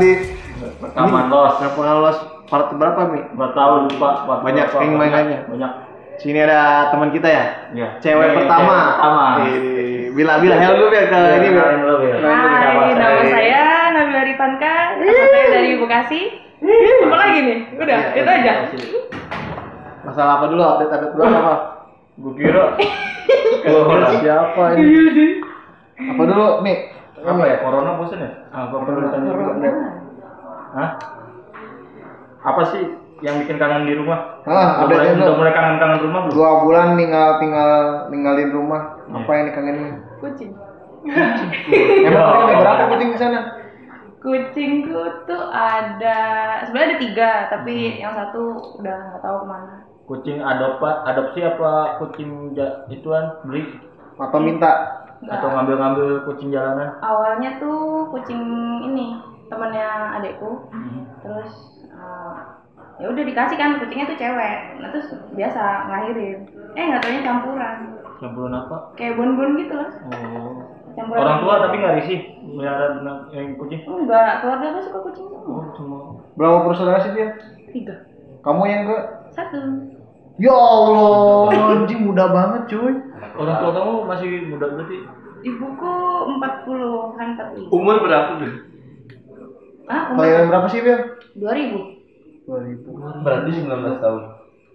[0.00, 0.10] di
[0.58, 1.54] Rekaman los.
[1.62, 2.18] Rekaman los
[2.48, 3.20] part berapa Mi?
[3.36, 4.10] Nggak tahu lupa.
[4.26, 4.38] Pak.
[4.42, 5.38] Banyak yang mainannya.
[5.46, 5.72] Banyak.
[6.18, 7.44] Sini ada teman kita ya.
[7.70, 7.88] Iya.
[8.02, 8.74] Cewek pertama.
[8.74, 9.24] cewek pertama.
[10.18, 11.78] Bila bila hell gue biar ke ini biar.
[12.26, 13.62] Hai, nama saya
[13.94, 16.22] Nabila Rifanka, nama saya dari Bekasi.
[17.06, 17.58] Apa lagi nih?
[17.78, 18.52] Udah, Iya, itu aja.
[20.02, 20.58] Masalah apa dulu?
[20.58, 21.54] Update update dulu apa?
[22.18, 22.64] Gue kira.
[24.18, 24.82] Siapa ini?
[24.90, 26.10] Iya.
[26.18, 26.97] Apa dulu Mi?
[27.24, 27.56] Apa ya?
[27.62, 28.30] Corona bosan ya?
[28.54, 29.70] Apa perlu ditanya juga?
[30.74, 30.90] Hah?
[32.44, 32.82] Apa sih
[33.24, 34.38] yang bikin kangen di rumah?
[34.46, 36.34] Ah, udah, mulai, udah mulai kangen-kangen rumah belum?
[36.38, 37.72] Dua bulan tinggal tinggal
[38.14, 38.82] ninggalin rumah.
[39.10, 39.94] Apa yang dikangenin?
[40.22, 40.52] Kucing.
[42.06, 43.40] Emang tadi ada berapa kucing di sana?
[44.18, 46.18] Kucingku tuh ada,
[46.66, 49.74] sebenarnya ada tiga, tapi yang satu udah nggak tahu ke mana.
[50.10, 53.78] Kucing adopsi, adopsi apa kucing ja, ituan beli
[54.18, 55.06] Atau minta?
[55.18, 55.34] Nggak.
[55.34, 56.94] atau ngambil-ngambil kucing jalanan?
[57.00, 58.42] Awalnya tuh kucing
[58.84, 61.02] ini temannya adekku, Hmm.
[61.18, 61.50] terus
[61.90, 62.34] eh,
[62.98, 65.60] ya udah dikasih kan kucingnya tuh cewek, nah terus biasa
[65.90, 66.38] ngelahirin.
[66.72, 67.76] Eh nggak taunya campuran,
[68.18, 68.76] Campuran apa?
[68.94, 69.90] kayak bonbon gitu lah.
[70.06, 70.54] Oh.
[70.94, 71.22] Campuran.
[71.22, 72.86] Orang tua tapi nggak risih melihara
[73.30, 73.80] yang kucing.
[73.86, 75.46] Enggak, keluarga gue suka kucing semua.
[75.50, 76.00] Oh, semua.
[76.34, 77.28] Berapa bersaudara sih dia?
[77.70, 77.94] Tiga.
[78.42, 78.98] Kamu yang ke?
[79.34, 79.58] Satu.
[80.38, 82.94] Ya Allah, anjing muda banget cuy.
[83.34, 84.96] Orang tua kamu masih muda berarti?
[85.42, 85.94] Ibuku
[86.38, 87.74] 40-an 45.
[87.74, 88.52] Umur berapa tuh?
[89.90, 90.98] Ah, umur Kalian berapa sih, Bil?
[91.42, 92.46] 2000.
[92.46, 93.26] 2000.
[93.26, 94.22] Berarti 19 tahun.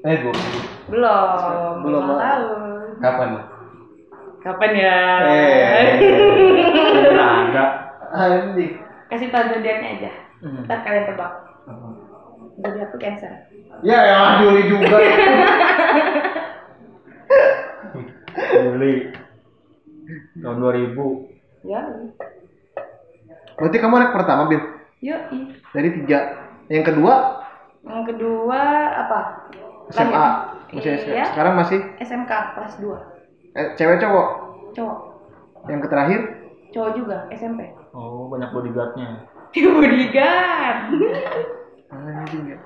[0.03, 0.91] Eh, 20.
[0.91, 1.73] Belum.
[1.88, 3.00] Belum, tahun.
[3.00, 3.30] Kapan?
[4.44, 5.00] Kapan ya?
[5.31, 5.88] Eh.
[7.23, 7.66] Ada.
[8.11, 8.84] Anjing.
[9.08, 10.11] Kasih tahu zodiaknya aja.
[10.44, 10.67] Hmm.
[10.67, 11.31] Ntar kalian tebak.
[12.59, 13.31] Zodiakku Cancer.
[13.81, 14.97] Ya ya Juli juga.
[18.53, 18.93] Juli
[20.38, 21.66] tahun 2000.
[21.66, 21.81] Ya.
[23.56, 24.62] Berarti kamu anak pertama, Bil?
[25.00, 25.22] Yuk.
[25.72, 26.19] Dari tiga.
[26.67, 27.16] Yang kedua
[27.83, 28.59] Yang kedua
[28.97, 29.19] apa?
[29.91, 30.28] SMA.
[30.72, 31.13] Masih SMA.
[31.16, 31.25] Iya.
[31.31, 32.95] Sekarang masih SMK kelas 2.
[33.53, 34.28] eh, cewek cowok.
[34.73, 35.00] Cowok.
[35.69, 36.22] Yang terakhir
[36.73, 37.69] Cowok juga SMP.
[37.94, 39.29] Oh, banyak bodyguardnya.
[39.53, 40.78] Bodyguard.
[41.94, 42.59] anjing ya.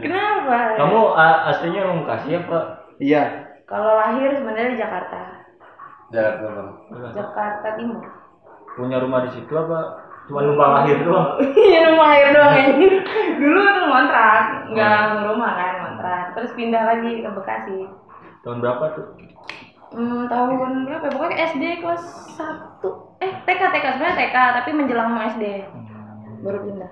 [0.00, 0.56] Kenapa?
[0.78, 2.58] Kamu a- aslinya orang Bekasi apa?
[2.96, 3.22] Iya.
[3.64, 5.20] Kalau lahir sebenarnya di Jakarta.
[6.08, 6.70] Jakarta Bang.
[7.10, 8.04] Jakarta Timur.
[8.74, 9.78] Punya rumah di situ apa?
[10.24, 11.36] Cuma numpang lahir doang.
[11.42, 12.64] Iya rumah air doang ya.
[13.34, 16.24] Dulu tuh ngontrak, nggak rumah kan ngontrak.
[16.32, 17.78] Terus pindah lagi ke Bekasi.
[18.40, 19.06] Tahun berapa tuh?
[19.90, 21.04] Hmm, tahun berapa?
[21.06, 21.12] ya?
[21.12, 25.44] Pokoknya SD kelas 1 Eh TK TK sebenarnya TK tapi menjelang mau SD
[26.40, 26.90] baru pindah.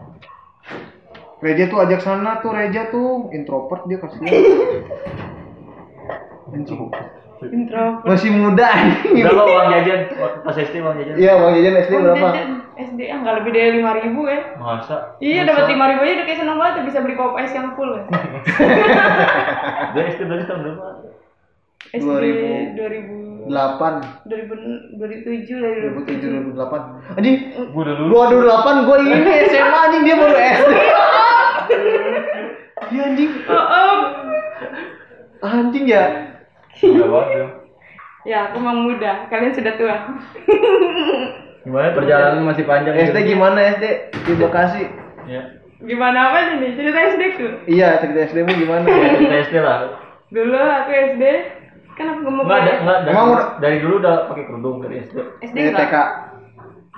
[1.43, 4.31] Reja tuh ajak sana tuh Reja tuh introvert dia kasihan.
[6.53, 6.87] Anjing.
[7.43, 7.99] Intro.
[8.07, 9.27] Masih muda anjing.
[9.27, 10.01] Berapa uang jajan?
[10.15, 11.15] Waktu pas SD uang jajan?
[11.19, 12.29] Iya, Bang Jajan SD berapa?
[12.73, 14.41] SD ah nggak lebih dari lima ribu ya.
[14.57, 15.19] Masa?
[15.19, 17.91] Iya dapat lima ribu aja udah kayak seneng banget bisa beli pop ice yang full
[17.91, 18.03] ya.
[19.93, 20.85] Dia SD berarti tahun berapa?
[21.91, 22.07] SD
[22.79, 22.79] 2000.
[22.79, 27.37] 2000 8 2000 2007 dari 2007 2008 anjing
[27.75, 28.03] Gua dulu.
[28.07, 29.19] gua 2008 gua ini
[29.51, 30.73] SMA anjing dia baru SD
[32.93, 33.97] Iya anjing Oh, oh.
[35.43, 36.05] anjing ya
[36.75, 37.31] Udah banget.
[37.33, 37.47] ya.
[38.23, 39.27] Ya, aku memang muda.
[39.27, 39.97] Kalian sudah tua.
[41.63, 41.91] Gimana?
[41.91, 42.95] Perjalanan masih panjang.
[42.95, 43.85] SD gimana SD
[44.21, 44.83] di Bekasi
[45.25, 45.43] Ya.
[45.81, 46.71] Gimana apa nih?
[46.73, 47.47] Cerita SD ku.
[47.67, 49.99] iya cerita SD mu gimana Kita SD lah.
[50.29, 51.23] Dulu aku SD
[51.93, 52.79] kan aku gemuk banget.
[52.79, 53.29] enggak dari, Emang
[53.59, 55.17] dari dulu udah pakai kerudung dari SD.
[55.43, 55.83] SD dari enggak?
[55.83, 55.97] TK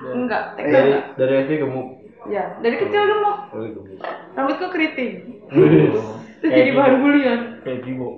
[0.06, 0.80] Enggak, TK Iya.
[0.82, 1.02] enggak.
[1.16, 1.88] Dari SD gemuk.
[2.30, 3.38] Ya, dari kecil gemuk.
[3.52, 4.00] Oh, gemuk.
[4.34, 5.12] Rambutku keriting.
[6.40, 7.40] Terus jadi bahan bulian.
[7.64, 8.08] Kayak Gibo.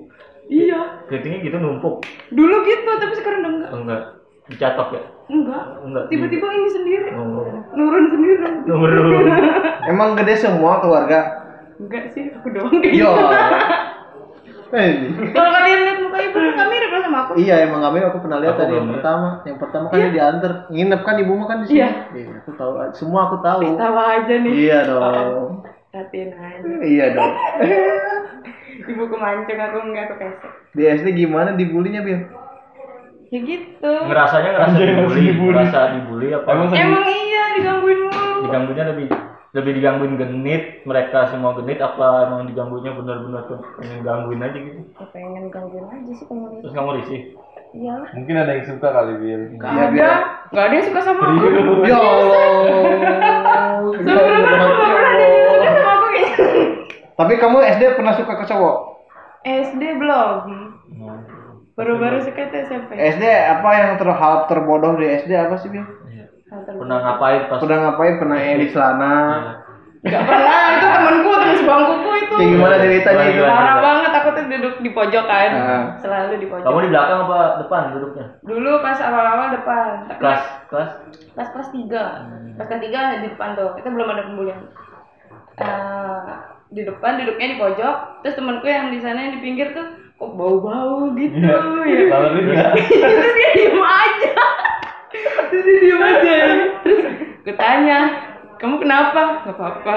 [0.46, 1.06] Iya.
[1.10, 2.06] Keritingnya gitu numpuk.
[2.30, 3.70] Dulu gitu, tapi sekarang udah enggak.
[3.74, 4.02] Enggak.
[4.46, 5.02] Dicatok ya?
[5.26, 5.64] Enggak.
[5.82, 6.04] Enggak.
[6.06, 7.10] Tiba-tiba ini sendiri.
[7.18, 7.50] Oh.
[7.74, 8.46] Nurun sendiri.
[8.66, 9.02] Dulu.
[9.90, 11.46] emang gede semua keluarga
[11.76, 13.10] Enggak sih, aku doang iya
[14.68, 15.08] Eh, ini.
[15.30, 17.32] Kalau kalian lihat muka ibu enggak mirip lah sama aku.
[17.36, 20.52] iya emang kami aku pernah lihat Aku tadi yang pertama yang pertama kan dia diantar
[20.68, 21.90] nginep kan ibu mah kan di sini Iya.
[22.12, 24.52] iya aku tahu semua aku tahu Tawa aja nih.
[24.52, 25.50] iya dong
[25.88, 26.66] Hatiin aja.
[26.82, 27.32] iya dong
[28.92, 30.50] Ibu kemancing aku enggak aku pesek.
[30.72, 32.20] di SD gimana dibulinya Bil
[33.26, 33.90] Ya gitu.
[34.06, 36.46] Ngerasanya ngerasa dibully, ngerasa dibully apa?
[36.48, 38.30] Emang Emang iya digangguin mulu.
[38.42, 39.06] diganggunya lebih
[39.56, 44.80] lebih digangguin genit mereka semua genit apa emang diganggunya benar-benar tuh pengen gangguin aja gitu
[44.92, 47.22] Ya pengen gangguin aja sih kamu terus kamu risih
[47.72, 47.92] Iya.
[48.14, 49.42] Mungkin ada yang suka kali Bil.
[49.58, 50.10] Gak Iya, ada.
[50.48, 51.46] Gak ada yang suka sama aku.
[51.84, 52.44] ya Allah
[53.90, 56.14] Sebenarnya aku gak pernah ada yang suka sama aku
[57.16, 58.76] tapi kamu SD pernah suka ke cowok
[59.42, 60.36] SD belum.
[61.72, 62.90] Baru-baru suka tuh SMP.
[62.92, 65.86] SD apa yang terhal terbodoh di SD apa sih Bil Iya.
[65.86, 66.25] hal terburuk.
[66.46, 68.14] Pernah ngapain pas Pernah ngapain?
[68.22, 69.14] Pernah edit celana?
[70.06, 72.34] Nggak pernah, itu temenku, temen sebangkuku itu.
[72.38, 73.42] Kayak gimana ceritanya itu?
[73.42, 75.50] Parah banget, aku tuh duduk di pojok kan.
[75.50, 75.84] Ah.
[75.98, 76.62] Selalu di pojok.
[76.62, 78.24] Kamu di belakang apa depan duduknya?
[78.46, 79.90] Dulu pas awal-awal depan.
[80.06, 80.90] Tapi Kelas kelas
[81.34, 82.02] kelas kelas tiga
[82.54, 84.58] kelas kelas tiga di depan tuh itu belum ada pembulian
[85.56, 86.32] Eh,
[86.68, 89.88] di depan duduknya di pojok terus temanku yang di sana yang di pinggir tuh
[90.20, 91.56] kok bau-bau gitu ya
[92.92, 94.36] terus dia diem aja
[95.48, 96.36] terus dia diem aja
[96.80, 96.98] terus
[97.42, 97.98] gue tanya
[98.56, 99.96] kamu kenapa nggak apa-apa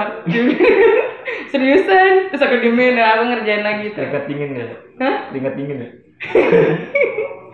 [1.51, 4.65] seriusan terus aku diemin nah, aku ngerjain lagi tuh keringet dingin ya?
[4.99, 5.15] Hah?
[5.29, 5.89] Keringet dingin ya?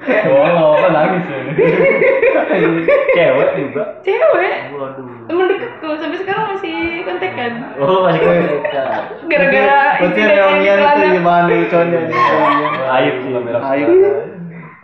[0.05, 1.37] Oh, apa nangis ya.
[3.15, 3.83] Cewek juga.
[4.01, 5.07] cewek Waduh.
[5.25, 9.01] temen deketku sampai sekarang masih kontekan Oh masih kontekan.
[9.25, 12.17] gara-gara yang reunian di itu gimana lucunya nih.
[12.91, 13.31] Aib sih.
[13.55, 13.87] Aib.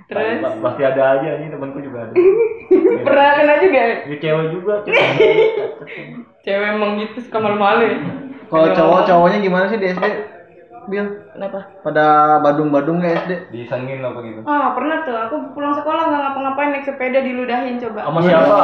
[0.07, 2.13] terus Pa- Pasti ada aja nih temanku juga ada.
[2.99, 4.73] pernah kena juga Ya cewek juga.
[4.83, 5.03] cewek.
[6.45, 7.97] cewek emang gitu suka malu-malu ya
[8.47, 8.75] Kalau Aduh.
[8.75, 10.05] cowok-cowoknya gimana sih di SD?
[10.81, 12.05] Bil, kenapa pada
[12.41, 13.31] badung-badung nggak SD?
[13.53, 14.41] Disengin apa gitu.
[14.43, 18.59] ah pernah tuh aku pulang sekolah nggak ngapa-ngapain naik sepeda diludahin coba Sama siapa?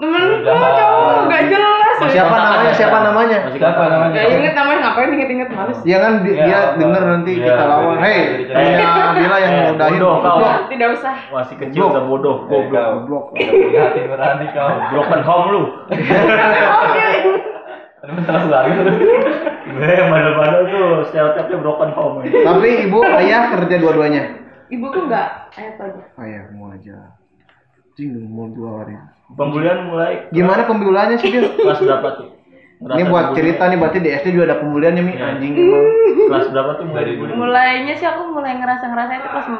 [0.00, 2.08] temenku cowok gak jelas ya.
[2.10, 2.72] Siapa namanya?
[2.72, 3.38] Siapa namanya?
[3.44, 4.14] Masih Siapa namanya?
[4.16, 6.76] Gak inget namanya ngapain inget-inget males Dia kan di- Ya, dia apa?
[6.80, 7.96] denger nanti Iya, kita lawan.
[7.98, 9.92] Hei, punya Bila yang Eh, ngudahin.
[9.94, 10.38] bodoh kau.
[10.66, 12.36] Tidak usah Masih kecil udah bodoh.
[12.46, 12.88] Goblok.
[12.96, 13.24] Goblok.
[13.36, 14.68] Hati berani kau.
[14.90, 15.62] Broken home lu.
[18.00, 18.84] Ada masalah banget.
[19.70, 22.16] Gue mana-mana tuh stereotipnya broken home.
[22.22, 22.42] ya.
[22.42, 24.22] Tapi ibu, ayah kerja dua-duanya.
[24.68, 26.94] ibuku nggak ayat aja Ayah mau aja.
[27.92, 28.94] Cing mau dua hari.
[29.30, 31.54] Pembulian mulai Gimana pembulannya sih Bil?
[31.54, 32.28] kelas berapa tuh?
[32.80, 35.26] Ngerasa Ini buat cerita nih berarti di SD juga ada pembuliannya Mi Iya.
[35.28, 35.84] anjing emang.
[36.24, 37.32] Kelas berapa tuh mulai dibully?
[37.32, 39.58] mulainya sih aku mulai ngerasa-ngerasa itu kelas 4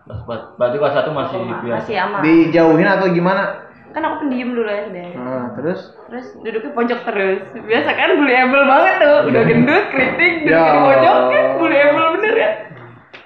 [0.00, 0.40] Kelas empat.
[0.56, 1.76] Berarti kelas satu masih biasa.
[1.78, 3.42] masih aman Dijauhin atau gimana?
[3.90, 8.94] Kan aku pendiam dulu SD Nah, terus terus duduknya pojok terus biasa kan bullyable banget
[8.98, 10.64] tuh udah gendut keriting duduk Ya.
[10.68, 12.50] di pojok kan bullyable bener ya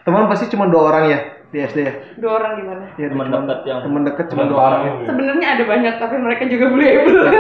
[0.01, 1.19] teman pasti cuma dua orang ya
[1.49, 1.93] di SD ya?
[2.19, 4.81] dua orang gimana Ya, Teman dekat yang teman dekat cuma dua orang.
[4.83, 5.07] parah.
[5.07, 7.21] sebenarnya ada banyak tapi mereka juga bullyable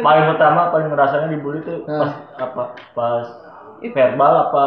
[0.00, 2.62] paling pertama paling ngerasanya dibully tuh pas apa?
[2.92, 3.26] Pas
[3.82, 4.64] verbal apa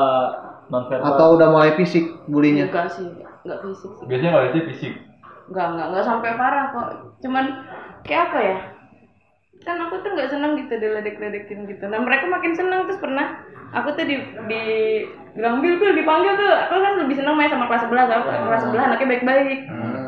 [0.68, 1.08] non verbal?
[1.08, 2.68] Atau udah mulai fisik bulinya?
[2.68, 3.06] enggak sih
[3.42, 4.94] enggak fisik sih Biasanya kalau itu fisik.
[5.52, 6.90] Enggak enggak enggak sampai parah kok.
[7.24, 7.46] Cuman
[8.04, 8.58] kayak apa ya?
[9.66, 11.84] Kan aku tuh nggak seneng gitu diledek-ledekin gitu.
[11.92, 13.44] Nah mereka makin seneng terus pernah
[13.76, 14.16] aku tuh di
[14.48, 14.64] di
[15.36, 16.52] bilang bil bil dipanggil tuh.
[16.68, 19.60] Aku kan lebih seneng main sama kelas sebelah aku kelas sebelah anaknya baik-baik.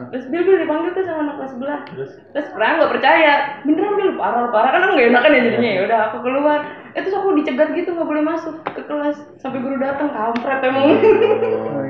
[0.09, 2.11] Terus bil bil dipanggil tuh sama anak kelas sebelah Terus?
[2.31, 3.33] Terus pernah nggak percaya.
[3.67, 4.09] Beneran bil?
[4.15, 4.69] Parah parah.
[4.71, 5.71] Kan aku nggak enakan ya jadinya.
[5.75, 6.59] Ya udah aku keluar.
[6.97, 9.17] Eh terus aku dicegat gitu nggak boleh masuk ke kelas.
[9.43, 10.83] Sampai guru datang kampret emang.
[10.87, 11.88] Oh,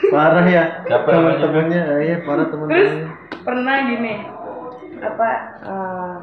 [0.00, 0.10] ya.
[0.10, 0.64] Parah ya.
[0.84, 3.06] Teman-temannya, ah, iya parah terus teman-temannya.
[3.40, 4.14] pernah gini
[4.98, 5.28] apa
[5.58, 6.18] eh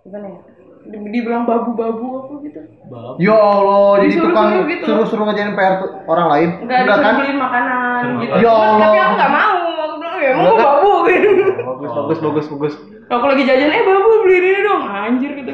[0.00, 0.40] gimana ya
[0.80, 3.14] Di- dibilang babu-babu apa gitu bab.
[3.16, 4.84] Ya Allah, jadi Disuruh-suruh tukang gitu.
[4.86, 6.48] suruh-suruh ngerjain PR tuh orang lain.
[6.60, 9.04] enggak disuruh beliin makanan gitu Ya Cuman, tapi Allah.
[9.04, 10.72] aku nggak mau aku bilang ya emang Enggak gua kan?
[10.72, 11.28] babu gitu
[11.70, 12.74] Bagus, bagus, bagus, bagus.
[13.06, 15.52] aku lagi jajan eh babu beliin ini dong anjir gitu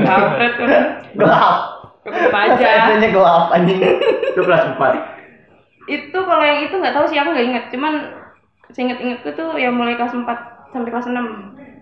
[0.00, 0.70] kampret kan
[1.12, 1.56] Gelap.
[2.02, 3.78] Cukup aja SD-nya gelap anjing.
[3.78, 4.92] Itu kelas empat.
[5.86, 7.94] Itu kalau yang itu nggak tahu sih aku nggak inget cuman
[8.70, 10.24] seinget-ingetku tuh yang mulai kelas 4
[10.72, 11.12] sampai kelas 6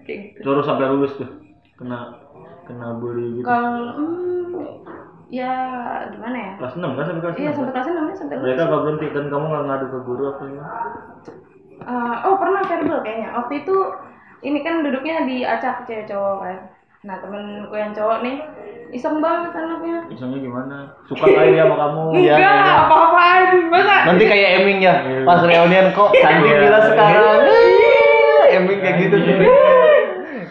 [0.04, 1.28] kayak gitu Terus sampai lulus tuh.
[1.76, 2.18] Kena
[2.64, 3.44] kena bully gitu.
[3.44, 4.84] kalau hmm,
[5.28, 5.52] ya
[6.10, 7.42] gimana ya Kelas 6 kan sampai kelas 6.
[7.42, 9.98] iya sampai kelas 6 ya sampai lulus Mereka nggak berhenti dan kamu nggak ngadu ke
[10.02, 10.70] guru apa gimana?
[11.80, 13.76] Eh, oh pernah verbal kayaknya waktu itu
[14.40, 16.56] ini kan duduknya di acak cewek cowok kan
[17.00, 18.36] nah temenku yang cowok nih
[18.90, 20.76] iseng banget anaknya Isengnya gimana?
[21.06, 22.00] Suka kali dia sama kamu?
[22.12, 22.74] Iya, enggak iya.
[22.84, 26.58] apa-apaan masa Nanti kayak Eming ya, pas reunian kok cantik Iya.
[26.60, 27.38] bila sekarang.
[28.50, 29.34] Eming kayak gitu sih.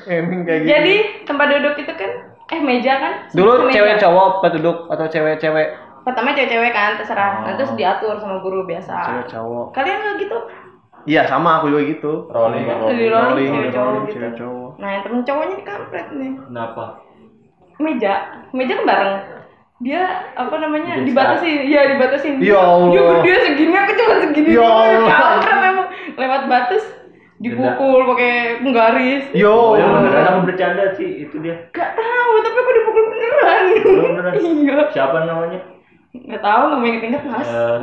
[0.10, 0.70] Eming kayak gitu.
[0.72, 2.12] jadi tempat duduk itu kan
[2.50, 5.68] eh meja kan Dulu cewek cowok pas duduk atau cewek-cewek?
[6.00, 9.66] pertama cewek-cewek kan terserah nah, terus diatur sama guru biasa Cewek cowok.
[9.70, 10.38] kalian nggak gitu
[11.10, 12.12] Iya sama aku juga gitu.
[12.30, 12.70] Rolling.
[12.94, 14.14] Di rolling, cewek cowok rolling, gitu.
[14.14, 14.70] cewek cowok.
[14.78, 16.84] nah yang temen cowoknya di kampret nih Kenapa?
[17.78, 18.14] meja
[18.52, 19.16] meja kan bareng
[19.80, 20.02] dia
[20.34, 22.92] apa namanya dibatasin iya dibatasin Ya Allah.
[22.92, 24.64] dia gede segini aku cuma segini Ya.
[24.64, 25.10] Allah.
[25.10, 26.84] kampret emang lewat batas
[27.38, 29.48] dipukul pakai penggaris Yo.
[29.48, 31.56] Oh, yang beneran aku bercanda sih itu dia.
[31.72, 34.34] gak tahu tapi aku dipukul beneran Oh, beneran.
[34.38, 35.60] iya Siapa namanya?
[36.12, 37.76] nggak tahu nggak mau inget-inget mas Eh,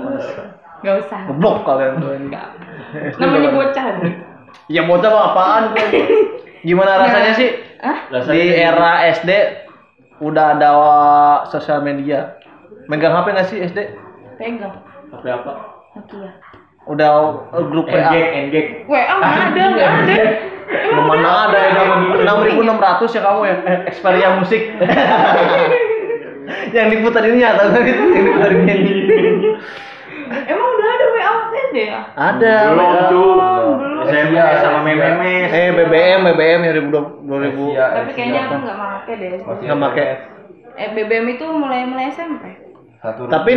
[0.78, 2.11] nggak usah Goblok kalian tuh.
[2.26, 2.47] nggak
[3.21, 3.85] namanya bocah
[4.66, 5.64] Ya bocah mah apaan?
[6.69, 7.50] Gimana rasanya sih
[8.33, 9.31] di era SD
[10.19, 10.71] udah ada
[11.52, 12.40] sosial media?
[12.90, 13.78] Megang HP nggak sih SD?
[14.38, 14.75] pegang
[15.12, 15.52] HP apa?
[15.97, 16.31] Nokia
[16.87, 17.11] udah
[17.50, 18.11] eh, grup WA.
[18.14, 18.87] Engage.
[18.87, 20.16] WA mana ada nggak ada
[20.66, 21.71] Belum mana ada ya
[22.26, 24.62] enam ribu enam ratus ya kamu ya eh, Xperia musik.
[26.75, 28.71] yang diputar ini ya tahu nggak itu yang diputar ini.
[30.26, 30.86] emang udah
[31.76, 32.54] ada ya Ada.
[32.66, 33.02] Belum, WA.
[33.06, 33.37] Cuk.
[33.76, 34.04] belum.
[34.06, 35.49] SMS sama memes.
[35.49, 39.64] Eh BBM BBM yang ribu dua ribu Asia, tapi kayaknya aku nggak make deh Masih
[39.66, 40.06] nggak pakai.
[40.75, 42.45] eh BBM itu mulai mulai SMP
[42.99, 43.50] Satu Tapi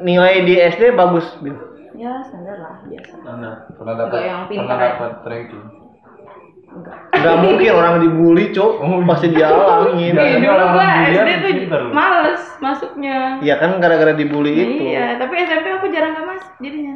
[0.00, 1.26] nilai di SD bagus.
[1.38, 1.54] Bin.
[1.94, 3.50] ya standar lah biasa Mana?
[3.72, 4.92] pernah dapat Enggak yang pintar pernah ya.
[4.92, 5.64] dapat ranking.
[6.68, 8.72] enggak Gak mungkin orang dibully, Cuk.
[9.06, 10.12] Pasti dialangin.
[10.12, 10.22] Iya.
[10.22, 11.30] Ih, dulu orang gua SD
[11.64, 14.92] tuh males masuknya Iya kan gara-gara dibully itu.
[14.92, 16.94] iya tapi SMP aku jarang nggak masuk jadinya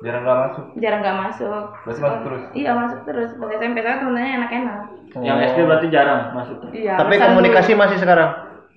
[0.00, 0.64] Jarang nggak masuk.
[0.76, 2.42] jarang nggak masuk Berarti masuk terus.
[2.52, 4.78] iya masuk terus pas SMP saya temennya enak-enak
[5.16, 6.56] Yang SD berarti jarang masuk.
[6.72, 8.30] iya Tapi komunikasi dulu masih sekarang.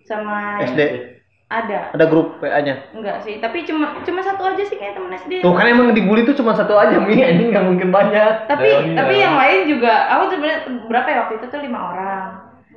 [0.04, 0.82] sama SD.
[1.48, 2.76] ada Ada grup PA-nya.
[2.92, 6.22] enggak sih tapi cuma cuma satu aja sih kayak temen SD Tuh kan emang dibully
[6.22, 7.16] tuh cuma satu aja, Mi.
[7.16, 8.46] Ini nggak mungkin banyak.
[8.46, 9.24] tapi Dari tapi ya.
[9.26, 12.24] yang lain juga aku sebenarnya berapa ya waktu itu tuh lima orang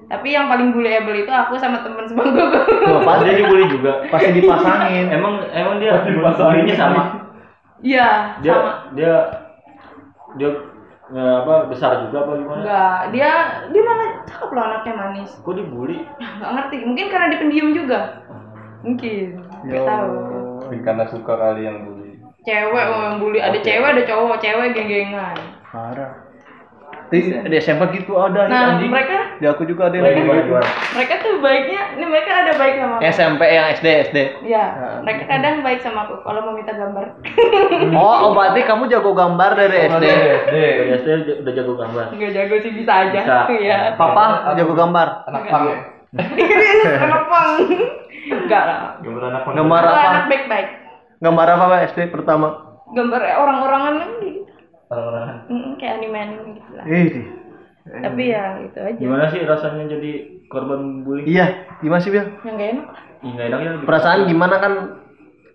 [0.07, 4.03] tapi yang paling bullyable itu aku sama temen sebangku Tuh, Pas pasti dia dibully juga.
[4.07, 5.07] pasti dipasangin.
[5.09, 6.67] Emang emang dia Pasti dipasangin.
[6.75, 7.03] sama.
[7.81, 9.15] Iya Dia sama dia
[10.37, 10.51] dia
[11.11, 12.59] eh, apa besar juga apa gimana?
[12.63, 13.31] enggak dia
[13.69, 15.99] dia malah cakep loh anaknya manis Kok dibully?
[16.19, 17.99] nggak ngerti mungkin karena dia pendiam juga
[18.81, 19.27] mungkin
[19.67, 20.11] nggak tahu
[20.71, 22.15] Mungkin Karena suka kali yang bully.
[22.41, 26.30] cewek oh, yang bully ada cewek ada cowok cewek geng-gengan Parah.
[27.11, 28.87] Di, di SMP gitu ada nah anjing.
[28.87, 30.55] mereka Di aku juga ada yang bully gitu.
[30.95, 34.17] mereka tuh baiknya ini mereka ada baik sama aku SMP yang SD SD.
[34.45, 34.65] ya
[35.01, 37.05] mereka kadang baik sama aku kalau mau minta gambar
[37.99, 40.05] Oh, oh berarti kamu jago gambar dari SD.
[40.07, 40.07] SD.
[40.47, 41.09] Dari SD
[41.41, 42.05] udah jago gambar.
[42.13, 43.39] nggak jago sih bisa aja Bisa.
[43.53, 44.25] iya Papa
[44.55, 45.09] jago gambar.
[45.27, 45.79] Anak pang ya.
[47.05, 47.51] anak pang
[48.23, 49.55] enggak lah Gambar anak pang.
[49.57, 50.09] Gambar Aku apa?
[50.09, 50.69] anak baik-baik
[51.19, 52.49] Gambar apa Pak SD pertama?
[52.91, 54.43] gambar orang-orangan kan gitu
[54.91, 55.47] Orang-orang.
[55.47, 57.23] Mm, kayak anime-anime gitu lah Eh, di.
[57.97, 60.13] tapi ya gitu aja Gimana sih rasanya jadi
[60.47, 61.23] korban bully?
[61.25, 61.47] Iya,
[61.79, 62.27] gimana sih, Bil?
[62.41, 63.71] yang gak enak lah Ih, nggak enak ya.
[63.83, 64.73] Perasaan gimana kan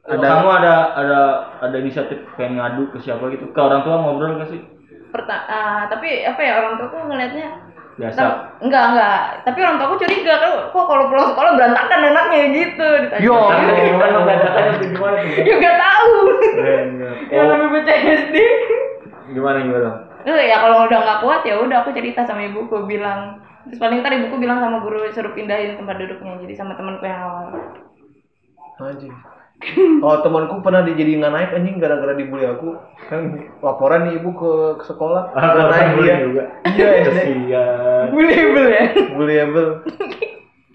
[0.03, 0.15] Ada.
[0.15, 1.19] ada Kamu ada ada
[1.59, 3.49] ada inisiatif pengen ngadu ke siapa gitu?
[3.49, 4.61] Ke orang tua ngobrol nggak sih?
[5.07, 7.47] Perta ah, tapi apa ya orang tua aku ngelihatnya
[7.95, 8.19] Biasa.
[8.19, 12.39] Tam- enggak enggak tapi orang tua aku curiga kan kok kalau pulang sekolah berantakan anaknya
[12.53, 13.37] gitu ditanya Yo.
[13.41, 15.43] Gimana berantakan gimana tuh?
[15.47, 16.11] ya nggak tahu
[16.53, 16.77] ya.
[17.31, 18.35] yang namanya baca SD
[19.27, 19.89] gimana gimana?
[20.21, 24.01] Eh, ya kalau udah nggak kuat ya udah aku cerita sama ibuku bilang terus paling
[24.01, 27.45] ntar ibuku bilang sama guru suruh pindahin tempat duduknya jadi sama temanku yang awal
[28.79, 29.13] anjing.
[30.03, 32.75] Oh temanku pernah dijadiin nggak naik anjing gara-gara dibully aku
[33.07, 33.21] kan
[33.59, 36.43] laporan nih ibu ke, ke sekolah nggak naik dia juga.
[36.67, 38.05] iya SD Kasihan.
[38.11, 39.69] bullyable ya bullyable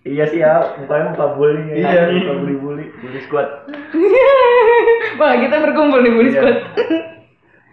[0.00, 1.74] Iya sih ya, mukanya muka bully ya.
[1.76, 2.00] Iya.
[2.08, 3.44] muka bully bully, bully squad.
[5.20, 6.40] wah kita berkumpul nih bully Iya.
[6.40, 6.56] squad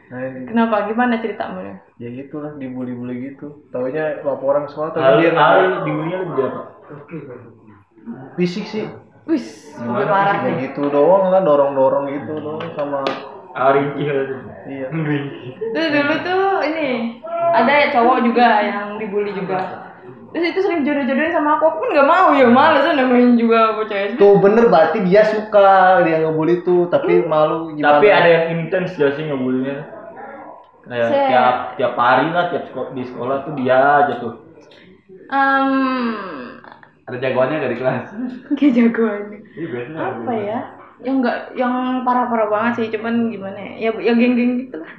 [0.07, 0.47] Anjing.
[0.47, 5.83] kenapa gimana ceritamu nih ya gitulah dibully-bully gitu taunya laporan sekolah tapi dia naik.
[5.83, 6.61] dibully lebih apa?
[8.39, 8.87] fisik sih
[9.27, 13.03] wis udah parah nih gitu doang lah dorong-dorong gitu doang sama
[13.75, 14.35] rinci gitu.
[14.69, 14.87] iya
[15.73, 17.19] Terus dulu tuh ini
[17.51, 19.89] ada ya cowok juga yang dibully juga.
[20.29, 23.97] Terus itu sering jodoh-jodohin sama aku, aku pun nggak mau ya males namanya juga bocah
[24.13, 24.19] SD.
[24.21, 28.93] tuh bener berarti dia suka dia ngebully tuh tapi malu gimana Tapi ada yang intens
[28.99, 29.96] gak sih ngebulinya?
[30.87, 34.33] Kayak Se- tiap tiap hari lah, tiap sekolah, di sekolah tuh dia aja tuh.
[35.27, 35.71] Um,
[37.07, 38.07] Ada jagoannya dari kelas.
[38.57, 39.23] kayak jagoan.
[39.55, 39.99] Iya biasanya.
[39.99, 40.59] Apa ya?
[41.03, 41.73] Yang enggak yang
[42.07, 43.71] parah-parah banget sih, cuman gimana ya?
[43.77, 44.91] Ya, ya geng-geng gitu lah.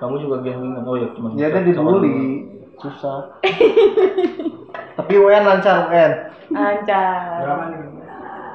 [0.00, 0.82] Kamu juga geng-gengan.
[0.84, 3.32] Oh ya, cuma dia kan dibully susah
[5.00, 6.12] tapi UN lancar UN
[6.52, 7.40] Lancar.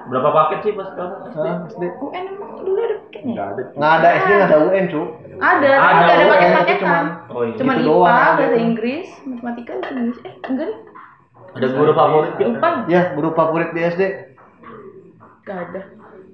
[0.09, 1.15] Berapa paket sih pas kamu
[1.69, 1.83] SD?
[2.01, 3.31] UN emang dulu ada paketnya?
[3.33, 3.61] Enggak ada.
[3.73, 5.01] nggak ada SD nggak ada UN cu
[5.33, 6.57] Ada, tapi Ada, nggak ada UN, paket-paketan.
[6.57, 7.55] tapi cuman Oh iya.
[7.55, 8.33] Cuman IPA, doang ada.
[8.35, 10.19] bahasa Inggris, matematika, bahasa Inggris.
[10.21, 10.79] Eh, enggak deh.
[11.51, 12.49] Ada guru favorit gitu?
[12.49, 12.69] Lupa.
[12.87, 14.01] ya guru favorit di SD
[15.41, 15.81] Gak ada.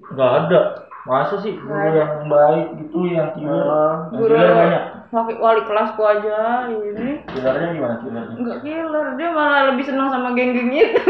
[0.08, 0.60] Enggak ada.
[1.04, 3.32] Masa sih guru yang baik gitu yang?
[3.32, 4.84] Ah, Yang Guru killer banyak.
[5.12, 7.24] Wali, wali kelasku aja ini.
[7.32, 8.36] Killernya gimana killernya?
[8.38, 11.04] enggak killer dia malah lebih senang sama geng-geng itu.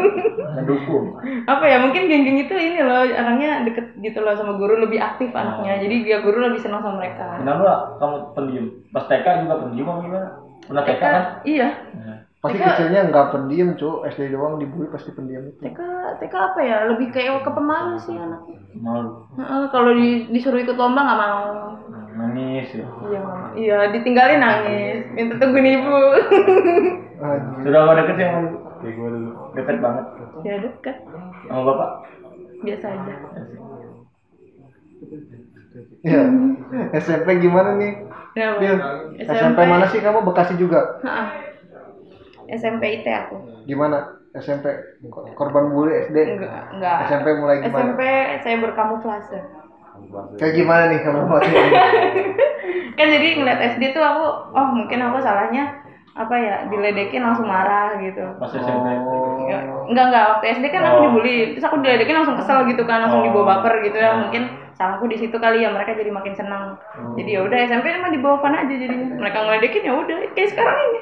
[0.56, 1.18] Mendukung.
[1.46, 5.30] apa ya mungkin geng-geng itu ini loh orangnya deket gitu loh sama guru lebih aktif
[5.34, 5.82] anaknya.
[5.82, 7.38] Jadi dia guru lebih senang sama mereka.
[7.38, 8.66] Kenapa kamu pendiam?
[8.90, 10.28] Pas TK juga pendiam apa gimana?
[10.70, 11.24] Pernah TK kan?
[11.42, 11.68] iya.
[11.98, 15.58] Nah, pasti TK kecilnya nggak pendiam cu SD doang dibully pasti pendiam itu.
[15.62, 15.80] TK
[16.22, 16.76] TK apa ya?
[16.90, 18.58] Lebih kayak ke pemalu sih anaknya.
[18.78, 19.26] Malu.
[19.34, 21.42] Heeh, kalau di, disuruh ikut lomba nggak mau.
[21.90, 22.86] Nah, Nangis ya.
[23.08, 23.20] iya
[23.56, 25.96] iya ditinggalin nangis minta tungguin ibu.
[27.64, 28.48] Sudah apa deket lu?
[28.80, 29.30] Kayak gue dulu.
[29.52, 30.04] Deket banget.
[30.40, 30.96] ya deket
[31.48, 31.90] Sama bapak?
[32.60, 33.14] biasa aja
[36.00, 36.22] Iya.
[36.98, 37.92] SMP gimana nih?
[38.36, 38.76] Ya, Bil,
[39.20, 41.00] SMP mana sih kamu Bekasi juga?
[42.50, 43.36] SMP IT aku.
[43.64, 44.18] Gimana?
[44.32, 44.66] SMP
[45.34, 46.16] korban bully SD?
[46.38, 46.96] Enggak, enggak.
[47.10, 47.90] SMP mulai gimana?
[47.90, 48.02] SMP
[48.42, 49.38] saya berkamuflase.
[50.36, 51.20] Kayak gimana nih kamu?
[52.98, 55.80] Kan jadi ngeliat SD tuh aku, oh mungkin aku salahnya
[56.10, 58.20] apa ya diledekin langsung marah gitu.
[58.36, 58.86] Pas SMP.
[59.40, 60.24] Enggak, enggak, enggak.
[60.36, 61.02] Waktu SD kan aku Oh.
[61.08, 64.18] dibully, terus aku diledekin langsung kesel gitu kan, langsung dibawa baper gitu ya.
[64.18, 64.42] Mungkin
[64.74, 66.76] salahku di situ kali ya, mereka jadi makin senang.
[67.14, 69.16] Jadi ya udah SMP mah dibawa fun aja jadinya.
[69.16, 71.00] Mereka ngeledekin ya udah, kayak sekarang ini.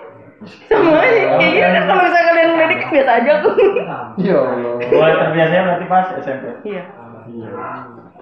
[0.70, 3.48] Sama aja, kayak gini kan kalau misalnya kalian ngeledekin biasa aja aku.
[4.22, 4.72] Ya Allah.
[4.86, 6.44] Mulai terbiasanya berarti pas SMP.
[6.62, 6.82] Iya.
[7.26, 7.48] Iya.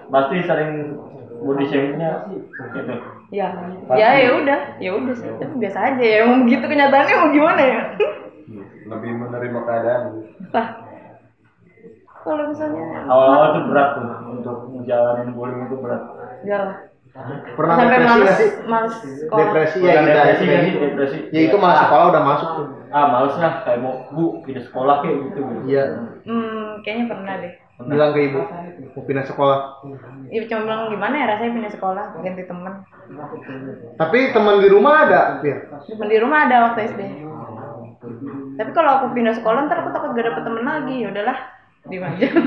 [0.07, 0.71] Pasti sering
[1.43, 2.11] body shaming-nya
[2.73, 2.93] gitu.
[3.27, 3.51] Ya,
[3.91, 5.27] ya ya udah, ya udah sih.
[5.27, 7.81] Tapi biasa aja ya, emang begitu kenyataannya mau gimana ya?
[8.87, 10.03] Lebih menerima keadaan.
[10.55, 10.67] Wah,
[12.23, 16.03] kalau misalnya Awal-awal tuh berat tuh untuk menjalanin bullying itu berat.
[16.47, 16.87] jalan
[17.57, 18.49] Pernah sampai depresi males nggak sih?
[18.69, 19.39] males sekolah.
[19.41, 20.69] Depresi ya kita depresi kan depresi.
[20.69, 21.17] sih, depresi.
[21.33, 22.65] Ya itu malah sekolah udah masuk tuh.
[22.93, 25.39] Ah, males lah kayak mau bu pindah sekolah kayak gitu.
[25.65, 25.83] Iya.
[26.29, 27.53] Hmm, kayaknya pernah deh.
[27.77, 28.41] Bilang ke ibu
[28.97, 29.85] mau pindah sekolah.
[30.33, 32.73] Ibu cuma bilang gimana ya rasanya pindah sekolah ganti temen.
[34.01, 35.69] Tapi teman di rumah ada, Pir.
[35.85, 37.01] Temen di rumah ada waktu SD.
[38.57, 41.05] Tapi kalau aku pindah sekolah ntar aku takut gak dapet temen lagi.
[41.05, 41.37] Ya udahlah,
[41.85, 42.27] diem aja.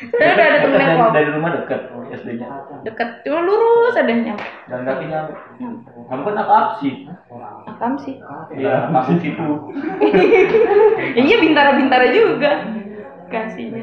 [0.00, 2.48] Saya udah ada temen yang dari, dari rumah dekat SD-nya.
[2.88, 4.48] deket, cuma lurus ada nyampe.
[4.72, 5.28] Dan kakinya
[6.08, 6.90] kamu kan anak absi.
[7.68, 8.16] Akam sih.
[8.56, 9.44] Iya, absi situ.
[11.12, 12.64] Ya, iya bintara-bintara juga.
[13.30, 13.82] Kasihnya.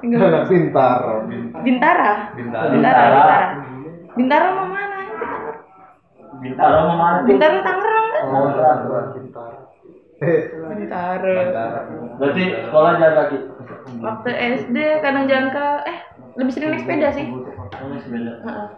[0.00, 0.46] Enggak.
[0.46, 1.02] Pintar.
[1.66, 2.12] Bintara.
[2.32, 2.68] Bintara.
[2.70, 3.02] Bintara.
[3.10, 3.38] Bintara.
[4.16, 4.98] Bintara mau mana?
[6.40, 7.18] Bintaro mau mana?
[7.26, 8.22] Bintara Tangerang kan?
[8.30, 9.52] Oh, pintar.
[10.20, 10.40] Eh,
[10.78, 11.36] Bintara.
[12.16, 13.38] Berarti sekolah jalan kaki.
[14.00, 14.30] Waktu
[14.62, 15.98] SD kadang jalan ke eh
[16.38, 17.26] lebih sering naik sepeda sih.
[18.06, 18.32] Sepeda.
[18.46, 18.68] Heeh.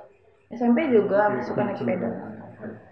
[0.52, 2.31] SMP juga suka naik sepeda.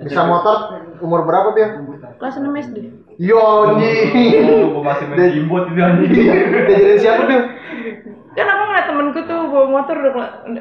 [0.00, 0.56] Bisa motor
[1.00, 1.68] umur berapa, Pir?
[2.16, 2.76] Kelas 6 SD.
[3.20, 3.40] Yo.
[3.74, 6.10] Gua masih main gimbot itu anjing.
[6.10, 7.42] Diajarin siapa, Pir?
[8.30, 10.12] Kan aku ngeliat temenku tuh bawa motor udah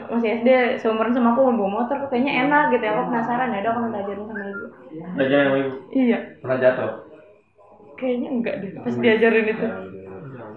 [0.09, 0.49] masih SD
[0.81, 3.79] seumuran sama aku bawa motor kok kayaknya enak gitu ya aku penasaran ya udah aku
[3.85, 4.65] minta ajarin sama ibu.
[5.13, 5.71] Belajar sama ibu.
[5.93, 6.91] Iya, Pernah jatuh.
[7.93, 9.67] kayaknya enggak deh pas diajarin itu.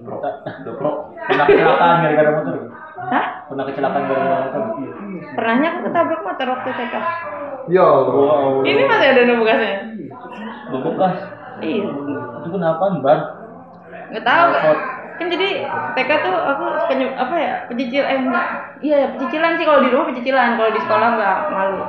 [0.02, 0.32] Udah
[0.74, 0.90] pro.
[1.14, 2.54] Pernah kecelakaan gara-gara motor.
[3.10, 3.26] Hah?
[3.50, 4.62] Pernah kecelakaan gara-gara motor.
[5.34, 6.94] Pernahnya aku ketabrak motor waktu TK.
[7.70, 7.86] Yo.
[7.86, 8.66] Wow.
[8.66, 9.74] Ini masih ada bekasnya.
[10.70, 11.16] Bekas.
[11.62, 11.86] Iya.
[12.42, 13.20] Itu kenapa ban?
[14.12, 14.48] nggak tahu
[15.16, 15.48] kan jadi
[15.96, 18.46] TK tuh aku suka apa ya pecicil eh enggak
[18.84, 21.80] iya ya pecicilan sih kalau di rumah pecicilan kalau di sekolah nggak malu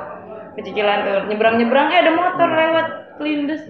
[0.56, 2.88] pecicilan tuh nyebrang nyebrang eh ada motor lewat
[3.19, 3.62] kelindes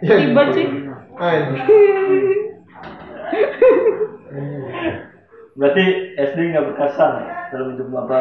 [0.00, 0.66] ribet sih.
[5.58, 5.84] Berarti
[6.18, 7.12] SD nggak berkesan
[7.50, 8.20] dalam hidup apa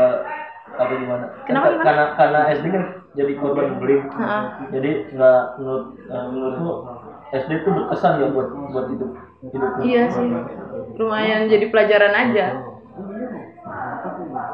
[0.69, 1.25] apa gimana?
[1.45, 1.83] Kenapa, gimana?
[1.85, 4.05] Karena karena SD kan jadi korban bullying.
[4.69, 6.71] Jadi nggak menurut eh, menurutmu
[7.29, 9.81] SD itu berkesan ya buat buat hidup hidupmu?
[9.85, 10.27] iya sih
[10.99, 12.45] lumayan jadi pelajaran aja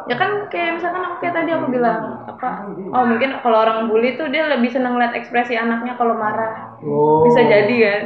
[0.05, 4.13] ya kan kayak misalkan aku kayak tadi aku bilang apa oh mungkin kalau orang bully
[4.19, 7.25] tuh dia lebih seneng lihat ekspresi anaknya kalau marah Oh.
[7.25, 8.01] bisa jadi kan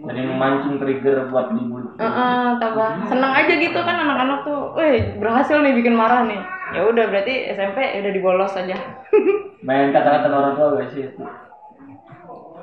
[0.00, 1.92] Jadi memancing trigger buat dibully.
[2.00, 6.40] Heeh, tambah seneng aja gitu kan anak-anak tuh, weh berhasil nih bikin marah nih.
[6.72, 8.76] Ya udah berarti SMP udah dibolos aja.
[9.66, 11.04] Main kata-kata orang tua gak sih?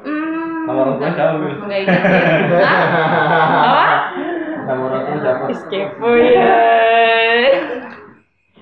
[0.02, 1.36] Hmm, Sama orang tua siapa?
[1.38, 2.22] Enggak ingat sih.
[3.62, 3.86] Apa?
[4.66, 5.44] Sama orang tua siapa?
[5.70, 6.58] Kepo ya.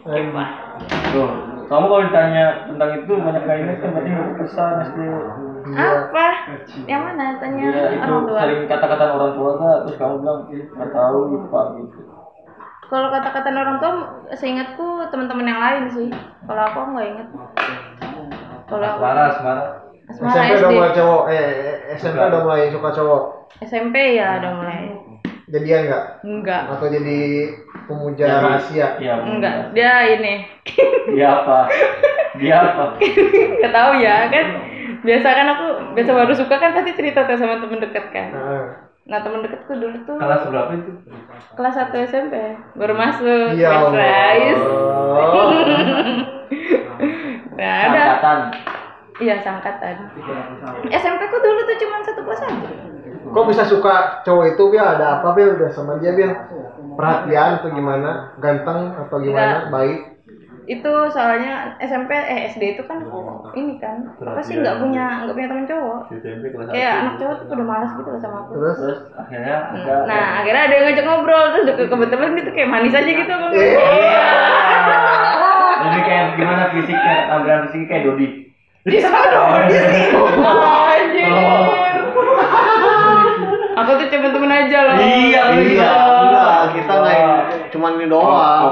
[0.03, 0.43] Kepo.
[1.15, 1.29] Tuh,
[1.65, 4.99] kamu kalau ditanya tentang itu banyak gak ingat kan berarti berkesan SD.
[5.67, 6.25] Apa?
[6.85, 7.25] Yang mana?
[7.37, 8.39] Tanya Iya itu orang tua.
[8.39, 11.99] sering kata-kata orang tua kan terus kamu bilang nggak tahu gitu pak gitu.
[12.85, 13.91] Kalau kata-kata orang tua,
[14.31, 16.09] seingatku teman-teman yang lain sih.
[16.45, 17.27] Kalau aku nggak inget.
[18.65, 19.63] Kalau aku Asmara, asmara.
[20.05, 20.59] Asmara SMP SD.
[20.59, 21.45] udah mulai cowok, eh
[21.97, 23.23] SMP udah mulai suka cowok.
[23.63, 24.81] SMP ya udah mulai.
[25.45, 26.05] Jadian nggak?
[26.21, 26.61] Enggak.
[26.67, 27.19] Atau jadi
[27.85, 28.87] pemuja Jadi- rahasia?
[28.97, 29.55] Iya Enggak.
[29.73, 30.33] Dia ini.
[31.09, 31.57] Dia apa?
[32.35, 32.83] Dia apa?
[33.61, 34.45] Gak tahu ya kan.
[35.05, 38.29] Biasa kan aku biasa baru suka kan pasti cerita tuh sama temen deket kan.
[38.31, 38.65] Heeh.
[39.05, 40.91] Nah temen deketku dulu tuh Kelas berapa itu?
[41.53, 42.33] kelas 1 SMP
[42.73, 44.61] baru masuk Ya Surprise.
[45.15, 45.45] Allah.
[47.55, 48.39] Nah ada Angkatan.
[49.17, 49.95] iya sangkatan.
[50.89, 52.69] SMP ku dulu tuh cuma satu kelas aja.
[53.25, 54.81] Kok bisa suka cowok itu Bil?
[54.81, 55.55] Ada apa Bil?
[55.55, 56.35] Udah sama dia Bil?
[56.93, 58.35] Perhatian atau gimana?
[58.37, 59.39] Ganteng atau gimana?
[59.61, 59.71] Enggak.
[59.71, 59.99] Baik?
[60.65, 63.05] Itu soalnya SMP eh SD itu kan
[63.53, 65.99] ini kan apa sih nggak punya nggak punya temen cowok.
[66.11, 68.51] SMP kelas Kayak anak cowok tuh udah malas gitu sama aku.
[68.53, 68.77] Terus?
[68.77, 72.69] Terus akhirnya ada Nah, akhirnya ada yang ngajak ngobrol terus ke- kebetulan dia tuh kayak
[72.69, 73.45] manis aja gitu aku.
[73.53, 74.29] Iya.
[76.65, 78.27] fisiknya, tampilan fisiknya kayak Dodi.
[78.85, 80.01] Di sana di sini.
[80.45, 81.84] Anjir.
[83.75, 84.95] Aku tuh cuma temen aja loh.
[84.95, 87.19] Iya, Iya, enggak, kita nggak
[87.69, 88.63] cuman ini doang.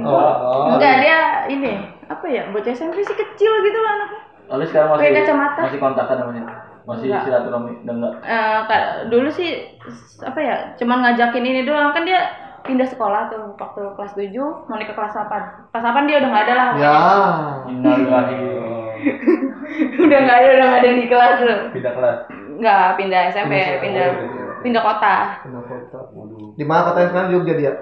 [0.00, 0.70] Oh.
[0.70, 1.72] Enggak dia ini
[2.04, 4.20] apa ya bocah SMP sih kecil gitu lah anaknya.
[4.48, 5.60] Lalu sekarang masih Pakai kacamata.
[5.62, 6.42] masih kontakan namanya.
[6.82, 7.22] Masih Enggak.
[7.24, 8.14] silaturahmi dan enggak.
[8.22, 8.58] Eh,
[9.08, 9.50] dulu sih
[10.20, 12.20] apa ya cuman ngajakin ini doang kan dia
[12.62, 16.30] pindah sekolah tuh waktu kelas 7 mau naik ke kelas 8 kelas 8 dia udah
[16.30, 16.98] nggak ada lah Ya.
[17.66, 18.38] Innalillahi.
[19.98, 22.18] udah nggak ada udah nggak ada di kelas tuh Pindah kelas.
[22.52, 24.08] nggak pindah SMP pindah pindah
[24.64, 25.16] kota
[26.54, 27.72] Di mana katanya sekarang Jogja dia?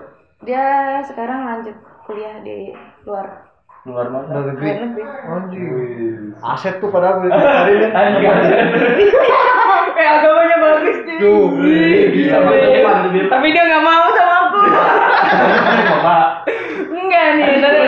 [0.41, 0.65] dia
[1.05, 2.73] sekarang lanjut kuliah di
[3.05, 3.45] luar
[3.83, 4.29] Luar mana?
[4.31, 4.69] Luar negeri.
[4.69, 6.17] luar negeri Anjir.
[6.39, 7.91] Aset tuh padahal gue cari deh.
[9.97, 11.45] eh agamanya bagus cuy Tuh.
[12.11, 13.27] Bisa Bil.
[13.27, 14.59] tapi dia nggak mau sama aku
[15.83, 16.17] Coba.
[16.87, 17.79] enggak nih tadi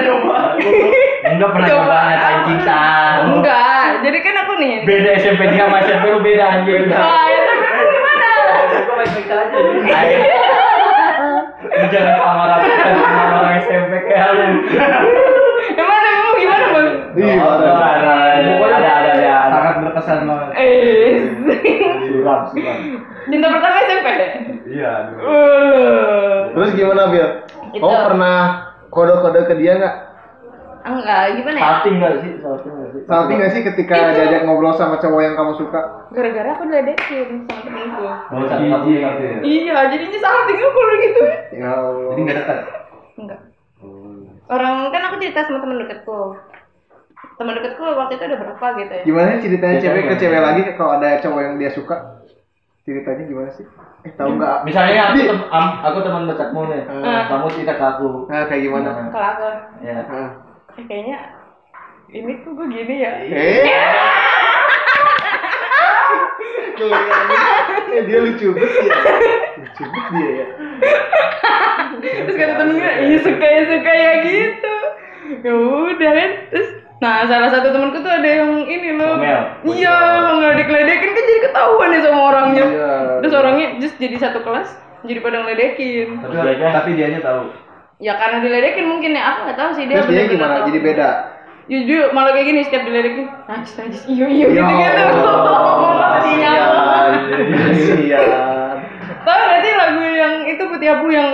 [1.24, 1.80] Enggak pernah Coba.
[1.82, 2.80] coba nyatain cinta.
[3.26, 6.84] enggak jadi kan aku nih Beda SMP dia sama SMP lu beda anjing.
[6.88, 8.28] Wah, ya tapi aku gimana?
[8.82, 9.58] Kok baik-baik aja.
[11.62, 14.46] Lu jangan sama sama orang SMP kayak lu.
[15.72, 16.88] Emang kamu gimana bang?
[17.12, 17.66] Iya, ada.
[17.70, 19.32] ada, ada, ada, ada, ada.
[19.52, 20.48] Sangat berkesan banget.
[20.58, 21.12] Eh,
[22.02, 22.76] Suram, suram.
[23.30, 24.08] cinta pertama SMP.
[24.70, 24.92] Iya.
[25.22, 27.28] Uh, Terus gimana, Bil?
[27.72, 27.82] Itu.
[27.82, 28.38] Oh, pernah
[28.90, 29.96] kode-kode ke dia nggak?
[30.84, 31.62] Enggak, gimana ya?
[31.62, 32.30] Salting enggak sih?
[32.38, 33.00] Salting enggak sih?
[33.04, 34.10] Salting nggak sih ketika Itu.
[34.12, 35.80] diajak ngobrol sama cowok yang kamu suka?
[36.10, 38.02] Gara-gara aku diledekin sama temenku.
[38.02, 39.38] Oh, jijik gitu ya.
[39.40, 41.20] Iya, jadinya salting aku kalau gitu.
[41.52, 42.04] Ya Allah.
[42.08, 42.58] Jadi nggak dekat.
[43.14, 43.40] Enggak.
[44.44, 46.18] Orang kan aku cerita sama temen deketku.
[47.32, 49.02] Temen deketku waktu itu ada berapa gitu ya?
[49.02, 50.40] Gimana sih ceritanya Ya, cewek ke cewek.
[50.40, 51.96] lagi kalau ada cowok yang dia suka?
[52.82, 53.62] Ceritanya gimana sih?
[54.02, 54.66] Eh, tahu nggak?
[54.66, 55.38] Misalnya aku, Di- tem
[55.86, 56.82] aku teman dekatmu nih.
[56.90, 57.22] Ah.
[57.30, 58.26] Kamu cerita ke aku.
[58.26, 58.90] Nah, kayak gimana?
[59.08, 59.46] Kalau aku,
[59.80, 59.98] Ya.
[60.02, 60.30] Nah.
[60.74, 61.18] Eh, kayaknya
[62.10, 63.12] ini kok gue gini ya?
[63.22, 63.64] Eh.
[67.92, 68.96] Eh, dia lucu banget ya.
[69.58, 70.46] Lucu banget dia ya.
[72.02, 74.74] terus kata temen gue iya suka ya suka ya gitu
[75.38, 79.20] ya udah kan terus nah salah satu temanku tuh ada yang ini loh
[79.64, 82.92] iya mau ngeledek-ledekin kan jadi ketahuan nih sama orangnya Iya.
[83.22, 84.68] terus orangnya just jadi satu kelas
[85.02, 87.42] jadi pada ngeledekin Tapi tapi dianya tahu.
[88.02, 90.54] Ya karena diledekin mungkin ya aku nggak tahu sih dia Terus dia gimana?
[90.58, 90.66] tahu.
[90.68, 91.08] Jadi beda.
[91.64, 96.66] Dia malah kayak gini setiap diledekin najis najis iyo iyo Ya gitu gitu Allah, Sial.
[97.46, 98.76] Kasihan.
[99.22, 101.30] tau gak sih lagu yang itu putih abu yang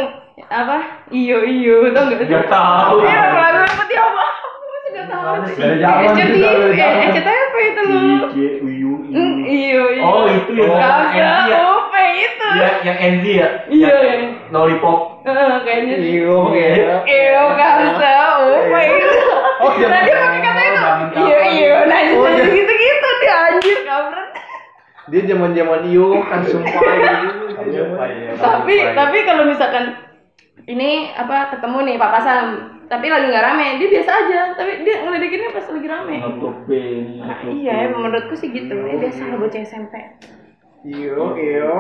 [0.47, 0.77] apa
[1.09, 2.95] iyo iyo tau gak sih Nggak tahu.
[3.01, 7.09] Iya, lagu yang putih abu aku masih gak tahu sih SCTV dari eh.
[7.11, 8.01] SCTV itu loh
[9.09, 11.33] Hmm, iyo iyo Oh, itu Gak ya?
[11.49, 12.49] usah upe itu.
[12.57, 13.49] Ya, yang NZ ya?
[13.69, 13.89] Iya.
[14.01, 14.99] Yang Lollipop.
[15.65, 16.11] Kayaknya sih.
[16.25, 17.05] Iyo ya.
[17.05, 19.21] iyo gak usah upe itu
[19.59, 20.83] Oh, nah dia pakai kata itu?
[21.19, 22.47] Iyo iyo nah Oh, iya.
[22.47, 24.31] gitu gitu dia anjir kampret.
[25.09, 26.83] Dia zaman-zaman iyo kan sumpah
[27.59, 27.83] gitu.
[28.45, 29.99] tapi tapi kalau misalkan
[30.69, 32.45] ini apa ketemu nih papasan
[32.89, 34.41] tapi lagi nggak rame dia biasa aja.
[34.57, 36.17] Tapi dia ngeledekinnya pas lagi rame.
[36.23, 37.21] Nutupin.
[37.53, 38.73] iya ya menurutku sih gitu.
[38.73, 39.93] Ya biasa lah bocah SMP
[40.83, 41.73] Iyo, iyo.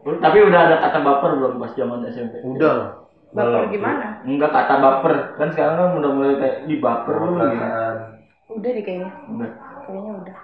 [0.00, 2.40] Tapi udah ada kata baper belum pas zaman SMP?
[2.42, 2.88] Udah lah.
[3.30, 5.12] baper gimana Enggak kata baper.
[5.36, 7.66] Kan sekarang kan udah mulai kayak di baper lu gitu.
[8.50, 9.50] udah deh kayaknya Udah.
[9.86, 10.36] kayaknya udah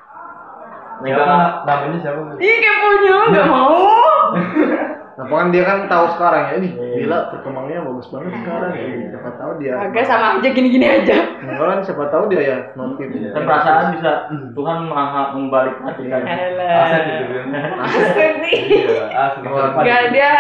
[0.97, 2.21] Siapa namanya siapa?
[2.39, 3.77] ih keponya nggak mau
[5.17, 8.85] Nah, kan dia kan tahu sekarang ya, ini gila perkembangannya bagus banget sekarang ya.
[9.09, 9.73] Siapa tahu dia.
[9.81, 13.09] agak sama aja gini gini aja Enggak kan siapa tahu dia ya notif.
[13.33, 14.13] Kan perasaan bisa
[14.53, 16.21] Tuhan maha membalik hati kan.
[16.21, 17.47] Aset itu kan.
[17.81, 19.49] Aset nih Iya, asli.
[19.81, 20.33] Gak dia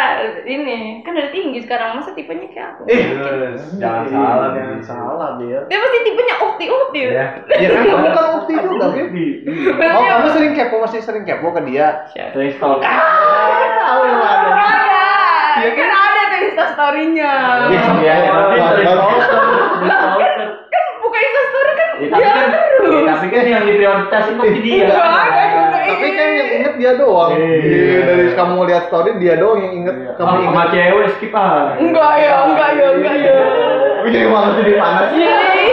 [0.44, 3.00] ini kan udah tinggi sekarang masa tipenya kayak aku Eh,
[3.80, 4.48] Jangan salah.
[4.52, 5.58] Jangan salah dia.
[5.64, 7.24] dia pasti tipenya ukti ukti Ya.
[7.48, 9.08] Ya kan kamu kan ukti juga, Bib.
[9.88, 12.04] Oh, kamu sering kepo, masih sering kepo ke dia.
[12.12, 12.84] Sering stalk.
[12.84, 14.48] Tahu yang ada.
[14.50, 15.04] ada
[15.55, 17.32] Iya kan ada tuh insta storynya
[17.66, 18.14] Iya, Iya,
[18.76, 20.38] stalker.
[20.66, 24.60] kan buka insta story kan Ya, tapi dia kan, terus tapi kan yang diprioritasin pasti
[24.60, 24.84] dia.
[24.84, 27.30] Enggak ada juga Tapi kan yang inget dia doang.
[27.32, 27.56] Iya.
[27.56, 29.96] Iya, dari kamu lihat story dia doang yang inget.
[29.96, 30.10] Iya.
[30.14, 30.72] Kamu Ah, sama inget.
[30.72, 31.72] cewek skip ah.
[31.74, 33.36] enggak ya enggak ya enggak ya
[34.04, 35.08] Jadi malah jadi panas.
[35.10, 35.64] Yeay.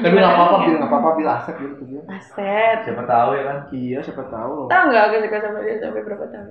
[0.00, 2.02] Tapi nggak apa-apa, bil nggak apa-apa, bil aset gitu dia.
[2.08, 3.58] aset Siapa tahu ya kan.
[3.70, 4.66] Iya, siapa tahu loh.
[4.66, 6.48] tahu nggak aku suka sama dia sampai berapa tahun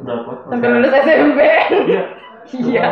[0.00, 0.30] Berapa?
[0.46, 1.40] sampai lulus SMP
[1.82, 2.02] Iya.
[2.52, 2.86] iya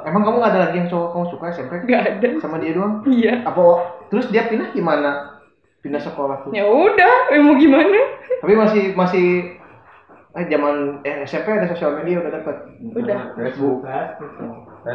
[0.00, 1.72] Emang kamu nggak ada lagi yang cowok kamu suka SMP?
[1.84, 2.94] nggak ada Sama dia doang?
[3.06, 3.62] iya Apa
[4.08, 5.40] terus dia pindah gimana?
[5.78, 6.50] Pindah sekolah tuh.
[6.50, 8.00] ya udah eh, mau gimana
[8.38, 9.26] Tapi masih masih
[10.30, 12.56] eh zaman eh, SMP ada sosial media udah dapet.
[12.94, 13.82] udah Facebook.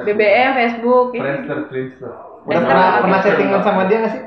[0.02, 1.08] BBM Facebook.
[1.12, 2.12] Friendster, Friendster.
[2.46, 4.22] Udah pernah pernah settingan sama dia nggak sih?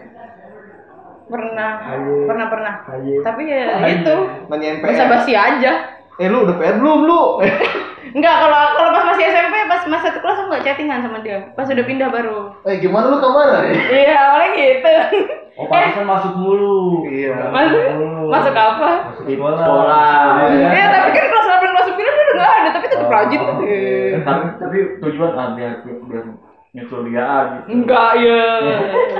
[1.28, 2.24] Pernah Ayo.
[2.26, 3.20] pernah pernah Ayo.
[3.22, 4.14] tapi ya itu
[4.48, 5.08] basa PR.
[5.08, 5.72] basi aja
[6.18, 7.38] Eh lu udah PR belum lu?
[8.18, 11.54] Enggak, kalau kalau pas masih SMP, pas masih satu kelas aku nggak chattingan sama dia.
[11.54, 12.58] Pas udah pindah baru.
[12.66, 13.62] eh gimana lu ke mana?
[13.70, 14.94] Iya, awalnya gitu.
[15.54, 17.06] Oh, pantesan masuk mulu.
[17.06, 17.54] Iya.
[17.54, 17.82] Masuk,
[18.34, 19.14] masuk apa?
[19.14, 20.50] Sekolah.
[20.50, 23.40] Iya, tapi kan kelas 8, kelas 9 dia udah nggak ada, tapi tetap rajin.
[23.62, 26.24] Eh, tapi tapi tujuan biar biar
[26.78, 28.42] nyusul dia gitu Enggak ya,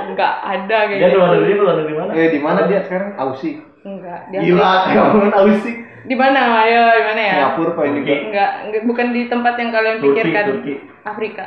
[0.07, 3.09] enggak ada kayak dia keluar negeri keluar negeri mana Eh di mana dia sekarang?
[3.15, 3.59] Aussie.
[3.79, 5.75] Enggak, dia Gila, kamu Aussie.
[6.01, 6.41] di mana?
[6.63, 7.33] Ayo, di mana ya?
[7.35, 8.13] Singapura paling juga.
[8.15, 10.43] Enggak, enggak, bukan di tempat yang kalian Turki pikirkan.
[10.47, 11.45] Turki Afrika.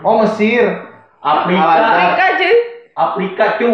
[0.00, 0.64] Oh Mesir.
[1.18, 2.54] Afrika Afrika cuy.
[2.94, 3.70] Afrika cu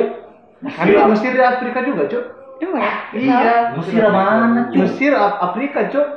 [0.66, 2.24] Ada Mesir di Afrika juga, Cuk.
[2.56, 2.94] Emang ya?
[3.12, 3.54] Iya.
[3.76, 6.08] Mesir mana Mesir Af- Afrika, Cuk.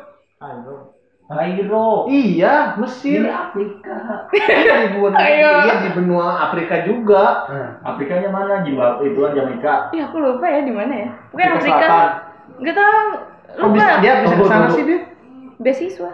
[1.29, 3.21] Kairo Iya, Mesir.
[3.23, 5.51] Afrika Iya, di benua, Ayo.
[5.61, 7.45] iya, di benua Afrika juga.
[7.85, 11.09] Afrikanya mana Zimbabwe itu kan Jamaika Iya, aku lupa ya di mana ya.
[11.29, 11.85] Bukan Afrika Afrika.
[11.85, 12.09] Selatan.
[12.57, 13.09] Enggak tahu.
[13.49, 14.01] Kok bisa Lupa.
[14.01, 14.99] dia bisa ke sana sih dia?
[15.59, 16.11] Beasiswa.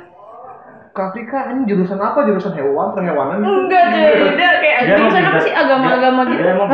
[0.91, 2.19] Ke Afrika ini jurusan apa?
[2.21, 3.51] Jurusan hewan, perhewanan gitu.
[3.63, 6.37] Enggak deh, dia kayak Dia jurusan apa sih agama-agama gitu.
[6.37, 6.69] dia emang.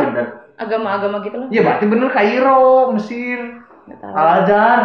[0.58, 1.46] Agama-agama gitu loh.
[1.46, 3.38] Iya, berarti bener Kairo, Mesir.
[3.86, 4.14] Nggak tahu.
[4.14, 4.80] Al Azhar.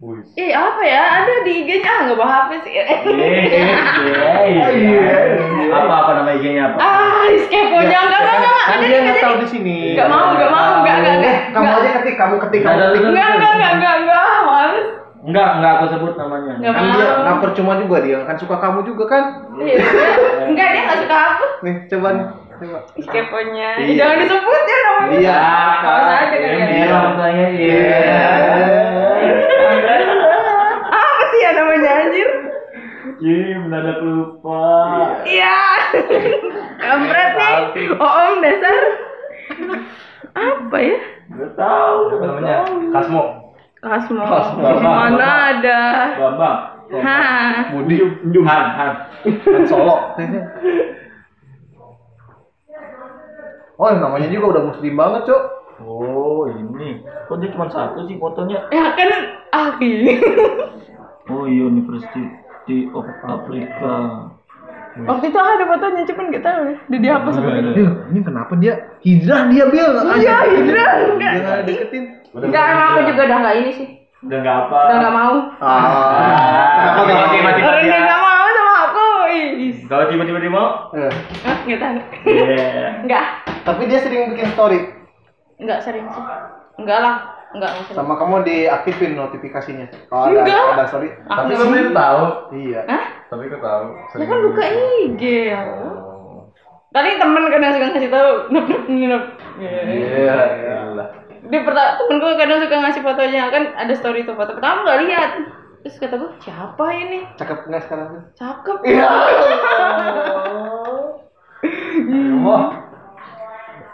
[0.00, 1.02] Eh, apa ya?
[1.20, 2.72] Ada di IG-nya ah, enggak bawa HP sih.
[2.72, 2.96] Eh, eh,
[4.56, 5.28] eh.
[5.68, 7.68] apa apa nama IG-nya apa ah, keponya
[8.00, 8.56] enggak enggak enggak.
[8.64, 9.78] Kan Ada dia di nggak tahu di- sini.
[9.92, 11.36] Enggak mau, enggak mau, enggak enggak enggak.
[11.46, 11.76] Kamu Enggak.
[11.76, 13.02] aja ketik, kamu ketik, kamu Nggak, ketik.
[13.04, 14.24] Enggak enggak enggak enggak enggak.
[14.42, 14.86] Males.
[15.20, 17.20] enggak enggak aku sebut namanya Enggak Kan dia mau.
[17.20, 19.24] nggak percuma juga dia, kan suka kamu juga kan?
[19.54, 19.76] Iya,
[20.48, 21.44] enggak dia enggak suka aku.
[21.60, 22.26] Nih, coba nih.
[22.56, 22.78] Coba.
[22.94, 23.68] Ih, keponya.
[23.78, 23.96] Iya.
[23.98, 25.12] Jangan disebut ya namanya.
[25.14, 25.36] Iya.
[25.78, 26.88] Awas aja kan Iya, ya.
[26.90, 28.00] orang tuanya iya
[30.90, 32.28] Apa sih ya namanya anjir?
[33.20, 34.64] Iya, mendadak lupa.
[35.28, 35.60] Iya.
[36.80, 37.92] Kampret nih.
[38.00, 38.76] Oh, om dasar.
[40.32, 40.98] Apa ya?
[41.36, 41.98] Gak tahu.
[42.16, 42.64] Namanya?
[42.96, 43.22] Kasmo.
[43.84, 44.24] Kasmo.
[44.24, 44.64] Kasmo.
[44.80, 45.80] Mana ada?
[46.16, 46.58] Bambang.
[47.04, 47.76] Hah.
[47.76, 48.00] Budi.
[48.40, 48.92] Han, Han.
[49.44, 50.16] Kan Solo.
[53.76, 55.42] Oh, namanya juga udah muslim banget, Cok.
[55.84, 57.04] Oh, ini.
[57.28, 58.64] Kok dia cuma satu sih fotonya?
[58.72, 59.08] Ya kan
[59.52, 60.20] ahli.
[61.28, 61.68] Oh, iya,
[62.70, 63.92] University of Africa.
[64.90, 66.78] Waktu itu ada fotonya, cuman nggak tahu deh.
[66.90, 67.70] Udah dihapus apa ada.
[67.72, 69.90] Ih, ini kenapa dia hijrah dia Bil?
[70.18, 70.88] Iya, hijrah.
[71.08, 71.32] Enggak.
[71.32, 72.04] Dia nggak deketin.
[72.34, 73.88] Enggak, emang aku juga udah nggak ini sih.
[74.20, 74.78] Udah nggak apa.
[74.82, 75.34] Udah nggak mau.
[75.62, 75.78] Ah,
[76.74, 78.00] Kenapa nggak mati mati Orang dia ya?
[78.02, 79.06] nggak mau sama aku.
[79.30, 79.72] Ih.
[79.86, 80.68] Kalau tiba-tiba dia mau?
[80.92, 81.12] Eh,
[81.46, 81.96] Ah, nggak tahu.
[82.26, 82.86] Iya.
[83.00, 83.24] Enggak.
[83.62, 84.78] Tapi dia sering bikin story.
[85.56, 86.24] Enggak sering sih.
[86.76, 87.16] Enggak lah.
[87.50, 87.94] Enggak, enggak.
[87.98, 89.86] Sama kamu diaktifin notifikasinya.
[90.06, 90.64] Kalau ada Enggak.
[90.70, 91.08] ada story.
[91.10, 91.58] Aku Tapi sih.
[91.58, 92.24] kan dia tahu.
[92.54, 92.80] Iya.
[92.86, 93.04] Hah?
[93.26, 93.84] Tapi kau tahu.
[94.14, 95.60] Ya kan buka IG ya.
[96.90, 99.24] Tadi temen kadang suka ngasih tahu, nup nup nup.
[99.58, 101.08] Iya, iyalah.
[101.40, 105.30] Dia pertama temenku kadang suka ngasih fotonya kan ada story tuh foto pertama nggak lihat.
[105.80, 107.24] Terus kata gue siapa ini?
[107.34, 108.08] Cakep nggak sekarang?
[108.36, 108.78] Cakep.
[112.40, 112.72] Wah,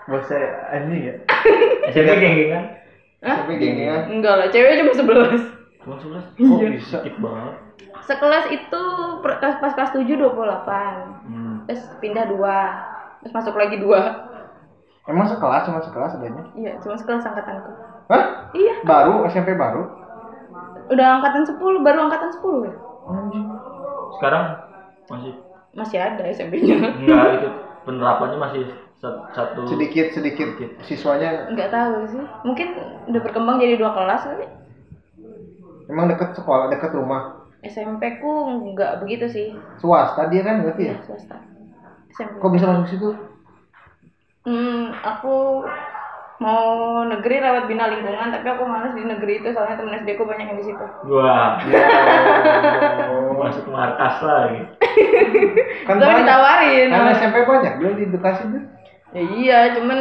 [0.06, 1.14] Bos saya anjing ya.
[1.90, 2.64] SMP geng kan?
[3.18, 3.36] Hah?
[3.42, 5.40] Tapi gengnya Enggak lah, cewek cuma sebelas.
[5.80, 6.24] Cuma sebelas.
[6.30, 6.98] kok bisa?
[7.00, 7.54] Dikit banget.
[8.02, 8.82] Sekelas itu
[9.20, 11.26] pas pas kelas 7 28.
[11.26, 11.56] Hmm.
[11.66, 12.58] Terus pindah dua.
[13.18, 14.30] Terus masuk lagi dua.
[15.06, 16.42] Emang sekelas cuma sekelas adanya?
[16.52, 17.70] Iya, cuma sekelas angkatanku.
[18.06, 18.50] Hah?
[18.52, 19.86] Iya, Baru SMP baru?
[20.86, 22.74] udah angkatan 10, baru angkatan 10 ya.
[24.12, 24.42] Sekarang
[25.06, 25.32] masih
[25.74, 26.78] Masih ada SMP-nya.
[26.96, 27.48] enggak itu
[27.82, 28.62] penerapannya masih
[29.02, 30.56] satu Sedikit sedikit
[30.88, 32.24] siswanya Enggak tahu sih.
[32.48, 32.68] Mungkin
[33.12, 34.46] udah berkembang jadi dua kelas kali.
[35.86, 37.46] emang deket sekolah, deket rumah.
[37.62, 39.46] SMP ku enggak begitu sih.
[39.78, 40.98] Swasta dia kan berarti ya?
[40.98, 41.36] Iya, swasta.
[42.10, 42.42] SMP.
[42.42, 43.10] Kok bisa masuk situ?
[44.46, 45.66] Hmm, aku
[46.36, 50.28] mau negeri lewat bina lingkungan, tapi aku males di negeri itu soalnya temen SD ku
[50.28, 50.86] banyak yang di situ.
[51.08, 51.58] Wah,
[53.40, 54.60] masuk markas lagi.
[55.86, 56.22] Kan banyak.
[56.22, 56.88] ditawarin.
[56.92, 58.62] Kan SMP banyak dia di Bekasi tuh.
[59.10, 59.98] Ya iya, cuman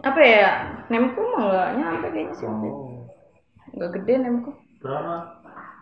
[0.00, 0.48] apa ya?
[0.88, 2.44] Nemku mah enggak nyampe kayaknya sih.
[2.44, 2.84] waktu itu.
[3.70, 4.50] Enggak gede nemku.
[4.80, 5.14] Berapa?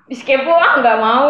[0.09, 1.29] Di skepo ah enggak mau.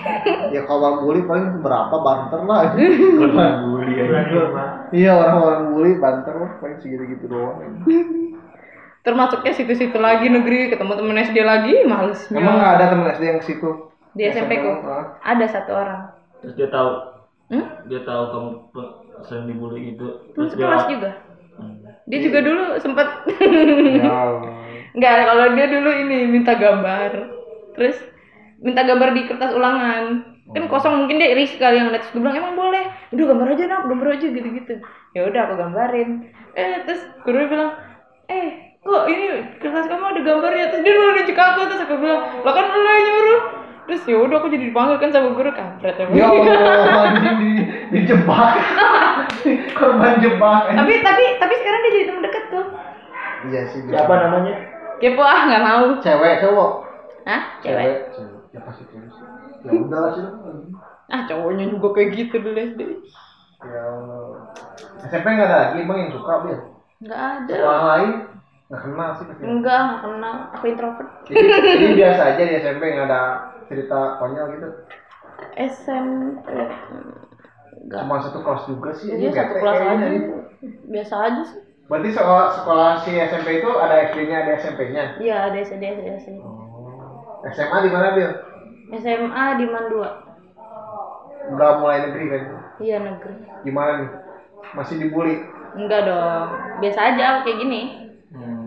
[0.54, 2.70] Ya kalau bully paling berapa banter lah.
[2.74, 4.42] Kalau bully aja.
[4.90, 7.82] iya orang-orang bully banter lah paling segitu-gitu doang.
[9.02, 12.26] Termasuknya situ-situ lagi negeri, ketemu temen SD lagi, males.
[12.28, 13.70] Emang nggak ada temen SD yang ke situ?
[14.12, 15.14] Di SMP ku Ah.
[15.22, 16.00] ada satu orang.
[16.40, 16.90] Terus dia tahu
[17.46, 17.62] Hmm?
[17.86, 18.50] dia tahu kamu
[19.24, 20.06] sering dibully itu.
[20.36, 21.10] Terus dia sekelas juga.
[21.56, 21.76] Hmm.
[22.04, 24.12] Dia juga dulu sempat Ya.
[24.96, 27.10] Enggak, kalau dia dulu ini minta gambar.
[27.76, 27.96] Terus
[28.60, 30.04] minta gambar di kertas ulangan.
[30.46, 32.84] Kan kosong mungkin dia risih kali yang gue bilang emang boleh.
[33.12, 34.74] Udah gambar aja nak, gambar aja gitu-gitu.
[35.12, 36.32] Ya udah aku gambarin.
[36.56, 37.76] Eh terus guru bilang,
[38.32, 39.26] "Eh, kok ini
[39.58, 42.78] kertas kamu ada gambarnya terus dia malah nunjuk aku terus aku bilang lo kan lo
[42.86, 43.40] yang nyuruh
[43.86, 47.50] terus ya udah aku jadi dipanggil kan sama guru kampret emang Ya Allah, anjing di
[47.92, 48.52] dijebak.
[49.78, 50.62] Korban jebak.
[50.68, 52.66] tapi tapi tapi sekarang dia jadi teman dekat tuh
[53.46, 53.80] Iya sih.
[53.84, 54.54] Siapa namanya?
[54.96, 56.70] kepo ah nggak mau Cewek, cowok.
[57.24, 57.42] Hah?
[57.60, 58.10] Cewek?
[58.10, 58.40] Cewek.
[58.50, 59.24] Ya pasti cewek sih.
[59.62, 60.26] Ya udah lah sih.
[61.06, 62.80] Ah cowoknya juga kayak gitu dulu SD
[63.62, 64.50] Ya Allah.
[65.00, 66.58] SMP nggak ada lagi bang yang suka Bil.
[66.98, 68.10] Nggak ada Orang lain
[68.66, 69.26] nggak kenal sih.
[69.46, 73.22] Enggak, nggak kenal Aku introvert Jadi, jadi biasa aja di SMP nggak ada
[73.70, 74.68] cerita konyol gitu.
[75.54, 76.46] SMP
[77.86, 79.14] Enggak Cuma satu kelas juga sih.
[79.14, 80.22] Iya ini satu kelas aja nih.
[80.90, 85.04] Biasa aja sih Berarti sekolah, sekolah si SMP itu ada SD-nya, ada SMP-nya.
[85.22, 86.28] Iya ada SD, SD, SD
[87.54, 88.30] SMA di mana Bil?
[88.98, 90.10] SMA di Mandua
[91.54, 92.42] Udah mulai negeri kan?
[92.82, 94.10] Iya negeri Gimana nih?
[94.74, 95.46] Masih dibully?
[95.78, 96.50] Enggak dong
[96.82, 98.05] Biasa aja kayak gini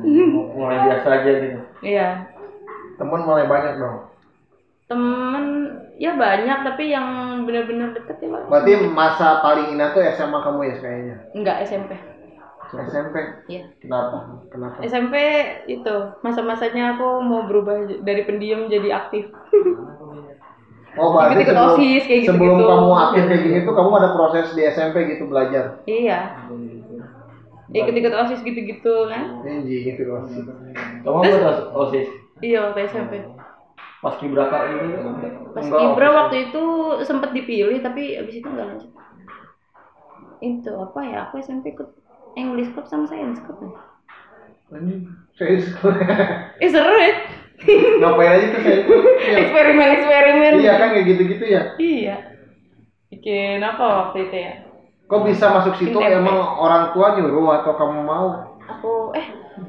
[0.03, 1.59] mulai biasa aja gitu.
[1.83, 2.07] Iya
[2.99, 3.97] Temen mulai banyak dong.
[4.89, 5.43] Temen
[5.99, 7.07] Ya banyak tapi yang
[7.43, 11.15] benar-benar deket ya Berarti masa paling indah tuh SMA kamu ya kayaknya?
[11.35, 11.91] Enggak SMP
[12.69, 13.15] SMP.
[13.49, 14.45] Iya Kenapa?
[14.53, 14.77] Kenapa?
[14.85, 15.15] SMP
[15.65, 19.33] itu masa-masanya aku mau berubah dari pendiam jadi aktif
[20.97, 22.31] Oh, berarti Ikut-ikut sebelum, OSIS, kayak gitu-gitu.
[22.33, 25.63] sebelum kamu aktif kayak gini tuh kamu ada proses di SMP gitu belajar.
[25.85, 26.19] Iya
[27.69, 29.45] ikut-ikut osis gitu-gitu kan?
[29.45, 30.45] Anjing gitu OSIS.
[31.05, 32.07] Kamu buat OSIS?
[32.41, 33.13] Iya waktu SMP.
[33.99, 34.87] Pas kibraka itu
[35.51, 36.17] pas Enggak, Ibra osis.
[36.17, 36.63] waktu itu
[37.03, 38.91] sempet dipilih tapi abis itu nggak lanjut.
[40.39, 41.17] Itu apa ya?
[41.27, 41.89] Aku SMP ikut
[42.33, 43.59] English Club sama Science Club.
[43.59, 43.71] Ya.
[44.73, 45.01] Anjing.
[45.35, 45.67] Serius.
[46.63, 47.13] eh seru ya.
[47.99, 48.79] Ngapain aja tuh saya
[49.43, 51.61] eksperimen eksperimen Iya kan kayak gitu-gitu ya.
[51.75, 52.15] iya.
[53.11, 54.53] Bikin apa waktu itu ya
[55.09, 58.49] Kok bisa masuk situ Bikin emang orang tua nyuruh atau kamu mau?
[58.69, 59.25] aku eh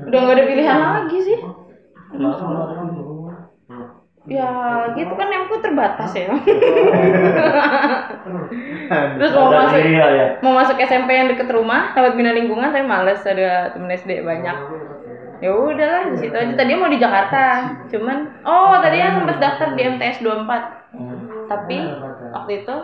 [0.06, 1.38] udah nggak ada pilihan lagi sih.
[4.28, 4.52] Ya
[4.92, 6.28] gitu kan emku terbatas ya.
[9.16, 10.36] Terus mau masuk ya.
[10.44, 14.56] mau masuk SMP yang deket rumah lewat bina lingkungan tapi males ada temen SD banyak.
[15.40, 16.52] Ya udahlah di situ aja.
[16.52, 21.78] Tadinya mau di Jakarta cuman oh tadinya sempet daftar di MTS 24 tapi
[22.30, 22.76] waktu itu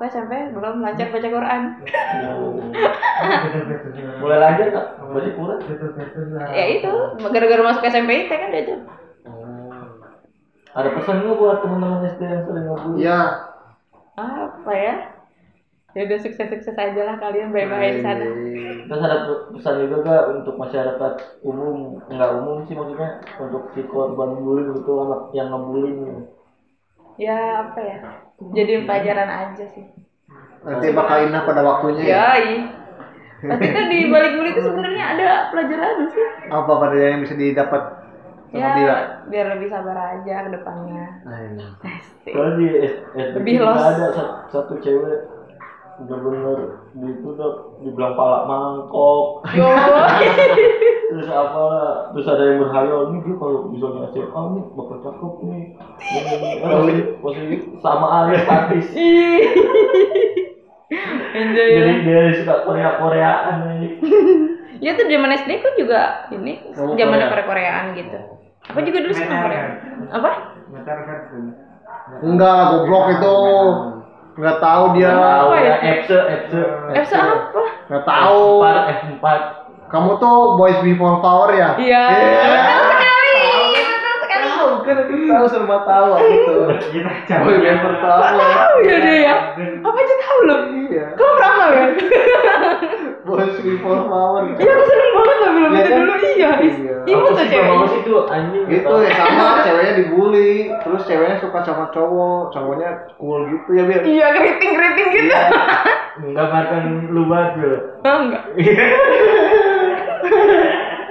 [0.00, 1.62] aku SMP belum lancar baca Quran
[4.20, 5.58] Mulai lanjut kak, baca Quran.
[6.56, 6.92] ya itu
[7.28, 8.80] gara-gara masuk SMP itu kan diajar
[10.72, 12.96] Ada pesan nggak buat teman-teman SD yang sering ngebully?
[13.04, 13.20] Iya.
[14.16, 14.94] apa ya
[15.92, 18.24] ya udah sukses-sukses aja lah kalian bye-bye di sana
[18.88, 19.16] Terus ada
[19.52, 21.12] pesan juga gak untuk masyarakat
[21.44, 26.39] umum, nggak umum sih maksudnya untuk si korban bullying itu anak yang ngebully gitu.
[27.16, 27.98] Ya apa ya
[28.52, 29.86] jadi pelajaran aja sih
[30.60, 32.36] Nanti bakal indah pada waktunya ya.
[32.36, 32.52] Yoi.
[33.40, 36.26] Tapi kan di balik bully itu sebenarnya ada pelajaran sih.
[36.52, 37.82] Apa pada yang bisa didapat
[38.52, 38.94] sama Ya, dia?
[39.32, 41.24] biar lebih sabar aja ke depannya.
[41.80, 42.30] Pasti.
[42.36, 43.80] Di S- SD Lebih los.
[43.80, 45.16] ada satu, satu cewek
[46.00, 46.58] bener-bener
[46.96, 47.50] di itu udah
[47.84, 49.68] dibilang pala mangkok Yo.
[51.10, 51.64] terus apa
[52.14, 55.64] terus ada yang berhayal nih dia kalau misalnya SMA nih bakal cakep nih
[56.00, 56.50] Ini, ini.
[56.64, 57.44] Masih, masih
[57.84, 58.86] sama aja statis.
[61.30, 61.78] Enjoy ya.
[61.78, 63.92] jadi dia suka Korea Koreaan nih
[64.84, 66.00] Ya tuh zaman SD kan juga
[66.32, 67.28] ini zaman Korea.
[67.28, 68.16] Korea Koreaan gitu.
[68.64, 69.64] Aku juga dulu suka Korea.
[70.08, 70.30] Apa?
[72.24, 73.36] Enggak, goblok itu.
[74.40, 75.12] Enggak tahu dia.
[75.12, 75.74] Apa ya?
[75.84, 76.60] Epse Epse
[76.96, 77.62] Epsa apa?
[77.92, 78.64] Enggak tahu.
[78.64, 79.26] F4 F4
[79.92, 81.76] Kamu tuh boys before flower ya?
[81.76, 82.04] Iya.
[82.08, 82.89] Betul sekali.
[84.80, 86.60] Kan aku tahu semua tahu aku tuh.
[87.44, 88.30] Boy before flower.
[88.36, 89.34] Tahu ya dia ya.
[89.80, 90.60] Apa aja tahu loh.
[90.90, 91.06] Iya.
[91.14, 91.86] Kamu pernah ya?
[93.24, 94.42] Boys before flower.
[94.56, 96.50] Iya aku seneng banget loh film Iya itu dulu iya.
[96.60, 96.96] Iya.
[97.10, 100.52] Ibu Apa tuh kalau itu anjing Gitu ya sama ceweknya dibully,
[100.84, 104.00] terus ceweknya suka sama cowok, cowoknya cool gitu ya biar.
[104.04, 105.36] Iya keriting keriting gitu.
[106.20, 106.82] menggambarkan
[107.16, 108.44] lu banget Oh, enggak.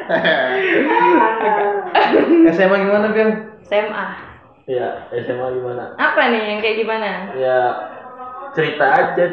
[2.54, 3.49] SMA gimana Bian?
[3.70, 4.08] SMA.
[4.66, 7.10] ya SMA gimana Apa nih yang kayak gimana?
[7.34, 7.60] ya
[8.50, 9.24] cerita aja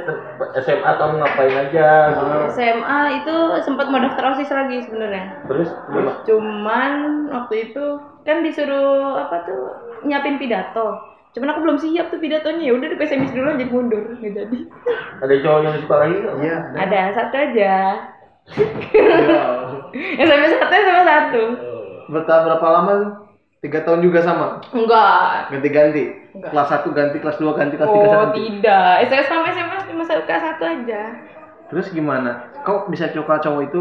[0.61, 2.37] SMA kamu ngapain aja gitu.
[2.53, 5.41] SMA itu sempat mau daftar OSIS lagi sebenarnya.
[5.45, 6.93] terus gimana Cuman
[7.33, 7.85] waktu itu
[8.23, 9.61] kan disuruh apa tuh
[10.05, 11.01] nyiapin pidato.
[11.33, 12.65] Cuman aku belum siap tuh pidatonya.
[12.65, 14.59] Ya udah di pesimis dulu aja mundur nggak jadi.
[15.25, 16.35] ada cowok yang suka lagi nggak?
[16.41, 16.57] Iya.
[16.77, 17.73] Ada satu aja.
[18.47, 19.41] Iya.
[20.17, 21.43] Yang sampai satu sama satu.
[22.09, 23.11] Berapa berapa lama tuh?
[23.59, 24.61] Tiga tahun juga sama?
[24.71, 25.49] Enggak.
[25.51, 26.05] Ganti-ganti?
[26.31, 26.51] Enggak.
[26.53, 28.39] Kelas 1 ganti, kelas 2 ganti, kelas 3 Oh ganti?
[28.53, 28.95] tidak.
[29.09, 31.01] SMA sama SMA cuma suka satu aja.
[31.67, 32.31] Terus gimana?
[32.63, 33.81] Kok bisa suka cowok itu?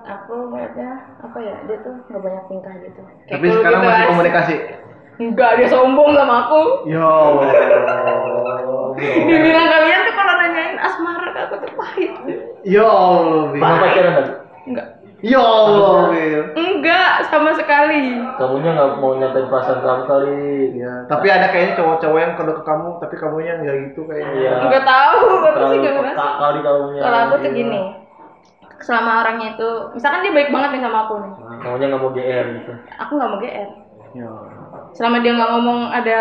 [0.00, 3.86] Aku ngeliatnya apa ya dia tuh nggak banyak tingkah gitu Kayak Tapi cool sekarang gitu,
[3.86, 4.08] masih As.
[4.08, 4.56] komunikasi.
[5.20, 7.12] enggak dia sombong sama aku Yo.
[9.28, 12.12] dibilang kalian tuh kalau nanyain asmara ke aku tuh pahit
[12.64, 12.88] Yo.
[13.52, 14.32] Pernah pacaran tadi?
[14.66, 14.86] enggak
[15.20, 16.08] Yo Allah,
[16.56, 20.40] enggak sama sekali Kamunya nggak mau nyatain perasaan kamu kali.
[20.72, 24.32] Ya, tapi ada kayaknya cowok-cowok yang kalau ke kamu, tapi kamunya nggak gitu kayaknya.
[24.32, 24.52] Iya.
[24.64, 27.00] enggak tahu aku sih peka ngerasa kali kamunya.
[27.04, 27.58] kalau aku tuh Iya.
[27.58, 27.80] gini
[28.80, 32.46] selama orangnya itu misalkan dia baik banget nih sama aku nih Kamunya nggak mau GR
[32.56, 32.72] gitu.
[32.96, 33.70] aku nggak mau GR
[34.10, 34.26] Ya.
[34.90, 36.20] selama dia nggak ngomong ada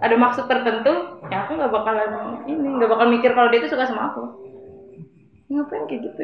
[0.00, 0.92] ada maksud tertentu
[1.28, 2.10] ya aku nggak bakalan
[2.48, 4.24] ini nggak bakal mikir kalau dia itu suka sama aku
[5.46, 6.22] ngapain kayak gitu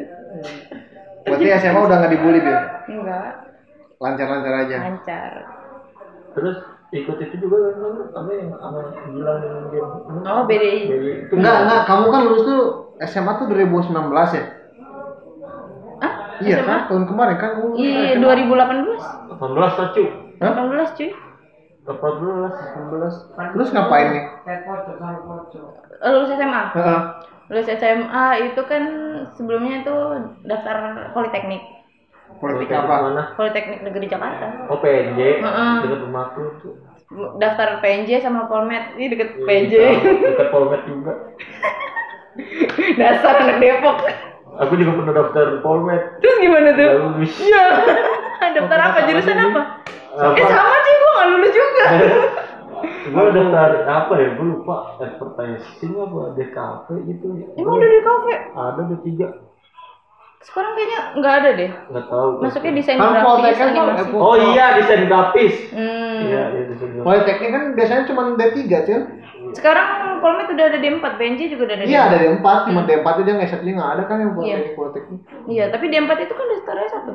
[1.23, 2.57] Berarti SMA udah nggak dibully, Bil?
[2.89, 3.31] enggak
[3.97, 4.77] Lancar-lancar aja.
[4.83, 5.31] lancar
[6.33, 6.55] Terus
[6.91, 9.89] ikut itu juga kan apa yang sama bilang yang game.
[10.21, 10.79] oh BDI
[11.31, 11.81] Enggak, enggak.
[11.87, 12.61] Kamu kan lulus tuh
[13.01, 13.95] SMA tuh 2019
[14.29, 14.43] ya?
[15.99, 16.67] ah Iya SMA?
[16.67, 16.79] kan?
[16.91, 18.27] Tahun kemarin kan kamu lulus iya SMA.
[18.27, 20.03] 2018 18 lah cu.
[20.37, 20.51] Hah?
[20.51, 21.09] 18 cuy
[21.83, 21.91] 18.
[21.91, 23.53] 19.
[23.55, 24.23] Terus ngapain nih?
[25.95, 26.99] Eh, lulus SMA Heeh.
[27.45, 28.83] Lulus SMA itu kan
[29.31, 29.95] sebelumnya itu
[30.43, 30.77] daftar
[31.11, 31.63] politeknik
[32.33, 32.95] Politik Kayak apa?
[33.03, 33.23] Mana?
[33.33, 35.19] politeknik negeri Jakarta Oh PNJ.
[35.39, 35.75] Heeh.
[35.81, 36.73] Dekat rumahku tuh.
[37.37, 39.73] daftar PNJ sama Polmed ini deket Iya, PNJ
[40.25, 41.13] Dekat Polmed juga.
[42.99, 43.97] dasar anak Depok
[44.55, 46.01] Aku juga pernah daftar Polmed.
[46.19, 47.33] terus gimana tuh Nggak lulus.
[47.39, 47.63] Iya.
[48.53, 48.97] Daftar apa?
[49.07, 49.61] Jurusan apa?
[50.13, 51.83] Eh sama sih gua nggak lulus juga.
[53.03, 54.29] gue daftar apa ya?
[54.35, 54.75] Gue lupa.
[54.97, 56.19] Advertising apa?
[56.33, 57.25] DKP gitu.
[57.55, 58.33] Emang udah di kafe?
[58.51, 59.27] Ada ada tiga.
[60.43, 61.71] Sekarang kayaknya nggak ada deh.
[61.87, 62.29] Nggak tahu.
[62.43, 64.09] Masuknya desain Kan grafis, kan animasi.
[64.11, 65.55] Oh iya desain grafis.
[65.71, 66.19] Hmm.
[66.19, 67.05] Iya iya desain grafis.
[67.07, 69.01] Politeknik kan biasanya cuma D3, Cil.
[69.53, 69.87] Sekarang
[70.19, 72.07] Polmed udah ada D4, PNJ juga udah ada Iya, D4.
[72.07, 74.57] ada D4, cuma D4 aja yang S1 nggak ada kan yang Iya.
[74.73, 75.19] politeknik.
[75.47, 77.11] Iya, tapi D4 itu kan udah setara satu.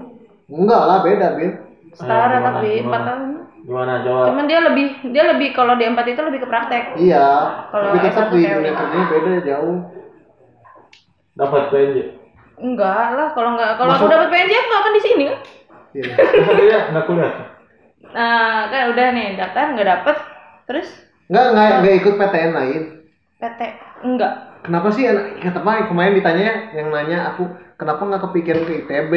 [0.48, 1.52] Enggak lah, beda, Bil.
[1.98, 2.70] Setara gimana, tapi?
[2.86, 3.30] 4 tahun.
[3.66, 4.22] Gimana coba?
[4.30, 6.84] Cuman dia lebih dia lebih kalau D4 itu lebih ke praktek.
[6.94, 7.28] Iya,
[7.74, 9.76] Kalau tapi tetap S1 di dunia kerjanya beda jauh.
[11.34, 11.96] Dapat PNJ.
[12.58, 15.38] Enggak lah, kalau enggak kalau aku dapat PNJ aku nggak akan di sini kan.
[15.94, 16.12] Iya.
[16.16, 17.32] Akhirnya nggak kuliah.
[18.08, 20.16] Nah, kan udah nih daftar nggak dapet,
[20.70, 20.88] terus
[21.28, 22.82] Enggak, enggak, enggak ikut PTN lain.
[23.38, 23.60] PT
[24.06, 24.34] enggak.
[24.64, 27.46] Kenapa sih anak kata Pak, kemarin ditanya yang nanya aku
[27.78, 29.12] kenapa nggak kepikiran ke ITB,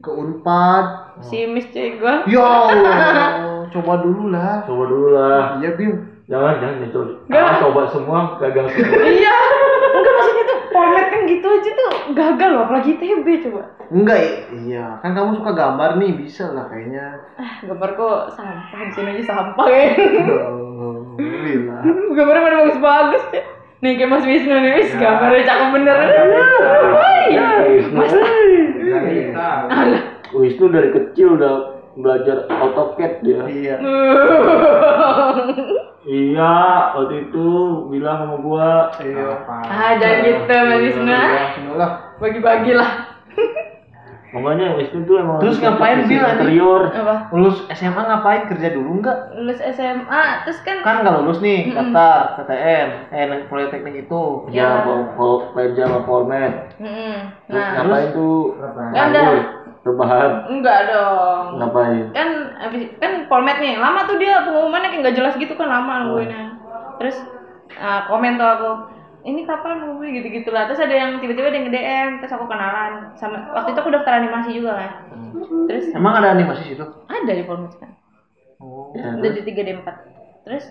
[0.00, 0.84] ke Unpad?
[1.20, 1.68] Si Miss
[2.00, 2.24] gua.
[2.24, 4.64] Ya Allah, coba dulu lah.
[4.64, 5.60] Coba dulu lah.
[5.60, 5.92] Iya, Bil.
[6.30, 7.00] Jangan jangan itu.
[7.34, 9.02] Ah, coba semua gagal semua.
[9.18, 9.36] iya.
[9.90, 13.62] Enggak maksudnya tuh format kan gitu aja tuh gagal loh apalagi TB coba.
[13.90, 14.18] Enggak,
[14.62, 15.02] iya.
[15.02, 17.18] Kan kamu suka gambar nih, bisa lah kayaknya.
[17.34, 20.06] Ah, gambar kok sampah di sini aja sampah kayaknya.
[20.48, 21.80] Alhamdulillah.
[22.14, 23.42] Gambarnya pada bagus-bagus ya.
[23.80, 25.96] Nih kayak Mas Wisnu nih, wis gambarnya cakep bener.
[26.92, 27.24] Woi.
[27.96, 28.12] Mas.
[29.72, 30.02] Alah.
[30.36, 33.40] Wisnu dari kecil udah belajar AutoCAD dia.
[33.48, 33.76] Iya.
[36.00, 36.56] Iya,
[36.96, 37.46] waktu itu
[37.92, 38.88] bilang sama gua.
[39.00, 39.36] Iya.
[39.48, 41.12] ah, jangan gitu Mas Wisnu.
[41.12, 41.48] ah.
[44.30, 46.22] Makanya tuh emang Terus ngapain, Bil, anjing?
[46.22, 46.82] interior.
[46.94, 47.14] Apa?
[47.34, 48.42] Lulus SMA ngapain?
[48.46, 49.18] Kerja dulu enggak?
[49.34, 54.22] Lulus SMA terus kan Kan nggak lulus nih, daftar PTN, eh politeknik itu.
[54.54, 54.86] Ya.
[54.86, 56.54] Pol pol peja sama polmed.
[56.78, 57.14] Mm-mm.
[57.50, 58.34] Terus Nah, ngapain tuh?
[58.94, 59.38] Nganggur.
[59.80, 60.30] Rebahan.
[60.52, 61.44] enggak dong.
[61.56, 62.04] Ngapain?
[62.12, 62.28] kan
[62.68, 66.52] abis kan polmed nih lama tuh dia pengumumannya kayak nggak jelas gitu kan lama nungguinnya
[67.00, 67.16] terus
[67.80, 68.70] ah, komen tuh aku
[69.20, 72.46] ini kapan movie gitu gitulah terus ada yang tiba-tiba ada yang nge DM terus aku
[72.48, 72.92] kenalan.
[73.20, 74.90] Sama waktu itu aku daftar animasi juga kan.
[75.68, 76.84] Terus Emang ada animasi situ?
[77.08, 77.92] ada di polmed kan.
[78.60, 78.92] Oh.
[78.92, 80.64] Ya, udah di tiga d 4 terus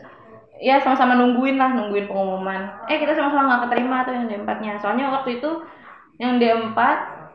[0.60, 2.86] ya sama-sama nungguin lah nungguin pengumuman.
[2.90, 5.50] Eh kita sama-sama nggak keterima tuh yang d 4 nya soalnya waktu itu
[6.22, 6.74] yang d 4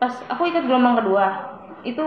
[0.02, 1.26] pas aku ikut gelombang kedua
[1.86, 2.06] itu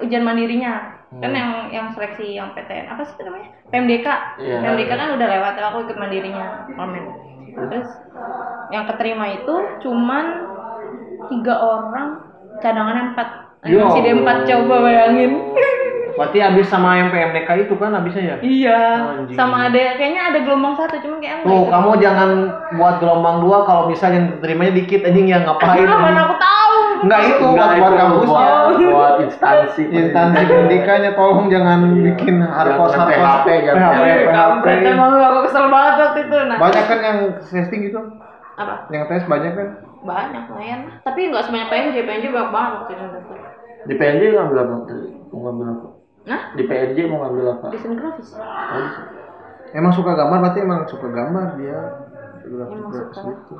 [0.00, 1.00] ujian mandirinya.
[1.10, 3.48] Kan yang yang seleksi yang PTN apa sih namanya?
[3.74, 4.06] PMDK
[4.38, 4.56] Iya.
[4.62, 6.70] PMDK kan udah lewat aku ikut mandirinya.
[6.78, 7.88] Polmed terus
[8.70, 10.24] yang keterima itu cuman
[11.28, 12.06] tiga orang
[12.58, 13.28] cadangannya empat
[13.60, 14.46] Ya masih D4 Allah.
[14.48, 15.30] coba bayangin
[16.20, 18.36] Berarti habis sama yang PMDK itu kan habisnya ya?
[18.44, 18.80] Iya,
[19.24, 19.36] Anjing.
[19.40, 22.30] sama ada kayaknya ada gelombang satu, cuman kayak Tuh, kamu jangan
[22.76, 25.80] buat gelombang dua kalau misalnya terimanya dikit anjing yang ngapain.
[25.80, 26.74] Kenapa mana aku tahu?
[27.00, 28.28] Enggak itu buat Enggak, buat itu kampusnya.
[28.28, 29.82] buat, buat instansi.
[30.04, 34.66] Instansi pendidikannya tolong jangan bikin harkos harkos PHP, PHP, PHP.
[34.84, 36.36] emang aku kesel banget waktu itu.
[36.36, 38.00] Nah, Banyak kan yang testing gitu?
[38.60, 38.74] apa?
[38.92, 39.68] Yang tes banyak kan?
[40.04, 40.80] Banyak lumayan.
[41.00, 43.06] Tapi nggak sebanyak PNJ, PNJ banyak banget waktu itu.
[43.88, 44.76] Di PNJ ngambil apa?
[45.32, 45.88] Mau ngambil apa?
[46.20, 47.66] Nah, Di PNJ mau ngambil apa?
[47.72, 48.34] desain grafis.
[48.34, 48.42] Oh,
[48.78, 49.00] bisa.
[49.70, 51.78] Emang suka gambar berarti emang suka gambar dia.
[52.44, 53.20] Emang suka.
[53.24, 53.54] Gitu.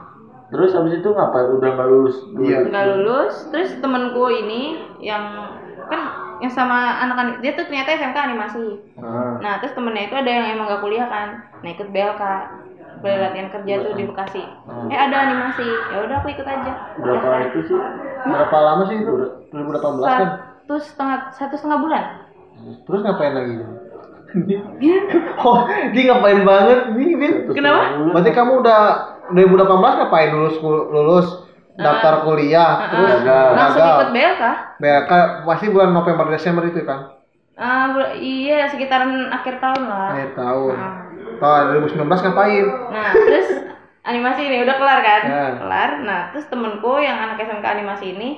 [0.50, 1.46] Terus habis itu ngapain?
[1.48, 2.16] Udah nggak lulus?
[2.36, 2.66] Iya.
[2.66, 4.62] nggak lulus terus temanku ini
[4.98, 5.22] yang
[5.86, 6.00] kan
[6.38, 8.64] yang sama anak-anak dia tuh ternyata SMK animasi
[8.96, 9.36] Ah.
[9.38, 11.28] nah terus temennya itu ada yang emang gak kuliah kan
[11.61, 12.22] nah ikut BLK
[13.02, 14.40] latihan kerja tuh di Bekasi
[14.86, 17.40] eh ada animasi ya udah aku ikut aja Berapa Daftar.
[17.46, 17.78] itu sih?
[18.22, 19.12] Berapa lama sih itu?
[19.50, 20.20] 2018 kan?
[20.62, 22.04] satu setengah satu setengah bulan
[22.61, 23.54] Terus ngapain lagi?
[25.42, 25.58] oh,
[25.90, 27.34] dia ngapain banget nih, Bin?
[27.50, 27.98] Kenapa?
[28.14, 28.80] Berarti kamu udah
[29.34, 31.28] 2018 ngapain lulus lulus
[31.80, 33.46] daftar kuliah terus gagal.
[33.56, 34.44] langsung ikut BLK
[34.82, 35.12] BLK
[35.48, 37.16] pasti bulan November Desember itu kan?
[37.56, 40.74] Ah, bul- iya sekitaran akhir tahun lah Akhir tahun.
[40.76, 40.94] Nah.
[41.40, 42.66] Tahun 2019 ngapain?
[42.92, 43.48] Nah, terus
[44.04, 45.22] animasi ini udah kelar kan?
[45.24, 45.46] Ya.
[45.61, 45.90] Kelar.
[46.04, 48.28] Nah, terus temenku yang anak SMK animasi ini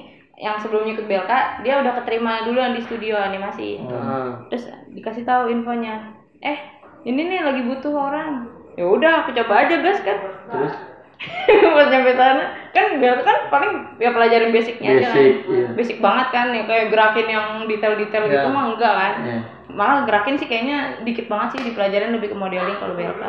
[0.43, 1.33] yang sebelumnya ikut BLK,
[1.63, 3.79] dia udah keterima duluan di studio animasi.
[3.81, 6.19] Nah, Terus dikasih tahu infonya.
[6.43, 6.59] Eh,
[7.05, 8.51] ini nih lagi butuh orang.
[8.75, 10.19] Ya udah, aku coba aja gas kan.
[10.51, 10.75] Terus
[11.71, 12.43] Pas nyampe sana,
[12.75, 15.15] kan BLK kan paling ya pelajarin basicnya aja kan.
[15.15, 15.67] Basic, iya.
[15.71, 18.51] Basic banget kan, ya kayak gerakin yang detail-detail gitu Ya.
[18.51, 19.39] mah enggak kan Iya.
[19.71, 23.23] malah gerakin sih kayaknya dikit banget sih dipelajarin lebih ke modeling kalau BLK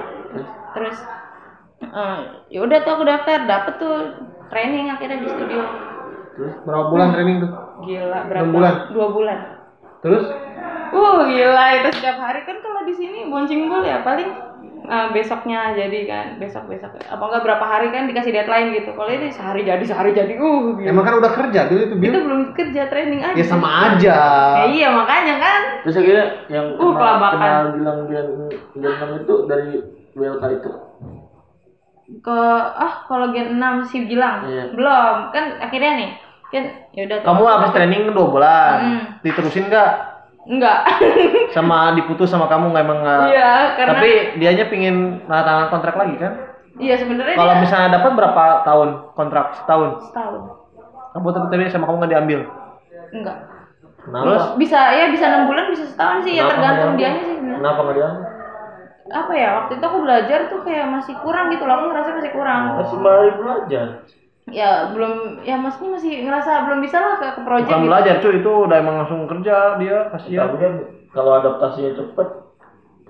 [0.73, 0.97] terus
[1.79, 3.95] eh, ya udah tuh aku daftar dapet tuh
[4.49, 5.61] training akhirnya di studio
[6.33, 7.51] terus berapa bulan training tuh?
[7.83, 8.73] gila berapa Enam bulan?
[8.89, 9.39] dua bulan
[9.99, 10.25] Terus
[10.91, 14.29] uh gila itu setiap hari kan kalau di sini bonceng bol ya paling
[14.83, 19.07] eh, besoknya jadi kan besok besok apa enggak berapa hari kan dikasih deadline gitu kalau
[19.07, 20.85] ini sehari jadi sehari jadi uh gila.
[20.85, 22.13] emang kan udah kerja dulu itu itu Bil?
[22.19, 24.17] belum kerja training aja Ya sama aja.
[24.59, 28.27] Ya iya makanya kan terus akhirnya yang Uh, kenal, kenal bilang Bian
[28.75, 29.71] Bian itu dari
[30.13, 30.71] BLK itu.
[32.19, 32.39] Ke
[32.73, 34.63] ah kalau gen 6 si Gilang Iya.
[34.71, 36.09] belum kan akhirnya nih
[36.47, 37.25] kan ya udah tuh.
[37.25, 39.01] Kamu habis training dua bulan, Hmm.
[39.21, 39.91] diterusin nggak?
[40.43, 40.79] enggak
[41.55, 43.21] Sama diputus sama kamu nggak emang nggak?
[43.27, 44.95] iya karena Tapi dianya pingin
[45.25, 46.33] tangan kontrak lagi kan?
[46.75, 49.55] iya sebenarnya Kalau dia misalnya dapat berapa tahun kontrak?
[49.55, 49.89] Setahun.
[50.03, 50.41] setahun
[51.13, 52.39] Kamu tapi tapi sama kamu nggak diambil.
[53.11, 53.37] enggak
[54.03, 57.35] Terus bisa ya bisa enam bulan bisa setahun sih ya Kenapa tergantung nggak dianya sih
[57.39, 58.21] Kenapa nggak diambil?
[59.13, 62.31] Apa ya waktu itu aku belajar tuh kayak masih kurang gitu loh aku ngerasa masih
[62.31, 63.87] kurang Masih mari belajar.
[64.43, 67.89] ya belum ya maksudnya masih ngerasa belum bisa lah ke, ke project bukan gitu.
[67.89, 70.43] belajar cuy itu udah emang langsung kerja dia kasihan.
[70.43, 70.73] Tapi kan
[71.09, 72.27] kalau adaptasinya cepet,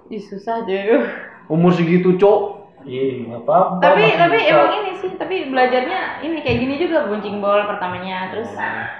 [0.10, 0.76] Ih, susah aja
[1.54, 2.40] Umur segitu cok.
[2.84, 3.80] iya nggak apa-apa.
[3.80, 4.52] tapi tapi bisa.
[4.52, 8.52] emang ini sih tapi belajarnya ini kayak gini juga buncing bol pertamanya terus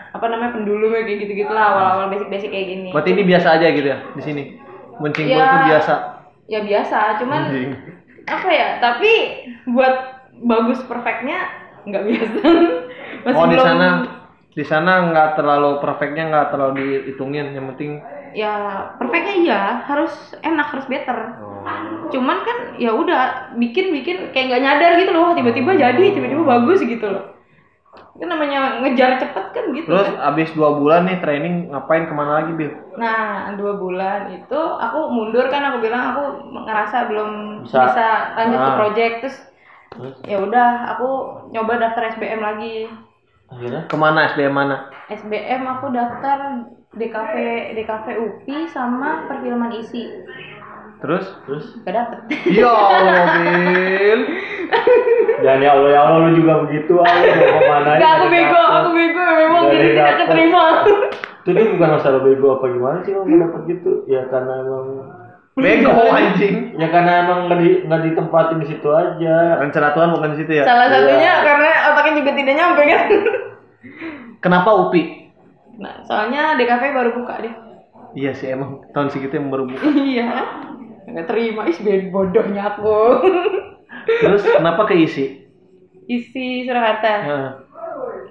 [0.10, 3.24] apa namanya pendulu kayak gitu gitu lah awal awal basic basic kayak gini Berarti ini
[3.28, 4.44] biasa aja gitu ya di sini.
[4.94, 5.36] Muncing Ya.
[5.38, 5.94] itu biasa.
[6.48, 7.22] Ya biasa.
[7.24, 7.72] Cuman Anjing.
[8.24, 9.12] apa ya tapi
[9.70, 9.96] buat
[10.44, 11.50] bagus perfectnya
[11.88, 12.40] nggak biasa.
[13.28, 13.88] Masih Oh di sana.
[14.54, 17.58] Di sana nggak terlalu perfectnya nggak terlalu dihitungin.
[17.58, 17.92] Yang penting
[18.34, 18.54] ya
[18.98, 19.62] perfectnya iya.
[19.86, 21.20] Harus enak harus better.
[21.40, 21.52] Oh.
[22.12, 25.32] cuman kan ya udah bikin bikin kayak nggak nyadar gitu loh.
[25.32, 27.34] Tiba-tiba jadi tiba-tiba bagus gitu loh
[28.14, 30.22] kan namanya ngejar cepet kan gitu terus kan.
[30.30, 32.72] abis dua bulan nih training ngapain ke mana lagi Bil?
[32.94, 36.24] nah dua bulan itu aku mundur kan aku bilang aku
[36.62, 37.32] ngerasa belum
[37.66, 37.80] Bisa.
[37.84, 38.08] bisa,
[38.38, 38.78] lanjut ke Ah.
[38.78, 39.38] project terus
[39.94, 41.10] Terus ya udah aku
[41.50, 42.90] nyoba daftar SBM lagi
[43.46, 44.90] akhirnya Ke mana SBM mana?
[45.06, 46.38] SBM aku daftar
[46.94, 47.34] DKV
[47.74, 50.06] DKV UPI sama perfilman isi
[51.04, 51.26] Terus?
[51.44, 54.20] terus gak dapet Ya Allah Bil.
[55.40, 58.26] dan ya Allah ya Allah lu juga begitu ah lu mau ke mana Gak aku
[58.30, 60.18] bego aku bego memang jadi tidak dapet.
[60.24, 60.64] keterima
[61.44, 64.86] itu tuh bukan masalah bego apa gimana sih lo mendapat gitu ya karena emang
[65.54, 66.74] Bego anjing.
[66.74, 70.52] ya karena emang nggak di nggak ditempatin di situ aja Rencana Tuhan bukan di situ
[70.52, 70.64] ya.
[70.64, 70.96] salah Iya.
[70.98, 73.04] satunya karena otaknya juga tidak nyampe kan
[74.40, 75.04] Kenapa UPI?
[75.76, 77.54] nah soalnya DKV baru buka deh
[78.14, 79.84] Iya sih emang tahun segitu yang baru buka.
[80.00, 80.26] iya
[81.08, 82.98] nggak terima bed bodohnya aku.
[84.04, 85.44] Terus kenapa keisi?
[86.08, 87.14] isi Surakarta?
[87.24, 87.50] Nah,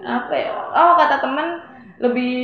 [0.05, 0.51] apa ya?
[0.77, 1.49] Oh kata teman
[2.03, 2.35] lebih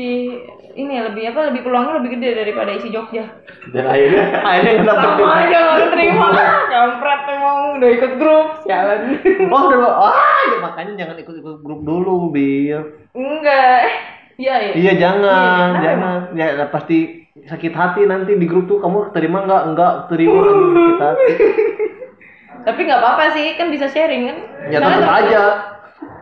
[0.79, 3.27] ini lebih apa lebih peluangnya lebih gede daripada isi Jogja.
[3.75, 5.11] Dan akhirnya akhirnya nggak dapet.
[5.19, 6.27] sama aja nggak terima.
[6.69, 9.01] Kampret emang udah ikut grup jalan.
[9.51, 9.81] Oh, udah,
[10.15, 12.81] ah, ya makanya jangan ikut-ikut grup dulu, Bil.
[13.17, 13.83] enggak.
[14.39, 14.73] Iya iya.
[14.79, 16.19] Iya jangan, Iya, jangan.
[16.39, 19.63] Ya pasti sakit hati nanti di grup tuh kamu terima nggak?
[19.67, 21.33] Enggak terima sakit hati.
[22.67, 24.37] tapi nggak apa-apa sih kan bisa sharing kan
[24.69, 25.43] Ya tetap temen- aja.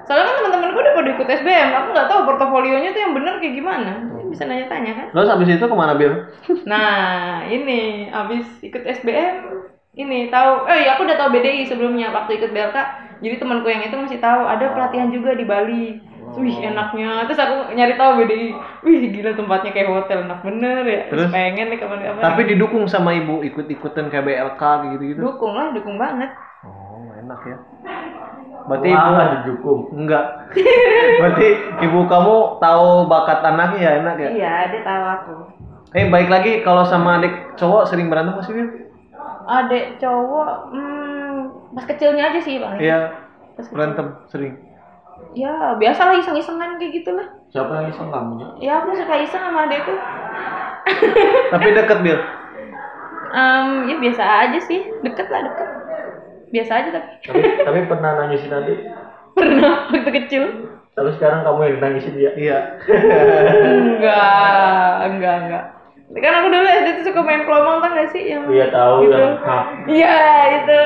[0.07, 3.55] soalnya kan teman-temanku udah pada ikut SBM aku nggak tahu portofolionya tuh yang bener kayak
[3.55, 3.93] gimana
[4.27, 6.13] bisa nanya-tanya kan Terus abis itu ke mana Bil?
[6.71, 6.91] nah
[7.43, 9.35] ini abis ikut SBM
[9.97, 12.77] ini tahu eh aku udah tahu BDI sebelumnya waktu ikut BLK
[13.19, 15.99] jadi temanku yang itu masih tahu ada pelatihan juga di Bali
[16.35, 18.49] Wih enaknya terus aku nyari tahu BDI
[18.83, 21.33] wih gila tempatnya kayak hotel enak bener ya terus Terus?
[21.33, 24.63] pengen nih kapan-kapan Tapi didukung sama ibu ikut-ikutan kayak BLK
[24.93, 25.19] gitu-gitu.
[25.23, 26.31] dukung lah dukung banget
[26.67, 27.57] Oh enak ya.
[28.67, 29.81] Berarti Wah, ibu dijukung.
[29.95, 30.27] enggak.
[31.23, 31.49] Berarti
[31.87, 34.29] ibu kamu tahu bakat anaknya ya enak ya.
[34.35, 35.35] Iya, dia tahu aku.
[35.95, 38.69] Eh baik lagi kalau sama adik cowok sering berantem masih Bil?
[39.47, 41.39] Adek cowok, hmm,
[41.79, 42.75] pas kecilnya aja sih bang.
[42.83, 42.99] Iya
[43.71, 44.59] berantem sering.
[45.37, 47.29] Ya biasa lah iseng-isengan kayak gitu lah.
[47.53, 48.49] Siapa yang iseng kamu ya?
[48.65, 49.93] Ya aku suka iseng sama adekku.
[51.53, 52.17] Tapi deket Bil.
[53.37, 55.69] Em, ya biasa aja sih, deket lah deket.
[56.57, 58.79] Biasa aja tapi Tapi, tapi pernah nangisin adik.
[59.37, 60.45] pernah waktu kecil.
[60.97, 62.33] Tapi sekarang kamu yang nangisin dia.
[62.33, 62.59] Iya.
[63.77, 65.65] Enggak, enggak, enggak.
[66.07, 69.19] Kan aku dulu SD tuh suka main kelomang kan gak sih yang Iya tahu Gitu.
[69.19, 69.63] yang.
[69.87, 70.17] Iya
[70.55, 70.81] itu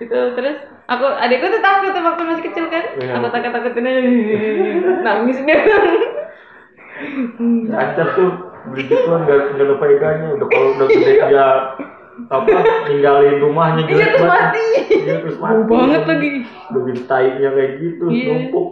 [0.00, 0.56] itu terus
[0.86, 3.12] aku adikku tuh takut tuh waktu masih kecil kan Iya.
[3.16, 4.00] aku takut takutin aja
[5.02, 5.58] nangis dia
[7.66, 8.30] Lancar tuh
[8.70, 11.48] beli gituan gak, gak ada faedahnya udah kalau udah gede dia
[12.28, 12.56] apa
[12.86, 15.60] ninggalin rumahnya iya terus mati Iya terus mati.
[15.64, 16.28] Bau banget lagi
[16.70, 18.26] Udah gitu tainya kayak gitu, Iya.
[18.30, 18.68] numpuk.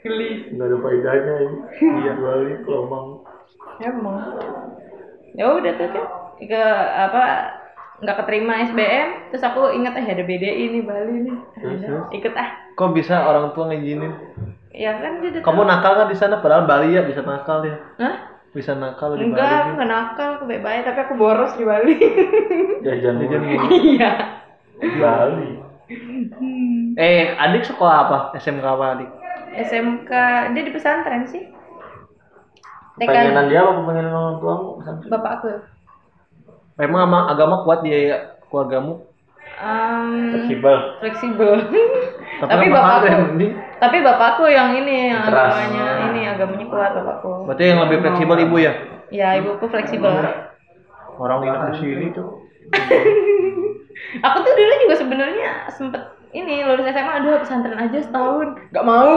[0.00, 1.56] geli Gak ada faedahnya ini.
[1.80, 3.19] Iya balik kelomang.
[3.78, 4.36] Emang
[5.32, 6.04] ya udah tuh kan
[6.38, 6.62] ke
[6.96, 7.22] apa
[8.00, 12.50] nggak keterima SBM terus aku ingat eh ada BDI nih Bali nih Ada, ikut ah
[12.72, 14.08] Kok bisa orang tua ngizinin?
[14.72, 17.76] ya kan dia udah Kamu nakal kan di sana padahal Bali ya bisa nakal ya.
[17.98, 18.14] Hah?
[18.50, 19.76] Bisa nakal di enggak aku Bali.
[19.76, 21.94] nggak nakal aku baik-baik tapi aku boros di Bali
[22.80, 23.60] Jajan Jajan mulu.
[23.60, 23.76] mulu.
[23.92, 24.10] iya
[24.80, 25.50] Bali.
[26.96, 28.18] Eh, adik sekolah apa?
[28.34, 29.10] SMK apa adik?
[29.60, 30.10] SMK
[30.54, 31.44] dia di pesantren sih
[33.00, 34.68] TK Pengenan dia apa pengenan orang tuamu?
[35.08, 35.48] bapak aku
[36.76, 39.04] Emang ama agama kuat dia ya keluargamu?
[39.56, 40.76] Em, Fleksibel.
[40.98, 41.80] fleksibel Tapi
[42.42, 43.48] tapi bapakku ini.
[43.76, 45.52] tapi bapakku yang ini yang Keras.
[45.52, 48.72] agamanya ini agamanya kuat bapakku Berarti yang lebih fleksibel ibu ya?
[49.08, 50.12] ya ibuku fleksibel
[51.16, 52.40] Orang yang di sini tuh.
[54.24, 58.46] aku tuh dulu juga sebenarnya sempet ini lulus SMA aduh pesantren aja setahun.
[58.70, 59.14] Nggak mau.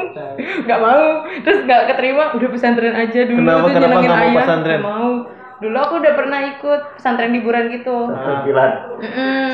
[0.66, 1.04] Nggak mau.
[1.42, 4.78] Terus nggak keterima udah pesantren aja dulu Kenapa- tuh kenapa nyenengin nggak mau ayah pesantren?
[4.78, 5.10] Nggak mau.
[5.56, 7.96] Dulu aku udah pernah ikut pesantren liburan gitu.
[8.12, 8.72] Terkilat.
[9.00, 9.48] Mm-mm.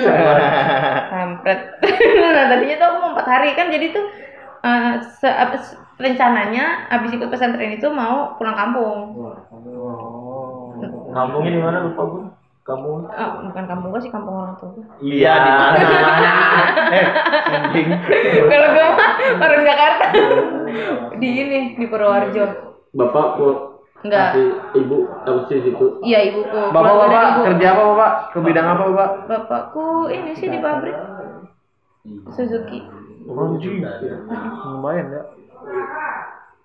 [1.08, 1.60] kampret.
[2.34, 3.48] Nah tadinya tuh aku mau empat hari.
[3.54, 4.04] Kan jadi tuh
[4.62, 5.38] eh, se-
[5.96, 9.14] rencananya abis ikut pesantren itu mau pulang kampung.
[11.12, 11.78] Kampungnya di mana?
[11.86, 12.24] Lupa gue?
[12.62, 13.10] Kamu?
[13.10, 14.70] Eh, bukan kampung gua sih kampung orang tua.
[14.98, 15.80] Iya di mana?
[16.94, 17.06] eh,
[18.46, 20.04] kalau gue mah orang Jakarta
[21.18, 22.44] di ini di Purworejo
[22.92, 23.56] Bapak kok
[24.02, 25.86] enggak kasih ibu apa sih situ?
[26.02, 27.40] iya ibuku dari Bapak-bapak ibu.
[27.50, 28.12] kerja apa Bapak?
[28.30, 29.10] Ke bidang apa Bapak?
[29.26, 30.94] bapakku ini sih di pabrik
[32.30, 32.78] Suzuki
[33.22, 33.78] Anjing.
[34.66, 35.22] Lumayan ya.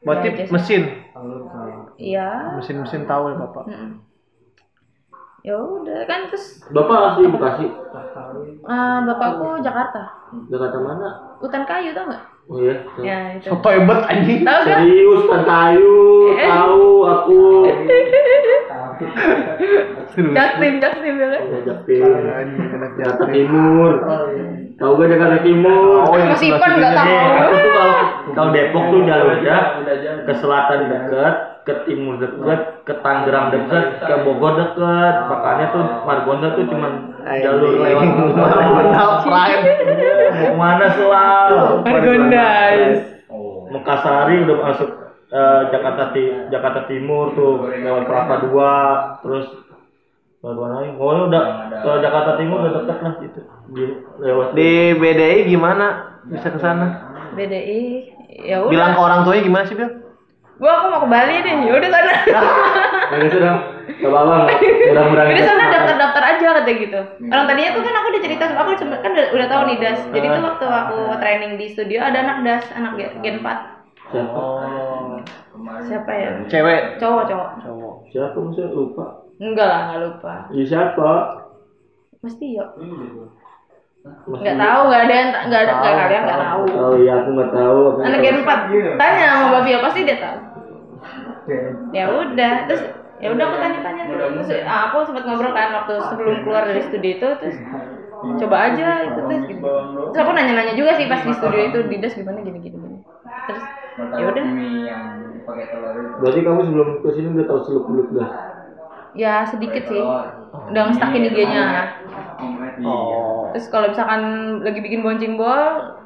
[0.01, 0.51] Berarti Ya, jasa.
[0.53, 0.81] mesin,
[1.97, 3.65] iya mesin-mesin tahu ya Bapak.
[3.65, 3.91] Mm-mm.
[5.47, 7.67] Ya udah kan terus Bapak asli Bekasi.
[8.67, 11.09] eh, bapakku Jakarta Jakarta mana?
[11.37, 12.75] hutan kayu tau nggak Oh iya.
[12.97, 14.39] ya itu Apa hebat anjing?
[14.41, 15.99] tahu kan Serius kan kayu,
[16.47, 17.41] tahu aku.
[20.15, 21.57] Jaktim Jaktim ya kan Ya,
[22.73, 23.23] anak Jakarta.
[23.29, 23.91] Timur.
[24.77, 26.05] Tahu gak Jakarta Timur?
[26.05, 27.09] Oh, yang Masih sebelah Ipan nggak tahu.
[27.09, 27.95] Eh, aku tuh kalau
[28.31, 29.57] kalau Depok tuh jalurnya
[30.23, 35.13] ke selatan dekat, ke timur dekat, ke Tangerang dekat, ke Bogor dekat.
[35.27, 36.93] Makanya tuh Margonda tuh cuman
[37.41, 38.07] jalur lewat
[39.25, 39.63] Prime.
[40.17, 41.57] Mau mana selalu?
[41.85, 42.97] Margondas
[43.67, 44.89] Mekasari udah masuk
[45.29, 48.75] eh, Jakarta Ti Jakarta Timur tuh lewat Kelapa Dua,
[49.19, 49.45] terus
[50.39, 50.95] mana lagi?
[50.95, 51.43] Pokoknya udah
[51.83, 53.39] ke Jakarta Timur udah deket lah gitu.
[53.75, 53.83] Di,
[54.23, 55.87] lewat Di BDI gimana?
[56.23, 56.87] Bisa ke sana?
[57.35, 57.81] BDI
[58.47, 60.06] ya udah Bilang ke orang tuanya gimana sih, Bil?
[60.57, 62.13] Gua aku mau ke Bali deh ya udah sana
[63.07, 63.53] Jadi sudah
[63.87, 65.31] ke bawah mudah-mudahan.
[65.31, 66.99] Udah sana daftar-daftar aja katanya gitu.
[67.27, 69.99] Orang tadinya tuh kan aku udah cerita aku cuma- kan udah, udah tahu nih das.
[70.11, 73.57] Jadi tuh waktu aku training di studio ada anak das, anak Gen- Gen 4.
[74.07, 74.41] Siapa?
[75.83, 76.29] Siapa ya?
[76.47, 76.81] Cewek.
[76.97, 77.49] Cowok, cowok.
[77.63, 77.95] Cowok.
[78.11, 79.05] Siapa maksudnya lupa?
[79.37, 80.33] Enggak lah, enggak lupa.
[80.51, 81.09] Ya siapa?
[82.19, 82.69] Mesti yuk.
[82.75, 83.46] Mas-
[84.27, 86.63] Enggak tahu, enggak ada yang enggak ada enggak kalian enggak tahu.
[86.75, 87.79] Oh iya aku nggak tahu.
[88.03, 88.95] Anak nggak Gen tahu.
[88.97, 88.99] 4.
[88.99, 90.37] Tanya sama Mbak Vio pasti dia tahu.
[91.95, 92.81] Ya udah, terus
[93.17, 97.11] ya udah aku tanya-tanya terus ah, aku sempat ngobrol kan waktu sebelum keluar dari studio
[97.17, 97.57] itu terus
[98.43, 99.63] coba aja ikut tes gitu.
[100.11, 102.97] Terus aku nanya-nanya juga sih pas di studio itu di des gimana gini gini gini.
[103.47, 103.63] Terus
[103.97, 104.45] ya udah
[106.19, 108.29] Berarti kamu sebelum ke sini udah tahu seluk beluk dah.
[109.17, 109.99] Ya sedikit sih.
[110.69, 111.65] Udah ngestakin IG-nya.
[112.77, 113.49] Oh.
[113.57, 114.21] terus kalau misalkan
[114.61, 115.57] lagi bikin bonceng bol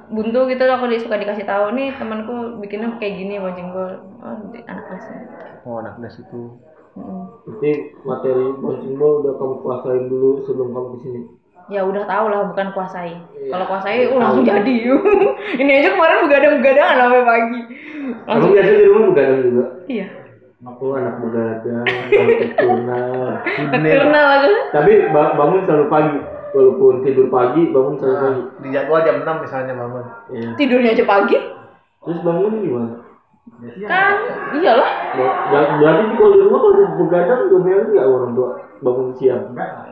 [0.08, 3.92] buntu gitu aku suka dikasih tahu nih temanku bikinnya kayak gini bonceng bol.
[4.24, 5.28] Oh di- anak kelasnya
[5.68, 6.58] Oh, anak das itu.
[6.96, 7.24] Mm.
[7.48, 7.72] Berarti
[8.04, 11.22] materi bouncing ball udah kamu kuasain dulu sebelum kamu ke sini.
[11.72, 13.16] ya udah tau lah bukan kuasai.
[13.48, 14.76] Kalau kuasai uh, langsung jadi.
[15.62, 17.62] Ini aja kemarin begadang begadangan sampai pagi.
[18.28, 19.64] Langsung biasa di rumah begadang juga.
[19.88, 20.08] iya
[20.62, 26.20] Aku anak begadang, anak kenal aku Tapi ba- bangun selalu pagi.
[26.52, 28.42] Walaupun tidur pagi, bangun selalu pagi.
[28.62, 30.06] Di jadwal jam 6 misalnya bangun.
[30.30, 30.50] Iya.
[30.54, 31.38] tidurnya aja pagi
[32.02, 32.94] Terus bangun gimana?
[33.84, 34.16] kan
[34.54, 34.92] iyalah
[35.50, 38.50] Berarti kalau di rumah kalau begadang gimana nggak orang tua
[38.82, 39.44] bangun siang?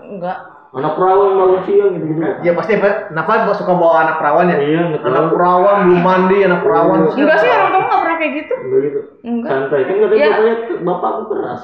[0.06, 0.38] enggak
[0.70, 2.22] Anak perawan bangun siang gitu gitu.
[2.46, 3.10] Ya pasti Pak.
[3.10, 4.58] Kenapa suka bawa anak perawan ya?
[4.62, 4.82] Iya.
[5.02, 7.10] Anak perawan belum mandi, anak perawan.
[7.10, 9.00] enggak sih orang tua nggak pernah kayak gitu Enggak gitu.
[9.24, 9.50] Enggak.
[9.50, 10.30] Santai kan katanya Iya.
[10.30, 10.54] bapaknya
[10.84, 11.64] bapakku keras.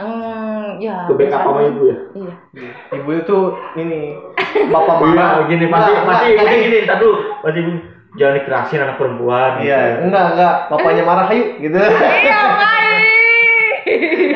[0.00, 1.96] Hmm, ya Ke backup sama ibu ya.
[2.16, 3.38] iya Ibu itu
[3.76, 3.98] ini
[4.72, 5.30] bapak Iya, marah.
[5.44, 7.16] gini Enggak, pasti enggak, pasti enggak, pasti gini, entar dulu.
[7.40, 7.80] Pasti gini,
[8.16, 9.50] jangan dikerasin anak perempuan.
[9.60, 10.00] Iya, gitu.
[10.04, 10.54] enggak enggak.
[10.68, 11.76] Bapaknya marah, ayo gitu.
[11.76, 12.38] iya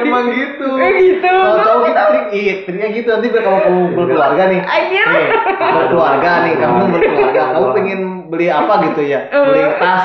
[0.01, 0.69] Emang gitu.
[0.75, 1.29] Eh, gitu.
[1.29, 3.09] Kalau cowok kita trik, iya, triknya gitu.
[3.09, 3.59] Nanti biar kamu
[3.95, 4.61] berkeluarga nih.
[4.63, 5.07] Anjir.
[5.07, 7.43] Nih, berkeluarga nih, kamu berkeluarga.
[7.53, 9.21] Kamu pengen beli apa gitu ya?
[9.31, 10.05] Beli tas.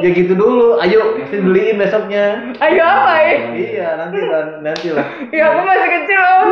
[0.00, 0.78] Ya gitu dulu.
[0.78, 2.24] Ayo, mesti beliin besoknya.
[2.58, 5.06] ayo apa ya Iya, nanti lah, nanti lah.
[5.30, 6.48] ya aku masih kecil om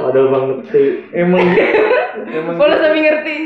[0.00, 0.84] Padahal bang ngerti.
[1.12, 1.64] Emang gitu.
[2.30, 3.36] Emang Boleh sambil ngerti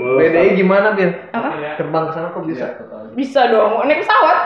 [0.00, 1.12] BDI gimana, Bir?
[1.30, 2.72] apa Terbang ke sana kok bisa?
[3.12, 4.38] bisa dong naik pesawat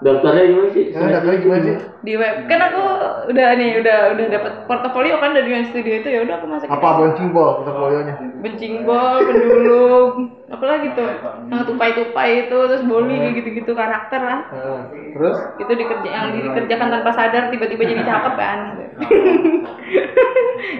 [0.00, 0.84] Daftarnya gimana sih?
[0.88, 1.76] Ya, daftarnya gimana sih?
[2.00, 2.48] di web.
[2.48, 2.80] Kan aku
[3.28, 6.08] udah nih udah udah dapat portofolio kan dari One Studio itu.
[6.08, 6.72] Ya udah aku masukin.
[6.72, 8.14] Apa boncing bol portofolionya?
[8.40, 10.12] bencing bol pendulum
[10.48, 11.10] apa lagi tuh?
[11.46, 14.80] Yang tupai-tupai itu terus boli kayak gitu-gitu karakter lah Nah,
[15.12, 15.36] terus?
[15.58, 18.58] itu dikerja yang dikerjakan tanpa sadar tiba-tiba jadi cakep kan.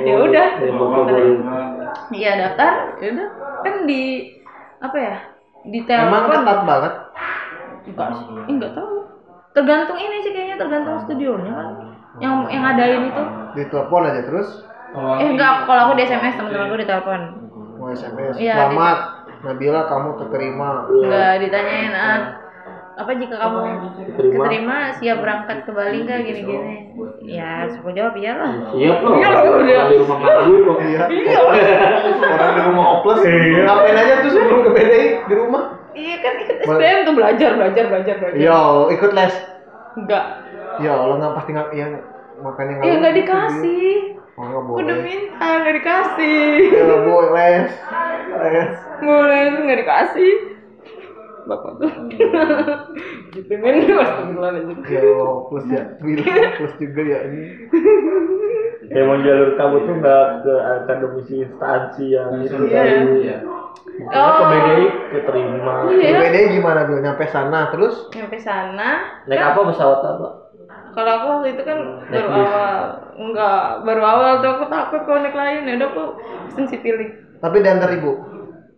[0.00, 0.46] Ya udah.
[0.60, 1.34] Ya, portofolio.
[2.10, 2.72] iya daftar.
[3.00, 3.28] Ya udah.
[3.60, 4.32] Kan di
[4.80, 5.16] apa ya?
[5.62, 6.40] Di Emang telepon.
[6.40, 6.92] ketat banget.
[7.82, 8.24] enggak sih.
[8.24, 8.99] Eh, enggak tahu
[9.50, 11.68] tergantung ini sih kayaknya tergantung studionya kan
[12.18, 13.22] yang yang adain itu
[13.52, 14.48] Di telepon aja terus.
[14.92, 17.20] eh enggak kalau aku di SMS teman-temanku di telepon
[17.76, 18.36] Mau SMS.
[18.36, 18.98] Iya, Selamat,
[19.40, 20.70] Nabila kamu keterima.
[20.86, 22.20] enggak ditanyain ah
[22.92, 23.58] apa jika kamu
[24.04, 24.36] Keterima.
[24.36, 26.74] keterima siap berangkat ke Bali enggak gini-gini
[27.24, 29.14] ya aku jawab iyalah Siap loh.
[29.16, 29.78] Iya loh, udah.
[29.80, 30.78] Orang di rumah ngaku kok.
[30.84, 31.00] Iya.
[32.28, 33.18] Orang di rumah oplos.
[33.24, 35.62] Ngapain aja tuh sebelum ke BDI di rumah?
[35.92, 38.60] Iya kan ikut SBM tuh belajar belajar belajar belajar Yo,
[38.90, 39.34] ikut les.
[39.92, 40.24] enggak
[40.78, 41.92] Ya Allah nggak pasti nggak yang
[42.40, 43.92] makanya ya enggak dikasih
[44.32, 45.02] Oh nggak aku udah boleh.
[45.02, 47.70] minta enggak dikasih Ya nggak boleh les.
[48.30, 48.70] Les.
[49.00, 50.32] boleh enggak dikasih
[51.40, 51.90] bapak tuh
[53.32, 55.82] gitu men astagfirullahaladzim Ya Allah plus ya.
[55.98, 56.22] Bila
[56.54, 57.42] plus juga ya ini.
[58.90, 63.24] Emang jalur kamu tuh nggak ke akademisi instansi yang itu tadi.
[63.24, 63.38] Iya.
[64.02, 65.74] Karena ke BDI keterima.
[65.84, 66.98] Di iya BDI gimana Bil?
[66.98, 67.94] Nyampe sana terus?
[68.10, 68.88] nyampe sana
[69.24, 70.28] Naik apa pesawat apa?
[70.90, 72.42] kalau aku waktu itu kan Naik baru bis.
[72.44, 72.74] awal
[73.16, 76.02] enggak baru awal tuh aku takut kalau naik lain ya udah aku
[76.46, 78.12] pesen si pilih Tapi diantar ibu.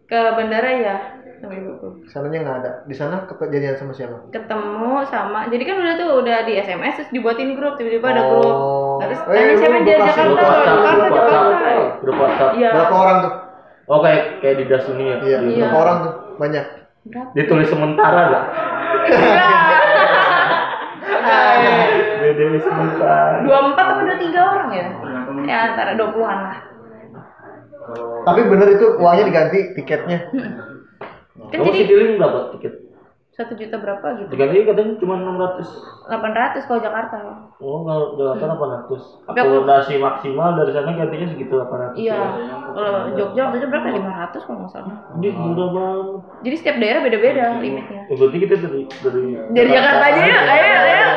[0.04, 0.96] ke bandara ya
[1.34, 2.70] sama ibuku Sananya nggak ada.
[2.84, 4.28] Di sana kejadian sama siapa?
[4.28, 8.44] ketemu sama jadi kan udah tuh udah di SMS terus dibuatin grup tiba-tiba ada grup
[8.46, 9.00] Oh.
[9.00, 12.50] Terus Eh, tanya siapa lu aja Jakarta Jakarta Jakarta grup WhatsApp.
[12.54, 13.32] iya Berapa orang tuh?
[13.93, 15.16] Oh kayak kayak di das ini ya?
[15.20, 15.38] Iya.
[15.38, 15.66] Di- Iya.
[15.70, 16.12] Orang tuh?
[16.36, 16.64] Banyak.
[17.05, 18.45] berapa Ditulis sementara nggak?
[22.22, 23.43] BDI sementara.
[23.43, 24.86] dua empat atau dua tiga orang ya
[25.43, 26.59] ya antara dua puluhan lah
[28.22, 30.18] Tapi bener itu uangnya diganti tiketnya.
[31.43, 32.72] kan Kamu jadi Citilink berapa tiket?
[33.32, 35.64] Satu juta berapa gitu Diganti katanya cuma 600.
[36.04, 37.16] delapan ratus kalau Jakarta
[37.56, 38.44] Oh, kalau Jakarta
[38.84, 39.00] 800.
[39.24, 41.96] Tapi aku- Akomodasi maksimal dari sana gantinya segitu 800.
[41.96, 42.18] iya
[42.68, 46.20] kalau Jogja waktu itu berapa lima ratus kalau nggak salah Ini murah banget.
[46.42, 50.66] jadi setiap daerah beda-beda limitnya Ya, berarti kita dari dari dari Jakarta aja ya ayo
[50.78, 51.08] ayo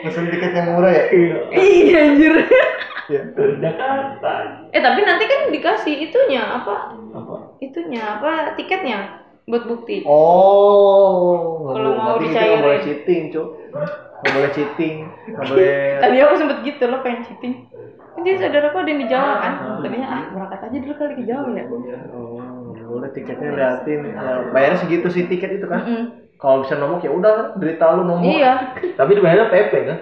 [0.00, 1.04] Pesen tiket yang murah ya?
[1.10, 2.34] Iya, iya anjir
[3.06, 3.22] Iya.
[3.32, 4.32] dari Jakarta.
[4.68, 7.36] eh tapi nanti kan dikasih itunya apa Apa?
[7.58, 12.52] itunya apa tiketnya buat bukti Oh, Kalau mau dicairin.
[12.52, 13.48] nggak boleh cheating, cuk.
[14.18, 14.94] Nggak boleh cheating,
[15.26, 15.82] nggak boleh.
[15.98, 17.54] tadi aku sempet gitu loh pengen cheating
[18.12, 21.24] Kan jadi saudaraku ada yang di Jawa kan tadinya ah berangkat aja dulu kali ke
[21.24, 21.64] Jawa ya
[22.10, 22.42] Oh,
[22.90, 24.00] boleh tiketnya liatin.
[24.08, 25.80] Ya, bayarnya segitu sih tiket itu kan.
[26.34, 28.24] Kalau bisa nomok ya udah, derita lu nomok.
[28.24, 29.98] iya Tapi dibayarnya PP kan?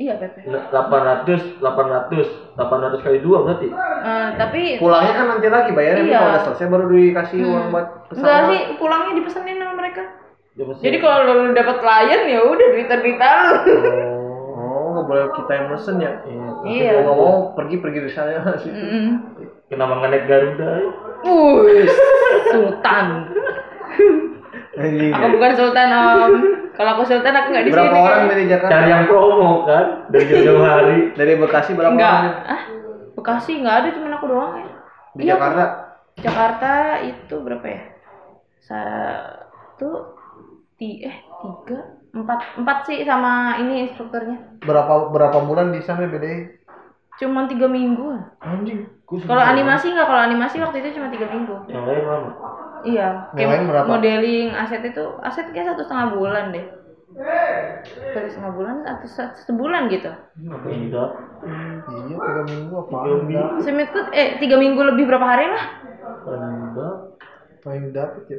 [0.00, 3.68] Iya Pepe 800, 800, 800 kali dua berarti.
[3.68, 6.16] Eh, tapi Pulangnya kan nanti lagi bayarnya Iya.
[6.16, 8.48] kalau udah selesai baru dikasih uang buat enggak pesawat.
[8.48, 10.02] sih pulangnya dipesenin sama mereka
[10.50, 10.82] Ya, pasti.
[10.82, 13.54] jadi kalau lu dapet klien ya udah derita lu
[14.60, 16.12] Oh, nggak boleh kita yang mesen ya.
[16.64, 16.90] Iya.
[16.96, 18.72] Mau nggak mau pergi pergi dari sana sih.
[19.68, 20.70] Kenapa nggak naik Garuda?
[21.22, 21.86] Wuih,
[22.50, 23.06] Sultan.
[24.72, 26.32] Aku bukan Sultan om.
[26.70, 28.00] Kalau aku Sultan aku nggak di Berapa sini.
[28.00, 28.30] orang kan.
[28.30, 28.72] dari Jakarta?
[28.72, 30.98] Cari yang promo kan dari jauh-jauh hari.
[31.12, 32.14] Dari Bekasi berapa Enggak.
[32.14, 32.34] orang?
[32.46, 32.62] Ah,
[33.12, 34.66] Bekasi nggak ada cuman aku doang ya
[35.10, 35.64] Di Iya, Jakarta
[36.16, 37.82] Jakarta itu berapa ya
[38.60, 40.14] satu
[40.76, 41.78] ti eh tiga
[42.12, 46.60] empat empat sih sama ini instrukturnya berapa berapa bulan di sana BDI?
[47.16, 48.86] cuman tiga minggu Anjing.
[49.24, 52.30] kalau animasi nggak kalau animasi waktu itu cuma tiga minggu Yang lain lama.
[52.84, 53.86] Iya lain berapa?
[53.88, 56.64] modeling aset itu aset kayak satu setengah bulan deh
[58.14, 60.10] satu setengah bulan atau se- sebulan gitu?
[60.10, 61.04] Iya,
[62.16, 62.90] tiga minggu apa?
[62.90, 63.58] Tiga minggu.
[63.66, 65.64] semikut eh tiga minggu lebih berapa hari lah.
[67.60, 68.38] Paling dapet ya.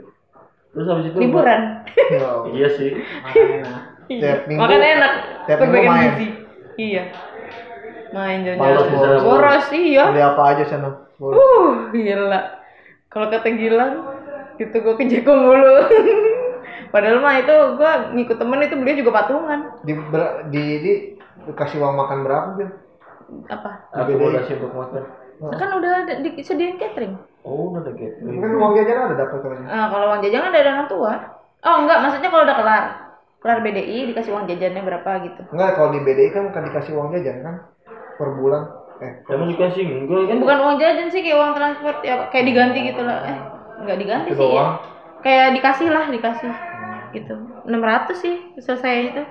[0.71, 2.25] Terus habis itu liburan Ya,
[2.57, 2.89] Iya sih.
[4.07, 4.61] Tiap minggu.
[4.63, 5.11] makan enak
[5.47, 6.11] tiap minggu main.
[6.79, 7.03] iya
[8.11, 9.21] main Bolos, jalan bolos.
[9.23, 10.89] boros iya Beli apa aja sana?
[11.21, 12.41] Uh, gila.
[13.11, 13.93] Kalau kata Gilang,
[14.61, 15.73] itu gue ke Jeko mulu.
[16.93, 19.59] Padahal mah itu gue ngikut temen itu beliau juga patungan.
[19.81, 20.91] Di, ber- di, di
[21.47, 22.69] dikasih uang makan berapa, Bil?
[23.47, 23.71] Apa?
[23.95, 25.03] Akomodasi untuk makan.
[25.57, 27.15] Kan udah ada disediain catering.
[27.41, 28.37] Oh, udah ada catering.
[28.37, 29.67] Kan uang jajan ada dapat katanya.
[29.71, 31.13] Nah, kalau uang jajan kan dari orang tua.
[31.61, 32.83] Oh enggak, maksudnya kalau udah kelar.
[33.41, 35.41] Kelar BDI dikasih uang jajannya berapa gitu.
[35.49, 37.55] Enggak, kalau di BDI kan bukan dikasih uang jajan kan?
[38.19, 38.63] Per bulan.
[39.01, 40.37] Eh, Kamu juga sih enggak kan?
[40.37, 43.17] bukan uang jajan sih kayak uang transport ya kayak diganti gitu lah.
[43.25, 43.37] Eh,
[43.81, 44.51] enggak diganti Itu sih ya.
[44.53, 44.71] doang?
[45.21, 46.51] Kayak dikasih lah, dikasih.
[47.11, 47.35] Gitu.
[47.63, 49.23] 600 sih selesai itu.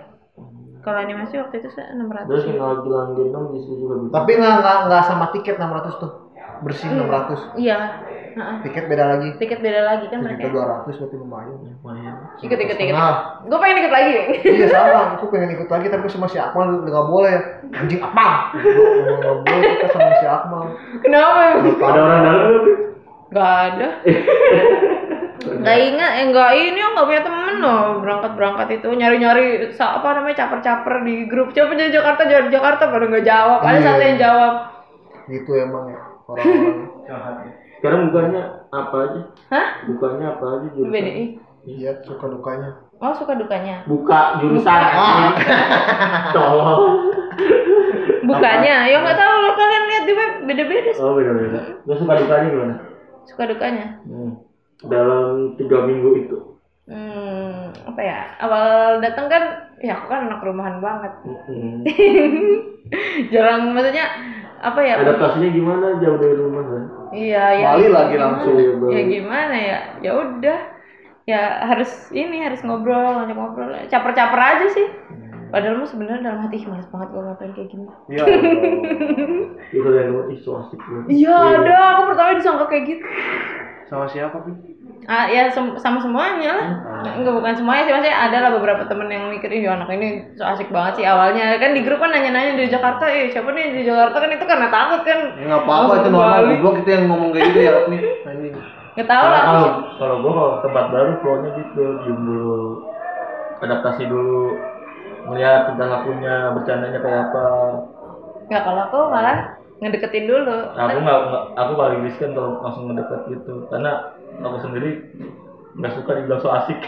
[0.81, 2.25] Kalau animasi waktu itu saya 600.
[2.25, 4.13] Terus tinggal bilang gendong di situ juga bisa.
[4.15, 6.13] tapi nggak nggak nggak sama tiket 600 tuh.
[6.61, 7.05] Bersih Hmm.
[7.05, 7.57] 600.
[7.57, 7.79] Iya.
[8.31, 8.57] Heeh.
[8.63, 9.29] Tiket beda lagi.
[9.37, 10.47] Tiket beda lagi kan mereka.
[10.47, 11.57] 1.200 berarti lumayan.
[11.75, 12.15] Lumayan.
[12.39, 12.95] Ikut ikut ikut.
[12.95, 13.15] Setengah.
[13.45, 14.13] Gue pengen ikut lagi.
[14.47, 17.37] iya sama, aku pengen ikut lagi tapi sama si Akmal nggak boleh.
[17.75, 18.29] Anjing apa?
[18.55, 20.63] Nggak boleh kita sama si Akmal.
[21.03, 21.41] Kenapa?
[21.59, 22.49] Ada orang dalam
[23.31, 23.89] Gak ada.
[25.41, 29.47] Gak ingat, eh gak ini oh gak punya temen loh berangkat berangkat itu nyari nyari
[29.72, 33.72] apa namanya caper caper di grup coba jadi Jakarta jadi Jakarta pada nggak jawab ada
[33.72, 33.81] Iya.
[33.83, 34.53] satu yang jawab
[35.26, 37.49] Gitu emang ya orang-orang.
[37.72, 39.20] sekarang bukannya apa aja?
[39.49, 40.93] hah Bukannya apa aja jurusan?
[40.93, 41.24] BDI
[41.62, 42.70] Iya, suka dukanya.
[42.95, 44.81] oh suka dukanya Buka jurusan.
[46.37, 46.85] Tolong.
[48.22, 51.61] bukannya ya nggak tahu loh kalian lihat di web beda beda Oh beda beda.
[51.83, 52.74] Lu suka dukanya gimana?
[53.25, 54.33] Suka dukanya Hmm.
[54.81, 56.39] Dalam tiga minggu itu.
[56.85, 59.43] hmm apa ya awal datang kan
[59.79, 61.12] ya aku kan anak rumahan banget
[61.47, 61.87] Hmm.
[63.33, 64.07] jarang maksudnya
[64.61, 66.83] apa ya Adaptasinya gimana jauh dari rumah kan?
[67.11, 68.25] iya ya Bali lagi gimana?
[68.27, 68.57] langsung.
[68.91, 70.59] ya gimana ya ya udah
[71.25, 74.87] ya harus ini harus ngobrol ngajak ngobrol caper-caper aja sih
[75.51, 77.85] padahal mah sebenarnya dalam hati "Ih, males banget gue ngapain kayak gini.
[78.09, 78.25] Iya.
[79.75, 81.05] Itu dari luar ih so asik banget.
[81.11, 81.79] iya ada.
[81.95, 83.05] Aku pertama disangka kayak gitu.
[83.87, 84.53] Sama siapa, Pi?
[85.09, 86.67] ah ya sem- sama semuanya lah.
[87.19, 87.93] Enggak bukan semuanya sih.
[87.97, 91.57] Maksudnya ada lah beberapa temen yang mikir ih anak ini so asik banget sih awalnya.
[91.57, 94.21] Kan di grup kan nanya-nanya di Jakarta eh siapa nih di Jakarta?
[94.21, 95.35] Kan itu karena takut kan.
[95.35, 96.41] Ya nggak apa-apa Langsung itu normal.
[96.47, 97.97] Goblok kita yang ngomong kayak gitu ya, Pi.
[98.29, 98.55] Anjing.
[98.91, 99.41] nggak tahu lah.
[99.43, 99.67] Kalau
[99.99, 102.55] kalau gua kalau tempat baru flownya gitu diem dulu
[103.61, 104.41] adaptasi dulu
[105.29, 107.45] melihat tingkah lakunya bercandanya kayak apa
[108.49, 109.37] nggak kalau aku malah
[109.81, 111.18] ngedeketin dulu aku nggak
[111.57, 114.91] aku paling riskan kalau langsung ngedeket gitu karena aku sendiri
[115.79, 116.77] nggak suka dibilang so asik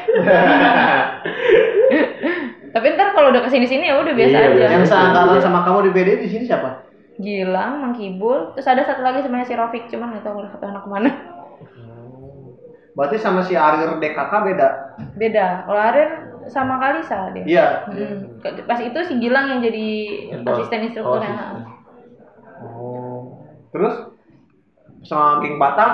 [2.73, 4.65] tapi ntar kalau udah ke sini sini ya udah biasa Iya, aja.
[4.81, 6.89] Yang seangkatan sama kamu di BDI di sini siapa?
[7.21, 10.65] Gilang, Mang Kibul, terus ada satu lagi sebenarnya si Rofik, cuman nggak tahu udah satu
[10.73, 11.11] anak mana.
[12.97, 14.69] Berarti sama si Arir DKK beda.
[15.21, 15.69] Beda.
[15.69, 16.11] Kalau Arin
[16.51, 17.45] sama Kalisa dia.
[17.45, 17.67] Iya.
[17.87, 18.43] Hmm.
[18.67, 19.87] Pas itu si Gilang yang jadi
[20.35, 21.31] Yang asisten Oh, instrukturnya.
[21.31, 21.61] asisten.
[22.63, 23.21] Oh.
[23.71, 23.95] Terus
[25.03, 25.91] sama geng Batam?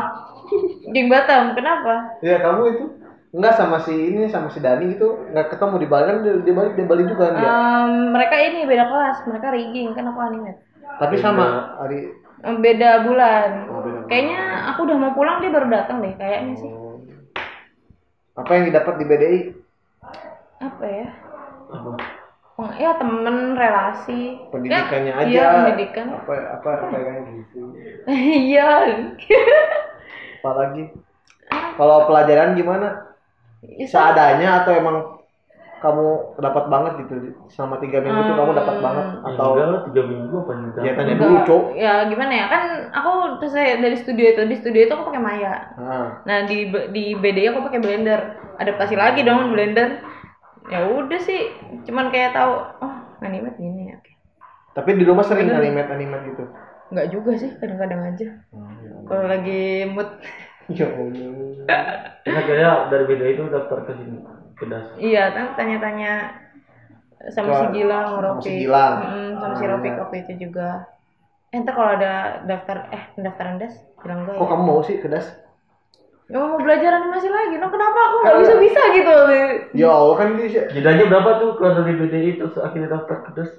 [0.97, 2.17] Geng Batam, kenapa?
[2.25, 2.85] Iya, kamu itu
[3.29, 6.53] enggak sama si ini sama si Dani gitu nggak ketemu di Bali kan di, di
[6.57, 7.45] Bali di Bali juga kan dia.
[7.45, 10.61] Em, mereka ini beda kelas, mereka rigging kan aku animate.
[10.97, 13.69] Tapi sama Ari Em, Beda bulan.
[13.69, 14.09] Oh, beda bulan.
[14.09, 14.41] Kayaknya
[14.73, 16.71] aku udah mau pulang dia baru datang deh, kayaknya sih.
[18.39, 19.39] apa yang didapat di BDI?
[20.59, 21.09] Apa ya?
[21.69, 21.91] apa
[22.59, 24.35] Peng- Ya temen relasi.
[24.51, 25.29] Pendidikannya Ya, aja.
[25.29, 26.07] Iya pendidikan.
[26.13, 27.61] Apa apa apa kayak gitu.
[28.49, 28.69] Iya.
[30.39, 30.83] Apalagi
[31.77, 33.15] kalau pelajaran gimana?
[33.81, 34.97] Seadanya atau emang
[35.79, 36.07] kamu
[36.39, 37.15] dapat banget gitu
[37.49, 40.71] selama tiga minggu tuh kamu dapat banget Ya, atau enggak lah tiga minggu apa nih
[40.77, 41.47] ya tanya dulu Enggak.
[41.47, 45.23] cok Ya gimana ya kan aku selesai dari studio itu di studio itu aku pakai
[45.23, 45.55] Maya.
[45.79, 48.21] nah, Nah di di BDI aku pakai Blender.
[48.59, 50.03] Adaptasi lagi dong Blender.
[50.69, 51.49] Ya udah sih,
[51.89, 52.53] cuman kayak tahu
[52.85, 52.95] oh
[53.25, 53.97] animate gini ya.
[53.97, 54.13] Oke.
[54.77, 55.85] tapi di rumah sering Bener.
[55.91, 56.45] animate gitu
[56.89, 58.29] Enggak juga sih, kadang-kadang aja.
[59.09, 60.09] Kalau lagi mood
[60.79, 60.87] ya
[62.29, 64.21] Allah kayaknya dari beda itu daftar ke sini
[64.59, 66.13] ke das iya kan tanya-tanya
[67.33, 68.95] sama si Gilang, sama si Gilang.
[69.01, 70.87] Mm, sama si Rofik waktu itu juga.
[71.51, 74.51] Eh, ntar kalau ada daftar eh pendaftaran das bilang gue Kok ya.
[74.53, 75.27] kamu mau sih ke das?
[76.29, 77.57] Ya, mau belajar animasi lagi.
[77.57, 79.15] No, kenapa aku nggak bisa bisa gitu?
[79.73, 80.61] Ya Allah kan ini sih.
[80.77, 83.51] Jedanya berapa tuh keluar dari BDI terus akhirnya daftar ke DAS?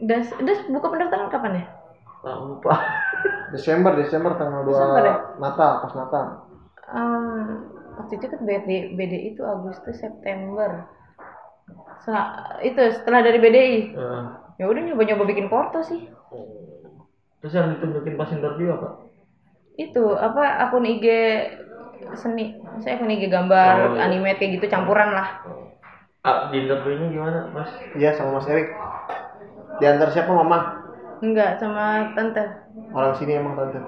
[0.00, 1.64] Das das buka pendaftaran kapan ya?
[2.24, 2.72] Tak lupa.
[3.54, 5.16] Desember, Desember tanggal 2 Desember ya?
[5.36, 6.24] Natal, pas Natal.
[6.90, 7.48] Em,
[8.00, 10.88] waktu itu kan BD, BDI itu Agustus September.
[12.00, 13.76] Setelah, itu setelah dari BDI.
[13.92, 14.24] Eh,
[14.60, 16.04] Ya udah nyoba-nyoba bikin porto sih.
[17.40, 19.08] terus yang ditunjukin pas interview apa?
[19.80, 21.06] Itu apa akun IG
[22.20, 22.58] seni.
[22.84, 24.04] Saya akun IG gambar, Oh, iya.
[24.08, 25.28] anime kayak gitu campuran lah.
[26.20, 27.70] Ah, di interviewnya gimana, Mas?
[27.96, 28.68] Iya sama Mas Erik.
[29.80, 30.58] Diantar siapa mama?
[31.24, 32.44] Enggak sama tante.
[32.92, 33.80] Orang sini emang tante.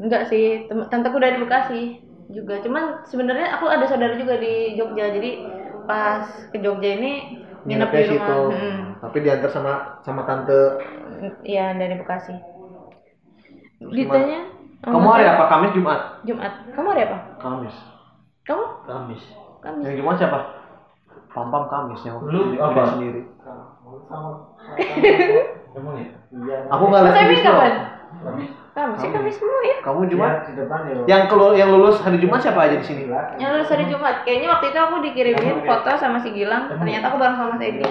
[0.00, 1.82] Enggak sih, tem- tanteku dari Bekasi
[2.28, 2.60] juga.
[2.60, 5.08] Cuman sebenarnya aku ada saudara juga di Jogja.
[5.12, 5.30] Jadi
[5.88, 8.28] pas ke Jogja ini nginep di rumah.
[8.28, 8.40] situ.
[8.52, 8.80] Hmm.
[9.00, 9.72] Tapi diantar sama
[10.04, 10.60] sama tante.
[11.44, 12.34] Iya dari Bekasi.
[13.80, 14.40] Ditanya
[14.80, 15.44] Kamu hari apa?
[15.46, 16.00] Kamis Jumat?
[16.24, 16.52] Jumat.
[16.72, 17.18] Kamu hari apa?
[17.36, 17.76] Kamis.
[18.48, 18.64] Kamu?
[18.88, 19.22] Kamis.
[19.60, 19.84] Kamis.
[19.84, 20.38] Yang Jumat siapa?
[21.30, 22.96] Pam Pam Kamis yang Lu apa?
[22.96, 23.22] sendiri.
[25.70, 26.08] Emang ya?
[26.72, 27.52] Aku nggak lihat video.
[27.52, 27.72] kapan?
[28.70, 29.00] Kamis.
[29.04, 29.76] Ya Kamis semua ya.
[29.84, 30.32] Kamu Jumat?
[31.04, 33.04] Yang kelu- yang lulus hari Jumat siapa aja di sini?
[33.36, 34.24] Yang lulus hari Jumat.
[34.24, 36.72] Kayaknya waktu itu aku dikirimin foto sama si Gilang.
[36.72, 37.84] Ternyata aku bareng sama Edi.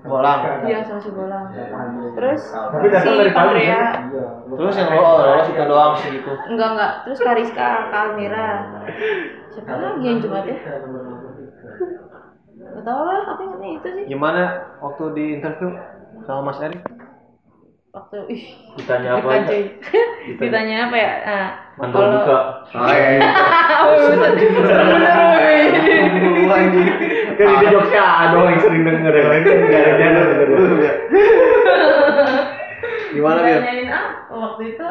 [0.00, 0.40] Bolang.
[0.64, 1.44] Iya sama si Bolang.
[2.16, 3.68] Terus Tapi datang si dari Palu, Patria.
[3.68, 3.84] ya?
[4.48, 6.32] Terus yang lo lolos itu doang sih gitu.
[6.48, 6.92] Enggak enggak.
[7.04, 8.48] Terus Kariska, Kak Almira.
[9.50, 10.56] Siapa lagi yang Jumat ya?
[12.60, 14.04] Gak tau lah, aku ingatnya itu sih.
[14.06, 14.42] Gimana
[14.78, 15.70] waktu di interview
[16.24, 16.80] sama Mas Erik?
[17.90, 18.42] Waktu ih,
[18.78, 19.62] Ditanya apa cuy.
[20.38, 21.12] Ditanya apa ya?
[21.26, 22.38] Nah, Mantul buka.
[22.70, 25.58] Serem bener woi.
[27.34, 30.46] Kan itu jokesnya ada yang sering denger yang lain kan nggak ada denger.
[33.10, 33.58] Gimana Bil?
[33.58, 34.86] Ditanyain apa waktu itu?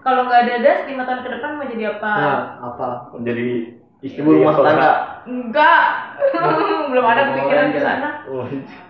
[0.00, 2.12] Kalau nggak ada das lima tahun ke depan mau jadi apa?
[2.16, 2.40] Nah,
[2.72, 2.88] apa?
[3.20, 4.90] Jadi istri Ibu rumah atau tangga.
[5.28, 5.82] enggak?
[6.90, 8.08] Belum ada kepikiran ke sana.
[8.26, 8.44] Oh,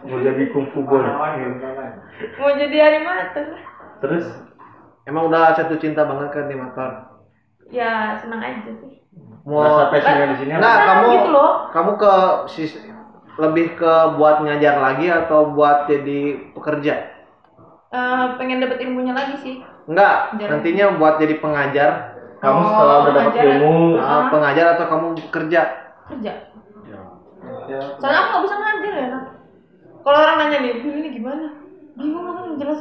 [0.06, 1.02] mau jadi kungfu bol.
[1.02, 3.46] Mau jadi animator.
[4.00, 4.26] Terus
[5.08, 6.90] Emang udah jatuh cinta banget kan di motor?
[7.66, 9.02] Ya senang aja sih.
[9.42, 11.50] Mau rasa passionnya di sini Nah, kamu gitu loh.
[11.74, 12.14] kamu ke
[12.46, 12.70] sis,
[13.34, 16.94] lebih ke buat ngajar lagi atau buat jadi pekerja?
[17.90, 19.54] Eh, pengen dapet ilmunya lagi sih.
[19.90, 20.62] Enggak, Jalan.
[20.62, 22.09] nantinya buat jadi pengajar,
[22.40, 25.60] Kamu Oh, setelah udah dapat ilmu, uh, pengajar atau kamu kerja?
[26.08, 26.32] Kerja.
[28.00, 29.06] Soalnya aku nggak bisa ngajar ya.
[29.12, 29.24] Nak.
[30.00, 31.46] Kalau orang nanya nih, "Bu, ini gimana?
[32.00, 32.80] Bingung aku jelas.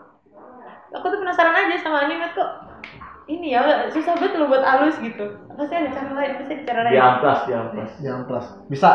[0.96, 2.50] aku tuh penasaran aja sama anime kok.
[3.24, 5.24] Ini ya susah banget lo buat halus gitu.
[5.56, 6.92] Pasti ada cara lain, pasti ada cara lain.
[6.92, 7.90] diamplas, diamplas.
[8.04, 8.46] Yang plus.
[8.68, 8.90] Bisa.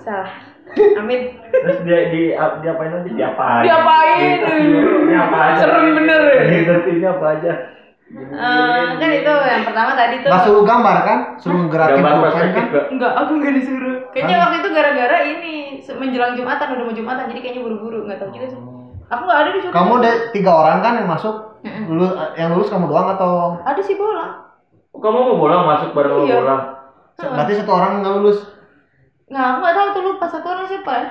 [0.00, 0.32] Salah.
[1.00, 1.36] Amin.
[1.52, 3.10] Terus dia di di apain nanti?
[3.12, 3.64] Diapain?
[3.64, 4.36] Diapain?
[5.06, 5.60] Ini apa aja?
[5.60, 6.42] Serem bener ya.
[6.88, 7.52] Di apa aja?
[8.06, 10.30] Eh, kan itu yang pertama tadi tuh.
[10.30, 11.18] Nggak suruh gambar kan?
[11.42, 12.66] Suruh gerakin Gambar perspektif kan?
[12.70, 12.84] gak?
[12.94, 13.94] Enggak, aku enggak disuruh.
[14.14, 15.54] Kayaknya waktu itu gara-gara ini
[15.90, 18.60] menjelang Jumatan udah mau Jumatan jadi kayaknya buru-buru, enggak tahu juga sih.
[19.10, 19.74] Aku enggak ada disuruh.
[19.74, 21.34] Kamu ada tiga orang kan yang masuk?
[21.66, 23.58] Lulus, yang lulus kamu doang atau?
[23.66, 24.46] Ada sih bola.
[24.94, 26.38] Oh, Kamu mau bolang masuk bareng Iya.
[26.38, 26.60] bolang?
[27.18, 28.38] Berarti satu orang nggak lulus.
[29.26, 31.08] Nah, aku enggak tahu tuh lupa satu orang siapa ya.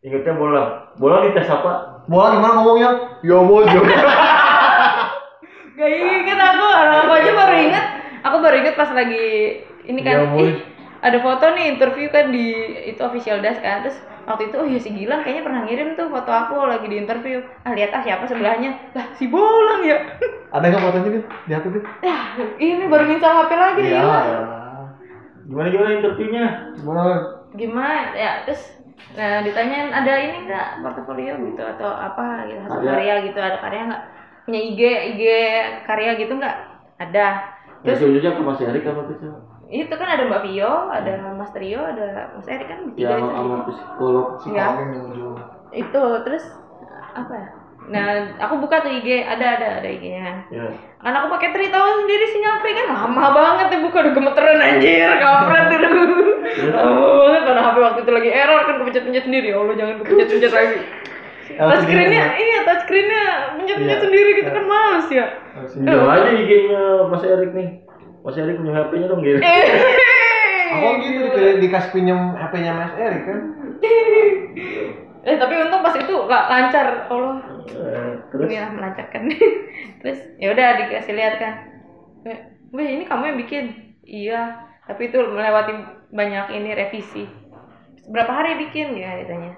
[0.00, 0.68] Ingatnya bolang.
[0.96, 2.00] Bolang dites apa?
[2.08, 2.90] Bola gimana ngomongnya?
[3.20, 3.80] Ya mojo.
[5.84, 7.84] Gak inget aku, orang aku aja baru inget.
[8.24, 9.26] Aku baru inget pas lagi
[9.84, 10.54] ini kan, Ya ih,
[10.98, 12.56] ada foto nih interview kan di
[12.88, 13.84] itu official das kan.
[13.84, 16.96] Terus waktu itu oh ya si Gilang kayaknya pernah ngirim tuh foto aku lagi di
[16.96, 17.44] interview.
[17.62, 18.72] Ah lihat ah siapa sebelahnya.
[18.96, 20.00] Lah si Bolang ya.
[20.56, 21.24] Ada nggak fotonya Bil?
[21.44, 21.82] Di HP Bil?
[22.00, 22.16] Ya,
[22.56, 24.00] ini baru nginstal HP lagi Iya.
[24.00, 24.40] ya.
[25.44, 26.44] Gimana gimana interviewnya?
[26.72, 27.02] Gimana?
[27.52, 28.62] Gimana ya terus
[29.14, 32.90] nah ditanyain ada ini enggak portofolio gitu atau apa gitu hasil Karya.
[32.94, 34.02] karya gitu ada karya enggak
[34.44, 34.80] punya IG
[35.10, 35.22] IG
[35.82, 36.56] karya gitu enggak
[36.96, 37.28] ada.
[37.80, 39.16] Terus ujungnya ke Mas Erik apa tuh?
[39.66, 43.26] Itu kan ada Mbak Vio ada Mas Trio ada Mas Erik kan Ya tiga itu.
[43.26, 44.26] sama psikolog.
[44.46, 45.36] ya Psikolog ujung.
[45.70, 46.44] itu terus
[47.10, 47.48] apa ya?
[47.84, 48.04] Nah
[48.38, 50.64] aku buka tuh IG ada ada ada IG-nya Ya.
[50.98, 54.56] kan aku pakai tri tahu sendiri sinyal free kan lama banget ya buka udah gemeteran
[54.58, 55.80] anjir kampret tuh
[56.70, 59.46] lama banget karena HP waktu itu lagi error kan kepencet-pencet sendiri.
[59.46, 60.76] Ya Allah jangan kepencet-pencet lagi
[61.46, 63.22] touchscreen-nya iya touchscreen-nya
[63.54, 64.02] pencet-pencet Iya.
[64.02, 65.26] sendiri gitu kan males ya.
[65.70, 67.68] Pinjam aja IG-nya Mas Erik nih.
[68.20, 69.38] Mas Erik punya HP-nya dong gitu.
[70.74, 73.38] Aku gitu di- dikasih pinjam HP-nya Mas Erik kan?
[75.24, 77.36] eh tapi untung pas itu gak lancar Allah.
[77.64, 78.46] Eh, Terus?
[78.46, 79.22] Ya melancarkan.
[80.00, 81.54] Terus ya udah dikasih lihat kan.
[82.24, 82.38] Eh,
[82.70, 83.64] Weh ini kamu yang bikin?
[84.02, 84.42] Iya.
[84.84, 85.72] Tapi itu melewati
[86.10, 87.24] banyak ini revisi.
[88.04, 88.92] Berapa hari bikin?
[88.94, 89.56] Ya ditanya.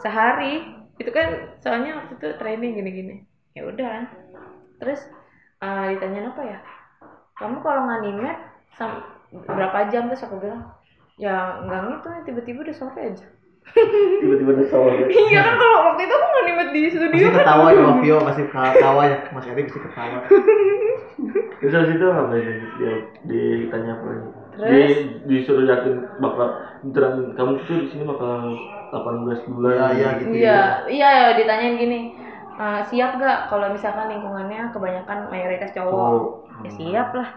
[0.00, 0.66] Sehari
[0.98, 1.28] itu kan
[1.58, 3.16] soalnya waktu itu training gini-gini.
[3.54, 3.86] Ya udah.
[3.86, 4.04] Kan
[4.82, 5.00] terus
[5.62, 6.58] eh, ditanyain apa ya?
[7.34, 8.38] Kamu kalau nganimet
[9.32, 10.06] berapa jam?
[10.10, 10.70] Terus aku bilang
[11.14, 13.26] ya nggak ngitung tiba-tiba udah sore aja.
[14.20, 15.08] Tiba-tiba ada sore.
[15.08, 17.40] Iya kan kalau waktu itu aku nganimet di studio Pasti kan.
[17.40, 19.18] ketawa ya Mas Vio, pasti ketawa ya.
[19.32, 20.18] Mas Eri pasti ketawa.
[21.64, 22.32] terus habis itu apa?
[22.36, 22.92] Ya
[23.24, 24.92] dia ditanya apa lagi Terus?
[25.26, 26.46] di disuruh yakin bakal
[26.84, 28.54] beneran kamu tuh di sini bakal
[28.94, 30.34] 18 bulan Iya, iya gitu.
[30.38, 31.98] Iya, iya ditanyain gini,
[32.60, 35.98] "Eh, siap gak kalau misalkan lingkungannya kebanyakan mayoritas cowok?
[36.64, 37.28] Ya siap lah.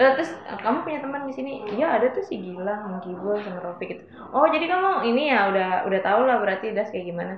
[0.00, 1.52] Lah, terus "Eh, kamu punya teman di sini?
[1.76, 4.02] Iya ada tuh si Gilang, Kibul sama Rofi gitu.
[4.34, 7.34] Oh jadi kamu ini ya udah udah tahu lah berarti das kayak gimana?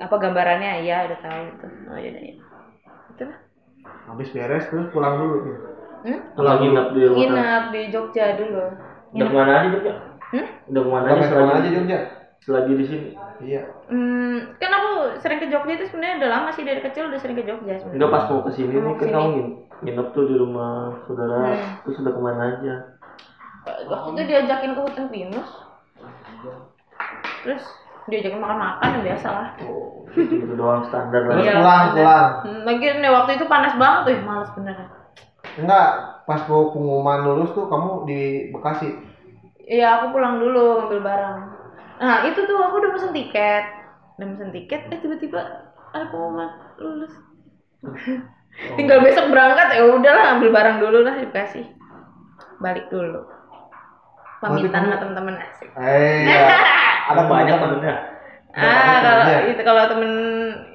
[0.00, 0.84] Apa gambarannya?
[0.86, 1.66] Iya udah tahu itu.
[1.92, 2.34] Oh ya ya.
[3.12, 3.38] Itu lah.
[4.08, 5.36] Habis beres terus pulang dulu.
[5.48, 5.77] gitu.
[6.00, 6.20] Hmm?
[6.32, 8.62] pulang nginep di hotel Nginap di Jogja dulu.
[9.10, 9.92] udah ke mana aja Jogja
[10.28, 10.46] Hmm?
[10.66, 11.98] udah ke mana aja ke mana selagi aja Jogja?
[12.38, 13.08] selagi di sini
[13.40, 13.62] Iya.
[13.86, 17.34] Hmm, kan aku sering ke Jogja itu sebenarnya udah lama sih dari kecil udah sering
[17.34, 17.96] ke Jogja sebenarnya.
[17.96, 20.70] enggak pas mau ke sini Mau nih kan kamu ngin- nginep tuh di rumah
[21.02, 21.70] saudara Hmm.
[21.82, 22.74] terus udah ke mana aja
[23.84, 25.50] waktu itu diajakin ke hutan pinus
[27.40, 27.62] terus
[28.06, 29.48] diajakin makan-makan ya biasa lah
[30.10, 32.28] itu doang standar lah Terus Iya, pulang, pulang.
[32.42, 34.88] Hmm, lagi nih waktu itu panas banget tuh males beneran
[35.58, 35.88] Enggak,
[36.24, 38.20] pas mau pengumuman lulus tuh kamu di
[38.54, 38.88] Bekasi.
[39.68, 41.38] iya aku pulang dulu ngambil barang.
[42.00, 43.64] Nah itu tuh aku udah pesen tiket.
[44.16, 45.42] Udah pesen tiket eh tiba-tiba
[45.92, 46.48] ada pengumuman
[46.80, 47.12] lulus.
[48.78, 51.62] Tinggal besok berangkat ya udahlah ambil barang dulu lah di Bekasi
[52.58, 53.22] balik dulu.
[54.38, 55.68] Pamitan sama teman-teman asik.
[55.74, 56.46] Eh, ya.
[57.10, 57.94] ada banyak temennya.
[58.54, 60.12] Ah, kalau itu kalau temen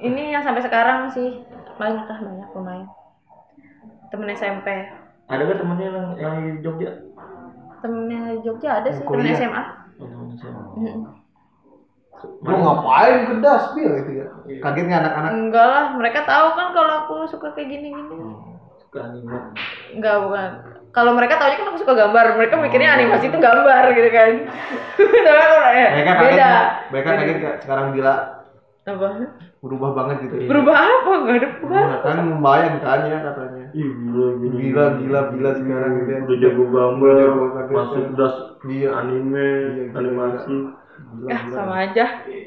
[0.00, 1.44] ini yang sampai sekarang sih
[1.76, 2.88] banyak lah banyak lumayan.
[4.14, 4.68] Temen SMP,
[5.26, 6.90] ada gak temennya yang yang di Jogja
[7.82, 9.26] temennya Jogja ada sih temen.
[9.34, 9.62] SMA.
[9.98, 10.54] Oh, temen saya.
[10.78, 11.02] Mm-mm.
[12.40, 14.26] Lu ngapain ke das bil gitu ya?
[14.62, 15.30] Kaget nggak anak-anak?
[15.34, 18.14] Enggak lah, mereka tahu kan kalau aku suka kayak gini-gini.
[18.80, 19.52] suka anime
[19.92, 20.50] Enggak bukan.
[20.94, 24.30] Kalau mereka taunya kan aku suka gambar, mereka mikirnya animasi itu gambar gitu kan.
[25.26, 26.46] Tapi aku ya, Mereka kaget beda.
[26.46, 26.66] nggak?
[26.94, 27.56] Mereka kaget nggak?
[27.66, 28.12] Sekarang bila
[28.84, 29.08] Apa?
[29.58, 30.34] berubah banget gitu.
[30.46, 31.10] Berubah apa?
[31.18, 31.88] Enggak ada perubahan.
[32.04, 33.53] Kan lumayan kan ya katanya.
[33.74, 36.18] Gila, gila, Gila, gila, gila sekarang gitu ya.
[36.22, 37.74] Udah jago gambar, Udah jago gambar.
[37.74, 38.88] masuk das Iya.
[38.94, 40.54] anime, Iya, gila, animasi.
[40.94, 41.56] Gila, Ya, gila.
[41.58, 42.04] sama aja.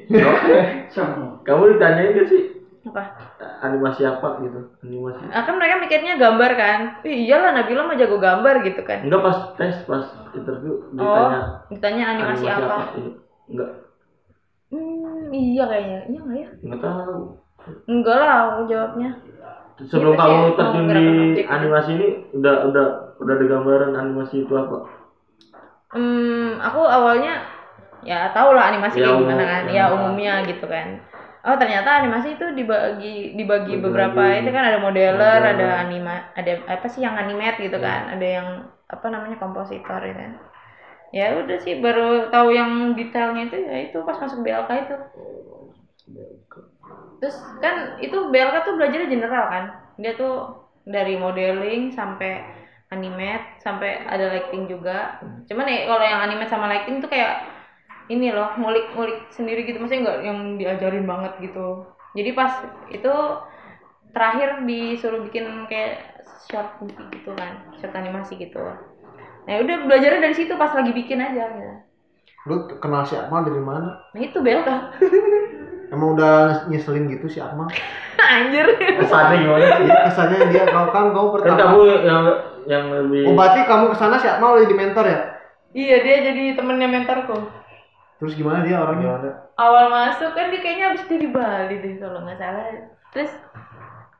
[1.47, 2.41] Kamu ditanyain gak sih
[2.87, 3.03] Apa?
[3.59, 4.59] animasi apa gitu?
[4.79, 5.23] Animasi.
[5.27, 6.79] Nah, kan mereka mikirnya gambar kan.
[7.03, 9.03] Ih, iyalah Nabila mah jago gambar gitu kan.
[9.03, 12.75] Enggak pas tes, pas interview Oh, ditanya ditanya animasi, apa?
[12.95, 13.11] Iya.
[13.51, 13.69] Enggak,
[14.67, 15.99] Hmm, iya kayaknya.
[16.11, 16.47] Iya nggak ya?
[16.63, 17.19] enggak tahu.
[17.87, 19.09] Enggak lah aku jawabnya.
[19.77, 21.05] Sebelum Gitu kamu terjun di
[21.37, 21.49] gitu.
[21.53, 22.85] animasi ini udah udah
[23.21, 24.77] udah ada gambaran animasi itu apa?
[25.93, 27.47] Hmm, aku awalnya
[28.03, 29.63] ya tau lah animasi Ya, kayak gimana kan.
[29.71, 29.73] ya.
[29.73, 30.87] Ya umumnya gitu kan.
[31.47, 33.83] Oh ternyata animasi itu dibagi dibagi Bagi-bagi.
[33.85, 38.25] beberapa itu kan ada modeler, ada anima, ada apa sih yang animate gitu kan, ada
[38.27, 38.47] yang
[38.91, 40.33] apa namanya kompositor itu kan.
[41.15, 44.95] Ya udah sih baru tahu yang detailnya itu ya itu pas masuk BLK itu.
[47.17, 49.63] Terus kan itu BLK tuh belajarnya general kan.
[49.97, 52.45] Dia tuh dari modeling sampai
[52.93, 55.19] animate sampai ada lighting juga.
[55.51, 57.43] Cuman ya kalau yang animate sama lighting tuh kayak
[58.07, 61.83] ini loh, ngulik-ngulik sendiri gitu maksudnya nggak yang diajarin banget gitu.
[62.15, 62.53] Jadi pas
[62.87, 63.13] itu
[64.15, 68.63] terakhir disuruh bikin kayak short movie gitu kan, short animasi gitu.
[69.43, 71.73] Nah udah belajarnya dari situ pas lagi bikin aja gitu.
[72.47, 73.99] Lu kenal si Akmal dari mana?
[74.15, 74.69] Nah itu BLK.
[75.87, 77.71] Emang udah nyeselin gitu si Akmal?
[78.35, 78.65] Anjir.
[78.75, 79.83] Kesannya gimana sih?
[79.87, 81.59] Iya kesannya dia kau kan kau Kan pertama.
[81.63, 82.23] kamu yang
[82.67, 85.19] yang lebih Oh berarti kamu ke sana si Akmal jadi mentor ya?
[85.71, 87.37] iya dia jadi temennya mentorku.
[88.17, 89.45] Terus gimana dia orangnya?
[89.57, 92.65] awal masuk kan dia kayaknya habis dari Bali deh kalau nggak salah
[93.09, 93.33] terus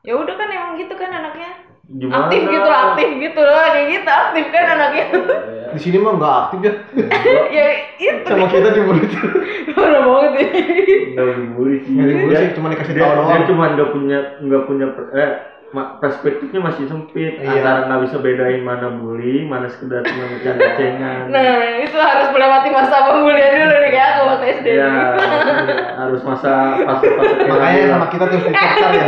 [0.02, 2.28] ya udah kan emang gitu kan anaknya gimana?
[2.28, 5.04] aktif gitu aktif gitu loh kayak gitu aktif kan anaknya
[5.68, 6.72] Di sini mah nggak aktif ya.
[7.56, 7.66] ya
[8.00, 9.12] itu Sama kita di mulut.
[9.76, 10.46] parah banget ya
[11.12, 11.92] Enggak dibully sih.
[11.92, 13.28] Nggak dibully sih, cuma dikasih dia, tahu doang.
[13.28, 15.30] Dia cuma nggak punya nggak punya eh
[15.70, 17.60] perspektifnya masih sempit Iya.
[17.60, 21.28] antara nggak bisa bedain mana bully, mana sekedar cuma bercanda-cengan.
[21.28, 21.44] nah
[21.78, 24.92] itu harus melewati masa pembulian dulu nih kayak aku waktu SD Iya,
[25.94, 28.56] harus masa fase-fase kayak Makanya sama kita terus ya.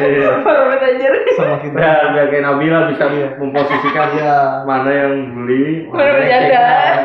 [0.02, 0.30] Iya.
[0.40, 1.74] baru banget anjir Sama kita.
[1.74, 3.28] Biar, biar kayak Nabila bisa Iya.
[3.34, 4.36] memposisikan Iya.
[4.62, 6.44] mana yang bully, Mana yang bercanda.
[6.44, 6.96] cengan.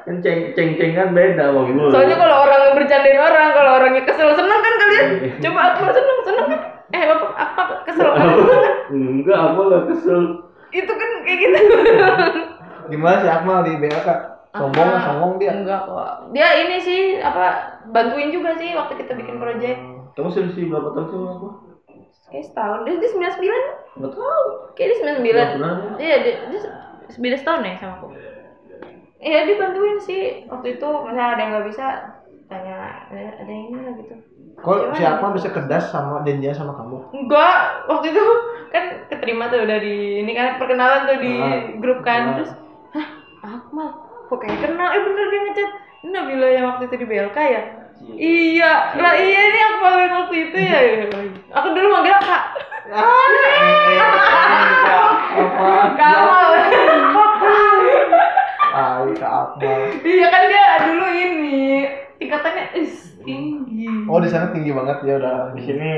[0.00, 1.90] Kan ceng ceng kan beda sama bully.
[1.90, 5.06] soalnya kalau orang bercandain orang kalau orangnya kesel seneng kan kalian
[5.38, 6.60] coba aku seneng seneng kan
[6.90, 8.26] eh apa apa kesel kan
[8.90, 10.22] Enggak, aku gak kesel.
[10.70, 11.58] itu kan kayak gitu
[12.90, 14.08] Gimana si Akmal di BLK?
[14.50, 15.54] Sombong, Ah, sombong dia.
[15.54, 16.34] Enggak kok.
[16.34, 17.46] Dia ini sih apa
[17.86, 19.78] bantuin juga sih waktu kita bikin project.
[20.18, 21.48] Kamu selisih berapa tahun sih sama aku?
[22.30, 23.62] kayak setahun dia dia sembilan sembilan
[23.98, 24.42] Nggak tahu.
[24.74, 25.46] kayak dia sembilan sembilan
[25.98, 26.74] iya dia, dia se-
[27.18, 28.06] beda setahun ya sama aku
[29.18, 31.86] iya dia bantuin sih waktu itu misalnya ada yang nggak bisa
[32.50, 32.74] tanya
[33.06, 34.14] ada, ada yang ini lah gitu.
[34.56, 36.98] Kok siapa bisa kedas sama janjian sama kamu?
[37.14, 37.56] enggak
[37.86, 38.24] waktu itu
[38.68, 41.58] kan keterima tuh udah di ini kan perkenalan tuh di Ah.
[41.78, 42.20] grup kan.
[42.20, 42.34] Ah.
[42.36, 42.50] terus
[42.90, 43.06] hah
[43.40, 43.88] Akmal
[44.26, 44.88] kok kayak kenal?
[44.88, 45.70] Eh bener dia ngechat.
[46.00, 47.62] Ini Nabila yang waktu itu di BLK ya?
[48.10, 48.72] Iya.
[48.96, 50.78] Lah iya ini Akmal yang waktu itu ya.
[51.52, 52.44] Aku dulu manggil kak.
[55.92, 56.50] Kamal
[58.70, 59.80] Ah, Kak Akmal.
[60.00, 61.84] iya kan dia dulu ini
[62.20, 65.56] tingkatannya is tinggi Oh, di sana tinggi banget ya udah.
[65.56, 65.90] Di sini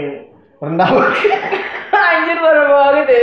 [0.56, 1.14] rendah banget.
[2.12, 3.22] Anjir baru banget ya.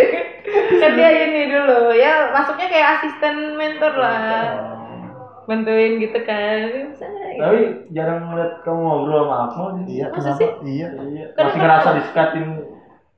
[0.77, 4.67] Kan dia ini dulu ya masuknya kayak asisten mentor lah.
[5.45, 6.93] Bantuin gitu kan.
[6.93, 7.41] Misalnya, gitu.
[7.41, 7.59] tapi
[7.89, 9.85] jarang ngeliat kamu ngobrol sama Akmal sih.
[9.89, 10.37] Iya, Masa kenapa?
[10.37, 10.49] sih?
[10.61, 10.87] Iya.
[10.93, 11.25] Iya.
[11.33, 12.45] Kan Masih aku- ngerasa disekatin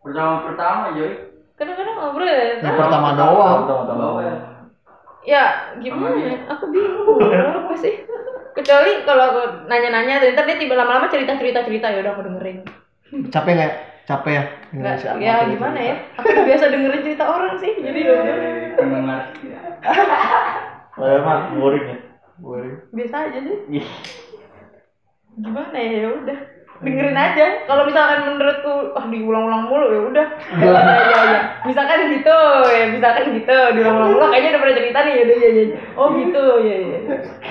[0.01, 1.11] Pertama pertama Joy.
[1.53, 2.43] Kadang-kadang ngobrol ya.
[2.57, 3.59] Yang pertama doang.
[3.65, 4.15] Tahu-tahu.
[5.21, 5.43] Ya
[5.77, 6.37] gimana ya?
[6.49, 7.19] Aku bingung
[7.61, 7.95] apa sih?
[8.51, 9.41] Kecuali kalau aku
[9.71, 12.57] nanya-nanya, ntar dia tiba lama-lama cerita-cerita cerita ya udah aku dengerin.
[13.31, 13.73] Capek nggak?
[14.07, 14.43] Capek ya?
[14.71, 15.51] Akmal ya cerita.
[15.51, 15.95] gimana ya?
[16.19, 18.35] Aku udah biasa dengerin cerita orang sih, jadi ya udah.
[18.75, 19.21] Pendengar.
[20.91, 21.97] Padahal mah boring ya.
[22.41, 22.77] Boring.
[22.91, 23.57] biasa aja sih.
[25.39, 25.91] Gimana ya?
[25.95, 26.39] Ya udah
[26.81, 27.45] dengerin aja.
[27.69, 30.27] Kalau misalkan menurutku ah diulang-ulang mulu ya udah.
[30.57, 31.41] Ya, ya, ya, ya.
[31.65, 35.49] Misalkan gitu, ya misalkan gitu diulang-ulang mulu kayaknya udah pernah cerita nih ya udah ya,
[35.49, 35.65] ya.
[35.95, 36.97] Oh gitu ya ya.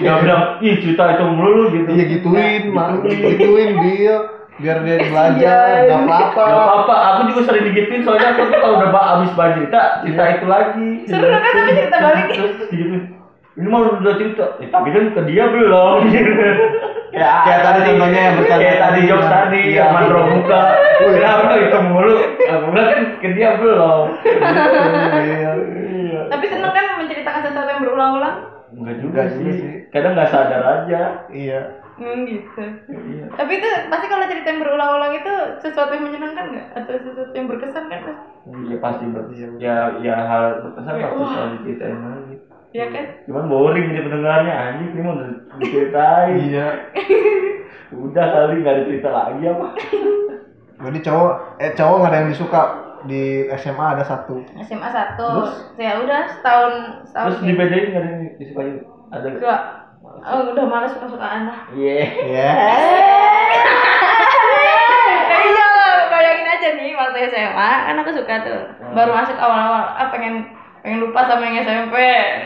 [0.00, 1.88] Gak bilang, ih cerita itu mulu gitu.
[1.94, 4.16] Iya gituin, mak gituin dia
[4.60, 6.44] biar dia belajar, nggak apa-apa.
[6.44, 10.22] Gak apa-apa, aku juga sering digituin soalnya aku tuh kalau udah abis bahas cerita, cerita
[10.36, 10.90] itu lagi.
[11.08, 12.28] Seru kan tapi cerita balik.
[13.60, 16.00] Ini mau udah cerita, eh, tapi kan ke dia belum.
[17.12, 19.00] ya, Kayak tadi contohnya yang bercanda Kayak tadi tadi.
[19.06, 19.76] jokes tadi, Iya.
[19.76, 20.62] yang mandro muka.
[20.96, 22.14] Kenapa itu mulu?
[22.40, 24.04] Aku bilang kan ke dia belum.
[24.24, 25.50] Iya.
[25.92, 26.20] Iya.
[26.26, 28.36] Tapi seneng kan menceritakan sesuatu yang berulang-ulang.
[28.70, 29.44] Enggak juga sih.
[29.52, 29.72] sih.
[29.90, 31.00] Kadang nggak sadar aja.
[31.28, 31.60] Iya.
[31.94, 32.62] Hmm gitu.
[32.88, 33.24] Iya.
[33.34, 36.68] Tapi itu pasti kalau cerita yang berulang-ulang itu sesuatu yang menyenangkan nggak?
[36.74, 38.02] Atau sesuatu yang berkesan kan?
[38.64, 39.48] Iya pasti ber Iya.
[39.58, 42.36] ya ya hal berkesan pasti selalu diceritain lagi.
[42.70, 43.04] Ya kan?
[43.26, 45.14] Cuman boring jadi pendengarnya anjing ini mau
[45.58, 46.34] diceritain.
[46.46, 46.66] Iya.
[47.90, 49.66] Udah kali nggak ada cerita lagi apa?
[50.86, 52.62] Jadi cowok, eh cowok nggak ada yang disuka
[53.04, 53.22] di
[53.58, 54.40] SMA ada satu.
[54.62, 55.28] SMA satu.
[55.76, 56.72] Ya udah setahun
[57.10, 57.26] setahun.
[57.34, 58.70] Terus di PDI nggak ada yang disukai
[59.10, 59.26] ada.
[59.26, 59.60] Enggak.
[60.00, 61.58] Oh, udah males suka-sukaan lah.
[61.74, 61.98] Iya.
[62.30, 62.50] Iya.
[65.30, 65.68] Eh, iya,
[66.08, 68.60] bayangin aja nih waktu SMA kan aku suka tuh.
[68.94, 70.46] Baru masuk awal-awal, ah pengen
[70.80, 71.96] pengen lupa sama yang SMP,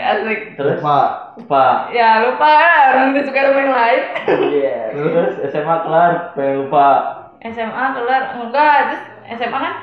[0.03, 0.41] asik.
[0.59, 1.09] Terus Pak,
[1.47, 1.77] Pak.
[1.95, 2.51] Ya lupa
[2.91, 4.03] orang udah suka sama yang lain.
[4.55, 4.79] Iya.
[4.95, 6.87] Terus SMA kelar pengen lupa.
[7.45, 9.03] SMA kelar enggak, terus
[9.39, 9.75] SMA kan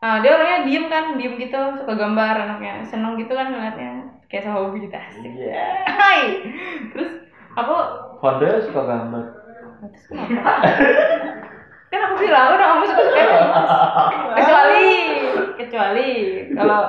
[0.00, 4.44] ah, dia orangnya diem kan, diem gitu, suka gambar anaknya, seneng gitu kan ngeliatnya, kayak
[4.48, 5.32] sama hobi gitu asik.
[5.32, 5.64] Iya.
[5.86, 6.20] Hai.
[6.92, 7.10] Terus
[7.56, 7.74] aku
[8.20, 9.24] Founder suka gambar.
[9.76, 10.52] terus kenapa?
[11.86, 13.22] kan aku bilang udah kamu suka suka
[14.40, 14.88] kecuali
[15.60, 16.10] kecuali
[16.56, 16.82] kalau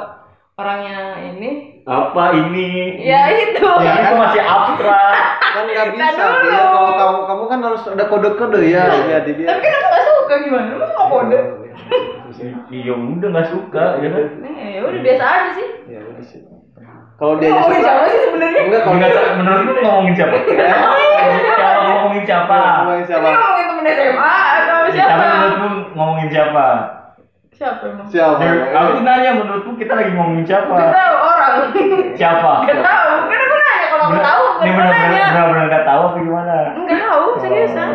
[0.58, 1.50] orangnya ini
[1.86, 2.98] Apa ini?
[3.00, 5.14] ya itu Ya, itu masih abstrak.
[5.48, 6.42] kan nggak bisa Nah, dulu.
[6.44, 9.48] dia kalau kamu kamu kan harus ada kode-kode ya lihat di dia.
[9.48, 11.40] tapi kan aku gak suka gimana lu mau kode
[12.68, 14.26] Iya udah nggak suka ya kan.
[14.50, 16.42] ya udah biasa aja sih Ya udah sih.
[17.18, 20.36] Kalau dia ngomongin suka, siapa sih sebenarnya enggak kalau Enggak, dia menurut lu ngomongin siapa?
[21.54, 22.58] Kalau ngomongin siapa?
[22.58, 23.30] ngomongin ini siapa?
[23.32, 26.66] ngomongin temen SMA atau siapa menurut lu ngomongin siapa?
[27.58, 28.38] Siapa emang Siapa?
[28.40, 30.76] Ya, aku nanya menurutmu kita lagi ngomongin gak siapa?
[30.78, 31.54] tahu orang
[32.14, 32.52] Siapa?
[32.64, 36.02] gak tahu kan aku nanya kalau aku tahu Ini gak benar-benar nanya benar-benar nggak tahu
[36.04, 36.56] apa gimana?
[36.76, 37.90] Enggak tahu seriusan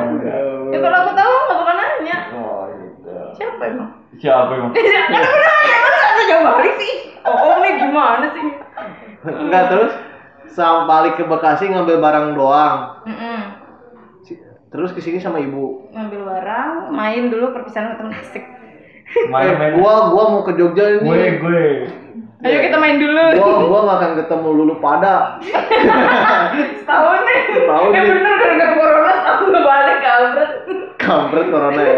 [0.68, 3.12] ya kalau aku tahu gak bakal nanya Oh gitu.
[3.32, 4.70] siapa emang Siapa emang?
[4.76, 4.82] kan
[5.14, 8.44] aku nanya masa gak bisa jawab balik sih oh, oh ini gimana sih
[9.22, 9.92] Enggak terus
[10.48, 12.98] sam balik ke Bekasi ngambil barang doang.
[14.20, 14.36] Si-
[14.68, 15.86] Terus ke sini sama ibu.
[15.88, 18.44] ngambil barang main dulu perpisahan sama temen asik
[19.12, 19.72] Eh, Main-main.
[19.76, 21.36] gua gua mau ke Jogja Gue ini.
[21.38, 21.64] gue.
[22.42, 25.36] ayo kita main dulu Gua gua nggak akan ketemu lulu pada.
[26.80, 30.50] setahun nih Setahun eh bener gara-gara corona setahun gak balik kampret
[30.96, 31.94] Kampret corona ya.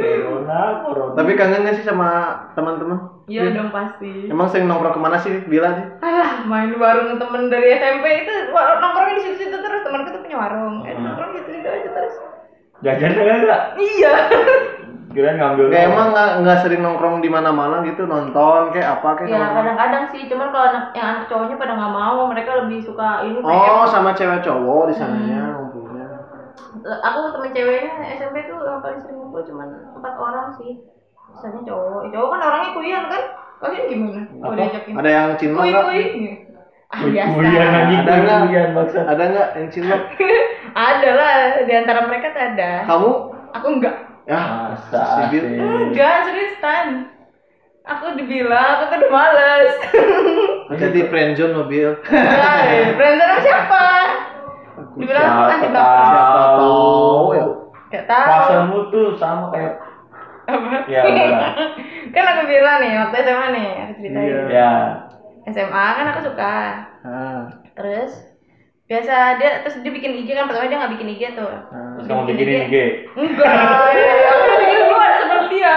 [0.00, 1.12] Corona, corona.
[1.14, 2.08] Tapi kangen gak sih sama
[2.52, 2.98] teman-teman?
[3.26, 5.30] iya dong pasti Emang sering nongkrong ke mana sih?
[5.44, 5.86] Bila sih?
[6.00, 10.82] alah main bareng temen dari SMP itu nongkrongnya di situ-situ terus temanku tuh punya warung
[10.82, 12.14] kan nongkrong gitu-gitu aja terus
[12.80, 13.62] Jajan enggak?
[13.76, 14.12] iya
[15.10, 15.66] Kira ngambil.
[15.68, 20.04] Kayak emang nggak nggak sering nongkrong di mana-mana gitu nonton kayak apa kayak ya kadang-kadang
[20.08, 23.84] sih cuman kalau anak yang anak cowoknya pada nggak mau mereka lebih suka ini Oh
[23.84, 25.54] sama cewek cowok di sananya Hmm.
[25.66, 26.06] ngumpulnya.
[27.02, 30.78] aku temen ceweknya SMP tuh yang paling sering ngumpul cuma empat orang sih
[31.28, 33.22] misalnya cowok cowok kan orangnya kuyan kan
[33.58, 34.54] kalian gimana kalau Apa?
[34.56, 35.84] diajakin Ada yang cinlok kui nggak?
[35.84, 36.02] kui
[36.88, 38.40] ah biasa Kuyan anjing, Ada nggak?
[39.04, 40.02] Ada nggak yang cinlok?
[40.86, 43.10] ada lah di antara mereka tuh ada Kamu?
[43.50, 43.96] aku enggak
[44.30, 45.42] Ya, Masa sih?
[45.58, 47.10] enggak serius tan.
[47.82, 49.74] Aku dibilang aku tuh udah males
[50.78, 51.98] Jadi friendzone mobil.
[52.06, 53.86] Enggak, friendzone sama siapa?
[54.94, 56.04] Dibilang aku anti bapak.
[56.06, 57.34] Siapa tahu?
[57.34, 57.44] Ya.
[57.90, 58.28] gak tahu.
[58.30, 59.74] Pasanmu tuh sama kayak
[60.46, 60.78] apa?
[60.86, 61.02] Ya
[62.14, 64.26] kan aku bilang nih waktu SMA nih aku ceritain.
[64.30, 64.42] Iya.
[64.46, 64.72] Ya.
[65.50, 66.56] SMA kan aku suka.
[67.02, 67.40] Ah,
[67.74, 68.29] terus
[68.90, 71.62] biasa dia terus dia bikin IG kan pertama dia nggak bikin IG tuh ah.
[71.94, 72.74] Terus kamu bikinin IG.
[73.14, 73.54] enggak
[73.94, 75.74] ya, aku udah bikin duluan sebelum dia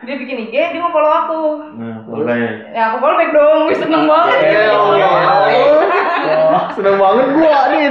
[0.00, 1.42] dia bikin IG dia mau follow aku
[1.72, 2.44] Nah, boleh.
[2.70, 4.60] ya aku follow back dong gue seneng banget Ya
[6.76, 7.88] seneng banget gua nih.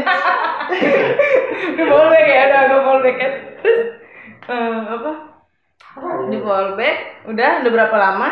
[1.76, 3.80] di follow back ya udah gue follow back kan terus
[4.46, 5.12] eh, apa
[6.30, 8.30] di follow back udah udah berapa lama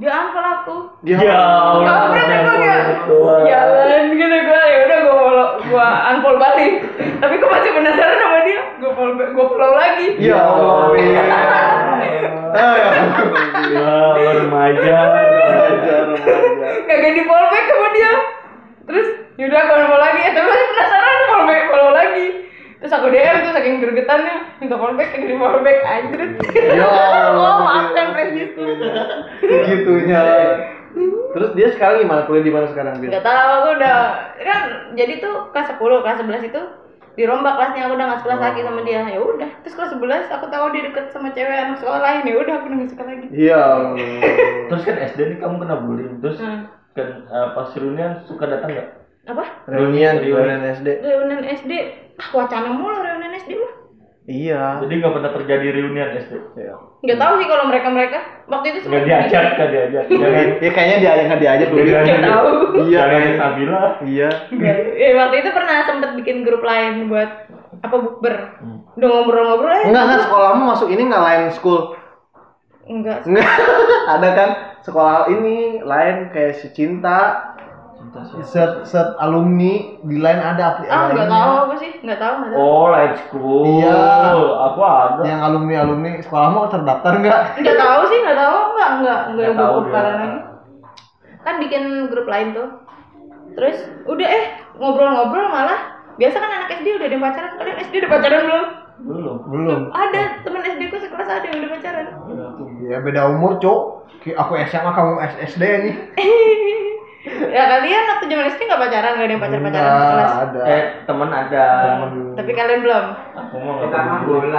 [0.00, 0.76] dia unfollow aku.
[1.04, 1.36] Ya Ya,
[2.08, 2.76] berarti gue ya.
[3.52, 6.72] Jalan gitu gue ya udah gue follow gue unfollow balik.
[7.20, 8.60] Tapi gue masih penasaran sama dia.
[8.80, 10.08] Gue follow gue follow lagi.
[10.16, 10.96] Ya Allah.
[12.50, 12.90] Ah, ya.
[13.70, 14.96] Ya, remaja.
[15.04, 16.66] Remaja, remaja.
[16.88, 18.12] kagak di follow back sama dia.
[18.88, 20.20] Terus yaudah gue follow lagi.
[20.24, 22.26] Ya tapi masih penasaran follow back follow lagi
[22.90, 26.20] terus aku DM tuh saking gregetannya minta follow back kagak di follow back anjir
[26.74, 27.30] Ya Allah.
[27.30, 28.50] oh maafkan Freddy
[29.62, 30.22] Gitunya.
[31.30, 32.26] Terus dia sekarang gimana?
[32.26, 33.14] Kuliah di mana sekarang, Bil?
[33.14, 33.98] Gak tau aku udah
[34.36, 34.62] kan
[34.92, 36.62] jadi tuh kelas 10 kelas 11 itu
[37.14, 40.46] dirombak kelasnya aku udah gak sekelas lagi sama dia ya udah terus kelas 11 aku
[40.46, 43.26] tahu dia deket sama cewek anak sekolah lain ya udah aku udah gak suka lagi
[43.30, 43.62] Iya.
[44.66, 46.18] Terus kan SD nih kamu kena bullying.
[46.18, 46.66] Terus Hmm.
[46.90, 48.88] kan eh, pas reunian suka datang nggak?
[49.30, 50.58] Apa Reunian di Reunian.
[50.58, 50.88] reunian SD.
[51.00, 51.72] reunian SD
[52.16, 53.74] ah wacana mulu reunian SD mah
[54.20, 54.78] Iya.
[54.78, 56.32] Jadi nggak pernah terjadi reunian SD.
[56.54, 56.74] Iya.
[57.02, 60.04] nggak tahu sih kalau mereka mereka waktu itu Nggak diajak, nggak diajak.
[60.06, 61.80] Jangan Ya kayaknya dia nggak diajak dulu.
[61.82, 62.48] Jangan Nggak tahu.
[62.84, 63.00] Iya.
[63.00, 63.34] Jangan.
[63.34, 63.80] Nabila.
[64.06, 64.28] Iya.
[65.00, 67.30] Eh, waktu itu pernah sempet bikin grup lain buat
[67.80, 68.34] apa bukber
[68.92, 71.80] udah ngobrol-ngobrol eh Enggak enggak sekolahmu masuk ini nggak lain school.
[72.84, 73.46] enggak Enggak.
[74.14, 74.50] Ada kan
[74.80, 77.49] sekolah ini lain kayak si Cinta.
[78.42, 82.50] Set set alumni di lain ada apli ah nggak tahu apa sih nggak tahu nggak
[82.50, 83.62] tahu Oh, let's go.
[83.62, 84.02] Iya.
[84.66, 85.22] Aku ada.
[85.22, 87.40] Yang alumni alumni sekolahmu terdaftar enggak?
[87.56, 90.28] nggak tahu sih nggak tahu nggak nggak nggak yang Nggak lagi
[91.40, 92.68] kan bikin grup lain tuh
[93.50, 94.44] terus udah eh
[94.76, 95.80] ngobrol-ngobrol malah
[96.14, 98.66] biasa kan anak SD udah ada pacaran kalian SD udah pacaran belum
[99.00, 99.36] Belum.
[99.48, 99.80] Belum.
[99.88, 102.06] ada temen SD ku sekelas ada yang udah pacaran
[102.84, 103.80] Ya beda umur, Cok.
[104.20, 105.94] Ki- Aku SMA, kamu SD nih.
[107.30, 110.60] ya kalian waktu zaman SD nggak pacaran nggak ada yang pacar pacaran Enggak, sekelas ada.
[110.64, 111.64] Eh, teman ada.
[111.80, 112.10] Temen.
[112.34, 114.50] tapi kalian belum Aku mau nggak peduli.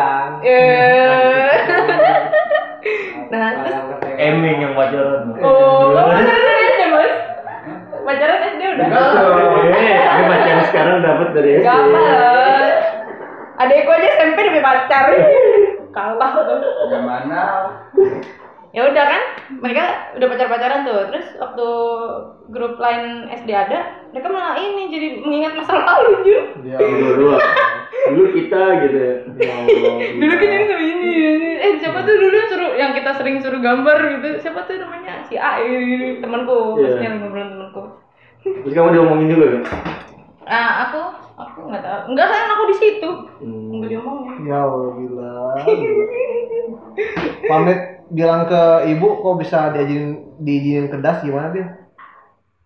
[0.42, 1.52] Eh.
[3.32, 3.76] nah terus
[4.18, 5.32] Eming yang pacaran.
[5.40, 7.14] oh kamu pacaran dari SD mas
[8.02, 8.86] pacaran SD udah
[9.72, 11.66] Eh, tapi pacaran sekarang dapat dari SD.
[11.66, 12.70] Gak lah.
[13.62, 15.06] Adekku aja SMP udah pacar.
[15.96, 16.32] Kalah.
[16.88, 17.42] Yang mana?
[18.72, 19.24] Ya udah kan,
[19.60, 19.84] mereka
[20.16, 21.00] udah pacar-pacaran tuh.
[21.12, 21.68] Terus waktu
[22.48, 26.46] grup lain SD ada, mereka malah ini jadi mengingat masa lalu Jun.
[26.64, 27.36] Ya, Dulu,
[28.16, 29.16] dulu kita gitu ya.
[29.28, 29.94] Allah.
[30.16, 31.12] Dulu kan ini sama ini.
[31.60, 34.28] Eh siapa tuh dulu yang suruh yang kita sering suruh gambar gitu?
[34.40, 35.28] Siapa tuh namanya?
[35.28, 36.96] Si A, ini temanku, Iya.
[36.96, 37.82] maksudnya ngobrol temanku.
[38.42, 39.64] Terus kamu diomongin juga kan?
[40.48, 41.02] Ah, aku
[41.50, 42.00] aku nggak tahu.
[42.12, 43.10] Enggak kan aku di situ.
[43.42, 43.72] Hmm.
[43.74, 44.38] Enggak diomongin.
[44.50, 45.32] Ya Allah gila.
[47.50, 47.80] Pamit
[48.12, 48.62] bilang ke
[48.92, 50.04] ibu kok bisa diajin
[50.42, 51.66] diizinin ke das gimana dia?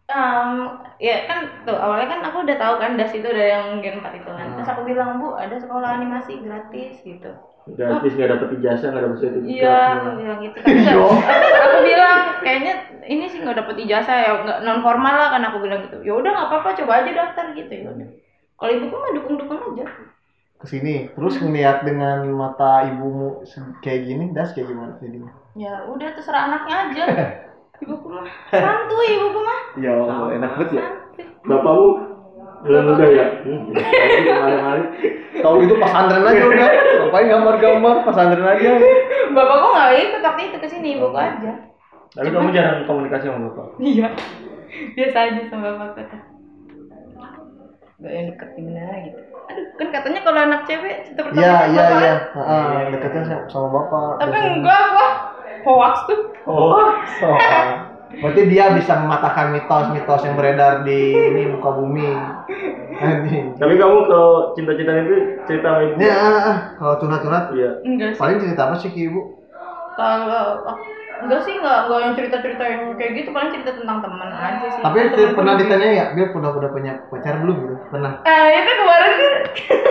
[0.06, 3.98] Um, ya kan tuh awalnya kan aku udah tahu kan das itu udah yang gen
[4.00, 4.48] 4 itu kan.
[4.54, 7.34] Terus aku bilang, "Bu, ada sekolah animasi gratis." gitu.
[7.74, 9.50] Gratis nggak dapet ijazah nggak dapet sertifikat.
[9.58, 10.58] Iya, aku bilang gitu.
[10.62, 11.18] Tapi nggak- aku,
[11.66, 12.74] aku bilang kayaknya
[13.10, 15.98] ini sih nggak dapet ijazah ya, nggak non formal lah kan aku bilang gitu.
[16.06, 18.08] Ya udah nggak apa-apa, coba aja daftar gitu ya udah.
[18.56, 19.86] Kalau ibuku mah dukung-dukung aja.
[20.56, 23.44] Ke sini terus ngeliat dengan mata ibumu
[23.84, 25.32] kayak gini das kayak gimana jadinya?
[25.60, 27.04] Ya udah terserah anaknya aja.
[27.84, 29.60] Ibuku mah santuy ibuku mah.
[29.76, 30.84] Ya Allah enak banget ya.
[31.44, 31.90] Bapakmu
[32.64, 33.26] belum udah ya?
[33.44, 33.62] Hmm.
[33.76, 34.86] Kemarin-kemarin.
[35.44, 36.70] Tahu gitu pesantren aja udah.
[37.04, 38.72] Ngapain gambar-gambar pesantren aja.
[39.36, 41.52] Bapakku nggak ikut waktu itu ke sini, ibuku aja.
[42.16, 43.68] Tapi kamu jarang komunikasi sama bapak.
[43.84, 44.08] Iya.
[44.96, 46.35] Biasa aja sama bapak
[48.06, 48.08] kata.
[48.08, 49.20] Gak yang deket gimana gitu.
[49.46, 52.06] Aduh, kan katanya kalau anak cewek cinta pertama Iya sama iya bapak iya.
[52.06, 52.18] kan?
[52.36, 54.10] Heeh, deketnya sama- sama bapak.
[54.16, 54.54] Tapi biasanya.
[54.56, 55.14] enggak, wah.
[55.66, 56.20] Hoax tuh.
[56.46, 56.70] Oh.
[56.78, 57.38] Oh.
[58.22, 62.10] Berarti dia bisa mematahkan mitos-mitos yang beredar di ini muka bumi.
[63.60, 65.98] Tapi kamu kalau cinta-cinta itu cerita sama ibu?
[66.00, 66.24] Ya,
[66.80, 67.72] kalau curhat-curhat Iya.
[67.84, 69.22] enggak sih paling cerita apa sih ke ibu?
[69.96, 70.64] kalau
[71.26, 74.82] enggak sih enggak enggak yang cerita-cerita yang kayak gitu paling cerita tentang teman aja sih.
[74.82, 77.76] Tapi Temen pernah ditanya ya, dia udah udah punya pacar belum gitu?
[77.90, 78.12] Pernah.
[78.24, 79.32] Eh itu kemarin tuh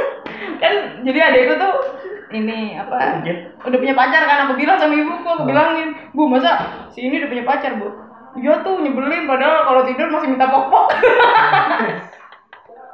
[0.63, 0.75] kan
[1.05, 1.75] jadi adekku tuh
[2.35, 3.23] ini apa
[3.63, 7.31] udah punya pacar kan aku bilang sama ibuku aku bilangin bu masa si ini udah
[7.31, 7.89] punya pacar bu?
[8.35, 10.51] Iya tuh nyebelin padahal kalau tidur masih minta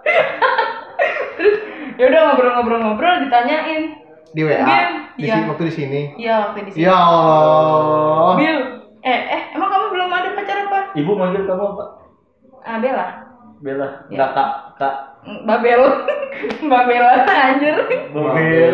[1.40, 1.56] terus
[1.96, 3.99] ya udah ngobrol-ngobrol-ngobrol ditanyain
[4.30, 4.64] Di WA.
[5.18, 6.00] Di sini waktu di sini.
[6.16, 8.34] iya waktu di sini Ya Allah.
[8.38, 8.58] Bil
[9.00, 11.84] eh eh emang kamu belum ada pacar apa Ibu manggil kamu apa?
[12.60, 13.06] ah Bella
[13.60, 13.88] Bella.
[14.08, 14.16] Iya.
[14.16, 14.94] Enggak kak, kak.
[15.44, 15.80] Babel
[16.72, 17.76] Babel anjir
[18.14, 18.72] Babel.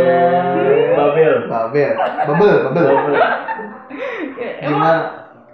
[0.94, 1.34] Babel.
[1.50, 1.90] Babel.
[1.98, 2.86] Babel, babel.
[4.36, 5.02] Ya, emang Gimana?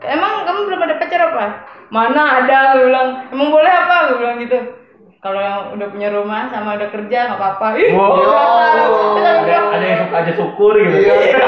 [0.03, 1.45] Emang kamu belum ada pacar apa?
[1.95, 3.09] Mana ada, gue bilang.
[3.31, 3.97] Emang boleh apa?
[4.11, 4.59] Gue bilang gitu.
[5.23, 7.67] Kalau yang udah punya rumah sama udah kerja nggak apa-apa.
[7.79, 8.19] Ih, Wow.
[9.23, 10.97] Ada, ada yang suka aja syukur gitu.
[10.99, 11.15] Iya.
[11.15, 11.39] Gitu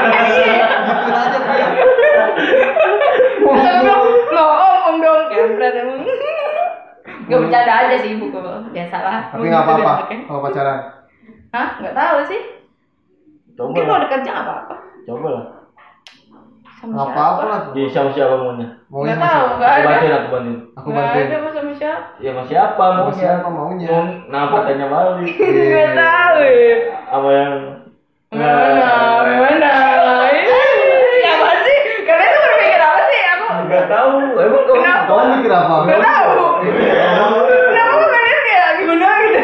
[3.51, 5.21] aja bilang, loh om, om dong.
[5.27, 5.99] Kampret emang.
[7.25, 8.69] Gak bercanda aja sih ibu kok.
[8.71, 9.33] Biasalah.
[9.33, 10.15] Tapi nggak apa-apa Oke.
[10.23, 10.79] kalau pacaran.
[11.51, 11.67] Hah?
[11.81, 12.41] Nggak tahu sih.
[13.55, 13.87] Coba Mungkin lah.
[13.87, 14.75] kalau udah kerja nggak apa-apa.
[15.03, 15.45] Coba lah.
[16.85, 17.17] Sama Nggak siapa?
[17.17, 17.59] apa-apa lah.
[17.67, 18.67] Jadi sama siapa maunya?
[18.85, 19.55] Maunya Nggak sama tahu, siapa?
[19.55, 19.89] nggak Aku ada.
[19.89, 20.57] bantuin, aku bantuin.
[20.75, 21.25] Aku Nggak bantuin.
[21.25, 22.03] ada mau sama siapa.
[22.15, 23.15] Ya sama siapa Sama maunya?
[23.17, 23.95] siapa maunya?
[24.23, 25.33] Kenapa tanya balik?
[25.65, 26.37] Nggak tahu.
[26.39, 26.75] ya.
[27.07, 27.53] Apa yang
[28.35, 28.89] Mana?
[29.23, 29.71] Mana?
[31.15, 31.77] Siapa sih?
[32.03, 33.21] Kalian tuh berpikir apa sih?
[33.25, 34.09] Aku Enggak tahu.
[34.35, 35.05] Emang kamu Kenapa?
[35.07, 35.75] Kau mikir apa?
[35.81, 36.29] nggak tahu.
[36.61, 39.41] Kenapa kok kalian kayak gimana gitu?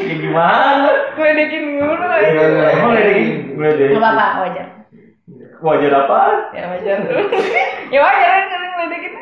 [0.00, 0.88] Ya gimana?
[1.12, 1.94] Ngeledekin mulu.
[1.94, 2.30] Nggak, ya.
[2.48, 2.68] nggak.
[2.72, 3.08] Emang yang
[3.52, 3.88] ngeliatin?
[3.92, 4.66] Nggak apa-apa, wajar.
[5.60, 6.18] Wajar apa?
[6.56, 6.98] Ya wajar.
[7.94, 9.12] ya wajar kan kalian ngeledekin.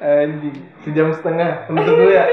[0.00, 0.56] Anjing.
[0.86, 1.66] Sejam setengah.
[1.66, 2.24] Penutup dulu ya.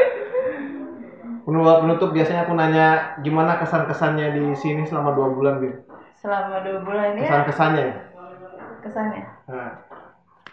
[1.42, 5.74] Penutup penutup biasanya aku nanya gimana kesan-kesannya di sini selama dua bulan, Bin.
[6.22, 7.84] Selama dua bulan ya Kesan-kesannya.
[7.86, 7.96] ya?
[8.78, 9.24] kesannya.
[9.50, 9.74] Nah.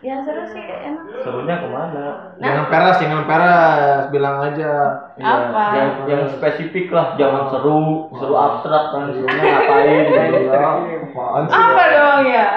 [0.05, 1.25] Ya seru sih enak.
[1.25, 2.37] Serunya ke mana?
[2.37, 4.73] Jangan peres, jangan peres, bilang aja.
[5.17, 5.65] Ya, Apa?
[5.73, 9.17] Yang, yang spesifik lah, jangan seru, seru abstrak kan.
[9.17, 10.05] Serunya ngapain?
[10.45, 10.61] Iya,
[11.09, 11.57] apaan sih?
[11.57, 12.49] Apa dong ya?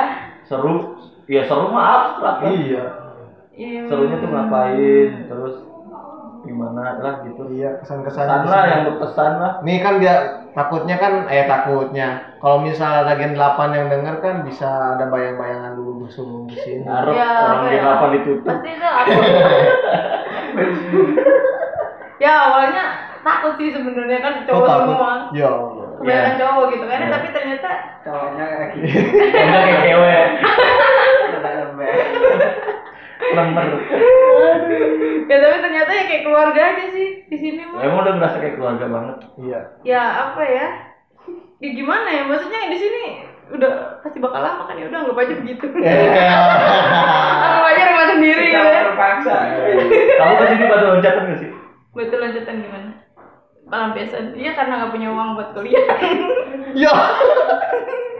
[0.43, 0.75] Seru,
[1.31, 2.51] ya seru mah abstrak kan.
[2.51, 2.83] Iya.
[3.55, 3.81] Iya.
[3.87, 5.55] Serunya tuh ngapain, terus
[6.47, 7.43] gimana lah gitu.
[7.51, 8.31] Iya, kesan-kesannya.
[8.31, 9.51] Pesan di lah yang berpesan lah.
[9.61, 10.15] Nih kan dia
[10.55, 12.07] takutnya kan eh takutnya
[12.39, 16.81] kalau misalnya bagian 8 yang denger kan bisa ada bayang-bayangan dulu sebelum di sini.
[16.81, 17.79] Ngarep Ya, orang di ya?
[17.83, 18.47] delapan ditutup.
[18.47, 19.11] Pasti itu aku.
[22.17, 22.83] ya awalnya
[23.21, 24.81] takut sih sebenarnya kan Oh, cowok takut.
[24.95, 25.11] semua.
[25.35, 25.51] Ya.
[25.97, 26.39] Kebanyakan Iya.
[26.39, 27.09] cowok gitu kan, Iya.
[27.11, 27.69] tapi ternyata
[28.07, 28.99] Cowoknya kayak gitu.
[29.35, 30.25] Kayak cewek.
[33.17, 33.65] Lembek.
[33.67, 33.67] Lemper.
[35.27, 37.81] ya tapi ternyata ya kayak keluarga aja sih di sini mah.
[37.83, 39.17] Emang udah ngerasa kayak keluarga banget.
[39.37, 39.59] Iya.
[39.83, 40.67] Ya apa ya?
[41.57, 42.23] Ya gimana ya?
[42.29, 43.03] Maksudnya di sini
[43.47, 45.65] udah pasti bakal lama kan ya udah anggap aja begitu.
[47.47, 48.81] Anggap aja rumah sendiri gitu ya.
[48.91, 49.35] terpaksa.
[50.19, 51.49] Kamu ke sini batu loncatan gak sih?
[51.95, 52.91] Betul lanjutan gimana?
[53.67, 54.25] Pelampiasan.
[54.39, 55.85] Iya karena nggak punya uang buat kuliah.
[56.77, 56.93] Ya.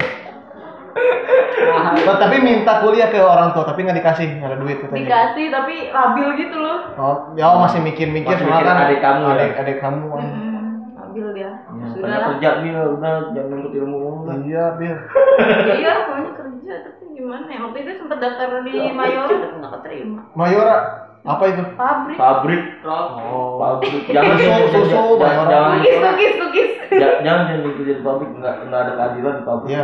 [2.08, 5.00] Oh, tapi minta kuliah ke orang tua tapi nggak dikasih nggak ada duit katanya.
[5.04, 6.78] Dikasih tapi labil gitu loh.
[6.96, 9.34] Oh, ya oh, masih mikir-mikir Masih soalnya kan adik kamu ya?
[9.34, 10.06] adik, adik kamu.
[10.08, 11.52] Hmm, labil dia.
[11.52, 14.36] Ya, Sudah kerja dia udah jangan nuntut ilmu lah.
[14.42, 14.98] Iya, Bir.
[15.82, 20.22] iya maunya kerja tapi gimana ya waktu itu sempat daftar di Mayora tapi nggak keterima
[20.36, 21.64] Mayora apa itu?
[21.76, 22.16] pabrik.
[22.16, 23.60] Pabrik, Oh.
[23.60, 24.04] pabrik.
[24.08, 28.30] Jangan Susu, jangan- susu, jangan- tukis tukis Ja- jangan jangan kerja di pabrik.
[28.34, 29.70] Nggak nggak ada keadilan di pabrik.
[29.70, 29.84] Iya.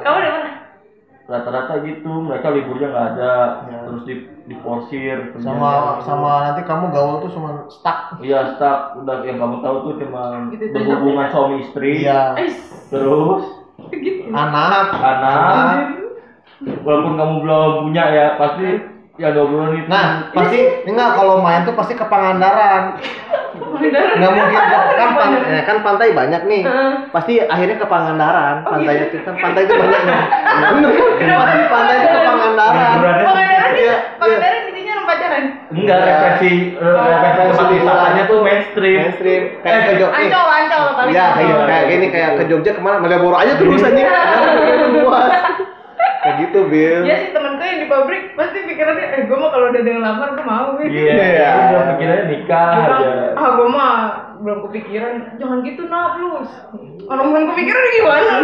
[0.00, 0.50] kamu dari mana
[1.28, 2.12] rata-rata gitu.
[2.18, 3.32] Mereka liburnya nggak ada.
[3.62, 3.78] Iya.
[3.84, 4.14] terus di
[4.48, 8.16] diporsir Sama sama nanti kamu gaul tuh cuma stuck.
[8.18, 8.96] iya stuck.
[8.96, 12.00] Udah yang kamu tahu tuh cuma Gitu, berhubungan suami istri.
[12.02, 12.32] Iya.
[12.88, 13.44] Terus?
[13.92, 14.32] Gitu.
[14.32, 16.00] Anak, anak.
[16.80, 18.66] Walaupun kamu belum punya ya pasti
[19.18, 22.94] ya dua itu Nah, pasti enggak kalau main tuh pasti ke Pangandaran.
[23.88, 26.62] Nggak mungkin ke, kan, pan- ya, kan pantai banyak nih.
[27.10, 28.62] Pasti akhirnya ke Pangandaran.
[28.62, 30.20] Pantai itu kan pantai itu banyak nih.
[30.22, 30.74] Kan?
[31.36, 32.94] Pasti pantai itu ke Pangandaran.
[33.20, 36.06] Pangandaran Iya, ya Pangandaran intinya orang pacaran enggak Iya.
[36.08, 40.16] referensi referensi tempat wisatanya tuh mainstream Mainstream kayak ke Jogja.
[40.16, 42.96] ancol ancol paling Iya, kayak kayak gini kayak ke Jogja ke mana?
[42.98, 44.06] Malioboro aja terus anjing.
[44.96, 45.30] Luas.
[46.28, 47.00] Kayak gitu, Bil.
[47.02, 50.04] Iya sih temanku yang di pabrik pasti pikirannya eh gue mah kalau udah ada yang
[50.04, 51.48] lamar gue mau nih iya Iya.
[51.66, 53.94] udah pikirannya nikah aja ah gue mah
[54.38, 56.50] belum kepikiran jangan gitu nak plus
[57.04, 58.34] orang belum kepikiran gimana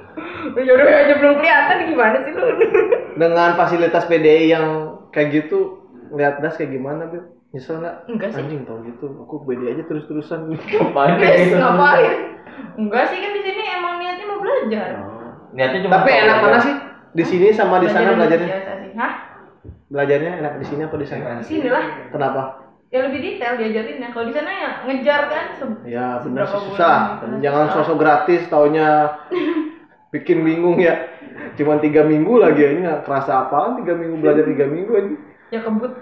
[0.56, 2.44] ya udah aja belum kelihatan gimana sih lu
[3.20, 4.66] Dengan fasilitas PDI yang
[5.10, 7.22] kayak gitu lihat das kayak gimana Bil?
[7.50, 7.96] Nyesel nggak?
[8.08, 8.40] Enggak sih.
[8.40, 10.50] Anjing tau gitu, aku pede aja terus-terusan.
[10.72, 11.54] Ngapain Guys, gitu?
[11.54, 12.12] ngapain?
[12.74, 14.90] Enggak sih kan di sini emang niatnya mau belajar.
[15.52, 16.74] Niatnya cuma Tapi enak mana sih?
[17.14, 18.98] Di sini sama di sana Belajar belajarnya?
[18.98, 19.12] Hah?
[19.86, 21.38] Belajarnya enak di sini apa di sana?
[21.38, 22.10] Di sini lah.
[22.10, 22.42] Kenapa?
[22.90, 24.10] Ya lebih detail diajarinnya.
[24.10, 25.46] Kalau di sana ya ngejar kan.
[25.86, 27.22] Ya benar sih susah.
[27.22, 27.38] bulan?
[27.38, 29.18] Jangan sosok gratis, taunya
[30.14, 31.10] bikin bingung ya.
[31.54, 35.14] Cuman tiga minggu lagi ya, ini nggak kerasa apaan tiga minggu belajar tiga minggu aja.
[35.54, 35.92] Ya kebut.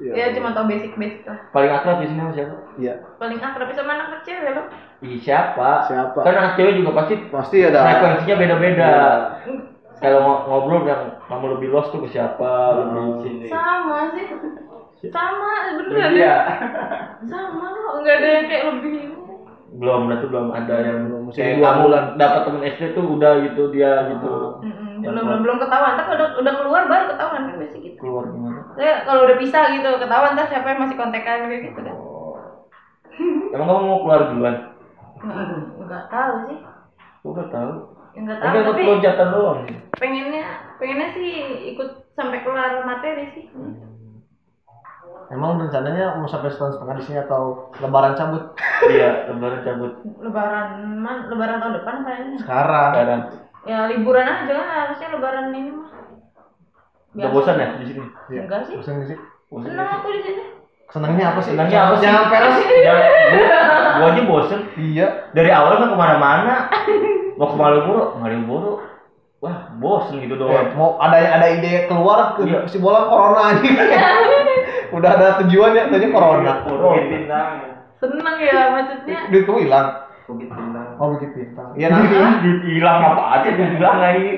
[0.00, 1.40] Ya Ya cuma tau basic-basic lah.
[1.52, 2.54] Paling akrab di sini sama siapa?
[2.76, 2.94] Iya.
[3.20, 4.62] Paling akrab sama anak kecil ya lo.
[5.04, 5.70] Ih, siapa?
[5.88, 6.20] Siapa?
[6.20, 7.80] Kan anak cewek juga pasti Pasti ada.
[7.84, 8.92] frekuensinya beda-beda.
[10.00, 12.52] Kalau ngo- ngobrol yang kamu lebih lost tuh ke siapa?
[12.72, 13.46] Lebih sini.
[13.48, 14.26] Sama sih.
[15.12, 16.24] Sama beneran Iya.
[16.24, 16.36] ya.
[17.28, 17.90] Sama kok.
[18.00, 18.92] Enggak ada yang kayak lebih.
[19.70, 22.04] Belum, berarti belum ada yang Belum, mesti kayak dua kamu bulan.
[22.18, 24.32] dapat temen SD tuh udah gitu dia gitu.
[24.60, 25.94] Mm-mm, belum belum belum ketahuan.
[25.94, 27.98] Tapi udah udah keluar baru ketahuan kan biasa gitu.
[28.02, 28.60] Keluar gimana?
[28.74, 31.94] Saya kalau udah pisah gitu ketahuan ntar siapa yang masih kontekan kayak gitu kan.
[33.52, 34.56] Emang kamu mau keluar duluan?
[35.20, 35.46] Nggak,
[35.86, 36.58] nggak tahu sih.
[37.20, 37.72] Gue gak tahu.
[38.20, 39.58] Ya, nggak tahu Enggak tapi ikut lonjatan doang.
[39.96, 40.44] pengennya
[40.76, 41.32] pengennya sih
[41.72, 43.44] ikut sampai kelar materi sih.
[45.30, 48.52] Emang rencananya mau sampai setahun setengah di sini atau lebaran cabut?
[48.92, 49.92] Iya, lebaran cabut.
[50.20, 50.68] Lebaran
[51.00, 52.36] man, lebaran tahun depan kayaknya.
[52.44, 52.90] Sekarang.
[52.92, 53.20] Sekarang.
[53.64, 55.88] Ya liburan aja kan harusnya lebaran ini mah.
[57.16, 58.04] Udah bosan ya di sini?
[58.28, 58.40] Iya.
[58.44, 58.74] Enggak sih.
[58.76, 59.16] Bosan sih?
[59.48, 60.44] Senang aku di sini.
[60.90, 61.52] Senangnya apa sih?
[61.56, 62.04] Senangnya apa sih?
[62.04, 62.56] Jangan peres.
[62.84, 63.60] Jangan, gua,
[63.96, 64.60] gua aja bosen.
[64.76, 65.06] Iya.
[65.32, 66.56] Dari awal kan ke mana-mana.
[67.40, 68.72] Mau ke Malioboro, Malioboro.
[69.40, 70.76] Wah, bosen gitu Eh, doang.
[70.76, 72.68] mau ada ada ide keluar ke Iya.
[72.68, 73.64] si bola corona aja.
[74.96, 76.52] Udah ada tujuan ya, tadinya corona.
[76.68, 77.52] Bukit Bintang.
[77.96, 79.18] Seneng ya maksudnya.
[79.32, 79.88] Duit kamu hilang.
[80.28, 80.86] Bukit Bintang.
[81.00, 81.72] Oh begitu bintang.
[81.72, 82.16] Iya nanti.
[82.44, 84.28] Duit hilang apa aja duit hilang lagi.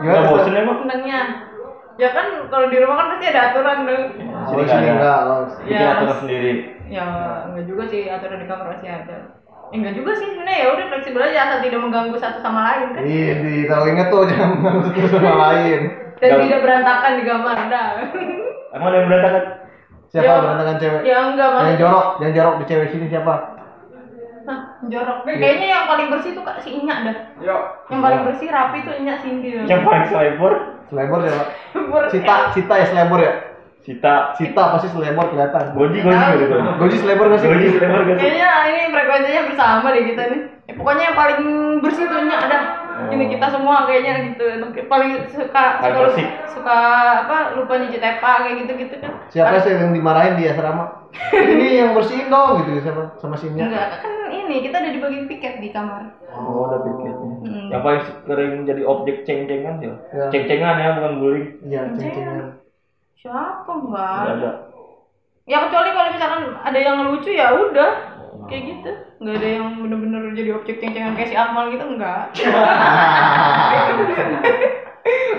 [0.00, 0.76] Gak bosen emang?
[0.80, 1.20] Senengnya.
[2.00, 4.04] Ya kan kalau di rumah kan pasti ada aturan dong.
[4.48, 5.18] Oh, di sini enggak.
[5.28, 5.44] Oh.
[5.60, 6.52] Bikin Ya, aturan sendiri.
[6.88, 7.04] Ya
[7.44, 9.18] enggak juga sih aturan di kamar masih ada.
[9.70, 12.90] Ya, enggak juga sih sebenarnya ya udah fleksibel aja asal tidak mengganggu satu sama lain
[12.90, 13.02] kan.
[13.02, 15.80] Iya, di tahu inget tuh jangan mengganggu satu sama lain.
[16.18, 17.88] Dan Gak- tidak berantakan di kamar dah.
[18.70, 19.42] Emang ada yang berantakan?
[20.10, 20.42] Siapa Ya.
[20.42, 21.00] berantakan cewek?
[21.00, 21.78] ya enggak Yang mas.
[21.78, 23.34] jorok, yang jorok di cewek sini siapa?
[24.40, 25.18] Hah, jorok.
[25.22, 27.16] Kayaknya yang paling bersih tuh kak si Inya dah.
[27.86, 29.54] Yang paling bersih rapi tuh Inya Cindy.
[29.62, 30.52] Yang paling selebor?
[30.90, 31.44] Selebor siapa?
[32.12, 33.32] Cita, Cita ya selebor ya?
[33.80, 34.36] Sita.
[34.36, 35.72] Cita pasti selebor kelihatan.
[35.72, 36.56] Goji, goji gitu.
[36.76, 37.48] Goji selebor nggak sih?
[37.48, 38.20] Goji selebor gak sih?
[38.20, 40.40] Kayaknya ini frekuensinya bersama deh kita nih.
[40.68, 41.40] Ya, pokoknya yang paling
[41.80, 42.58] bersih tuh Nya ada.
[43.00, 44.44] Ini kita semua kayaknya gitu.
[44.84, 46.26] Paling suka Paling suka, bersih.
[46.52, 46.78] suka
[47.24, 49.12] apa lupa nyuci tepa kayak gitu-gitu kan.
[49.32, 51.08] Siapa sih yang dimarahin di asrama?
[51.32, 53.16] Ini yang bersihin dong gitu siapa?
[53.16, 53.66] Sama si Nya.
[53.66, 56.12] Enggak, kan ini kita udah dibagi piket di kamar.
[56.30, 57.16] Oh, ada pikirnya.
[57.16, 57.68] Hmm.
[57.72, 59.94] Yang paling sering jadi objek ceng-cengan ya.
[60.12, 60.24] Ya.
[60.28, 61.48] Ceng-cengan ya, bukan bullying.
[61.66, 62.60] Iya, ceng-cengan.
[63.20, 64.20] Siapa enggak?
[64.24, 64.50] Nggak ada.
[65.44, 67.90] Ya kecuali kalau misalkan ada yang lucu ya udah
[68.48, 68.90] kayak gitu.
[69.20, 72.32] Enggak ada yang bener-bener jadi objek ceng-cengan kayak si Akmal gitu enggak.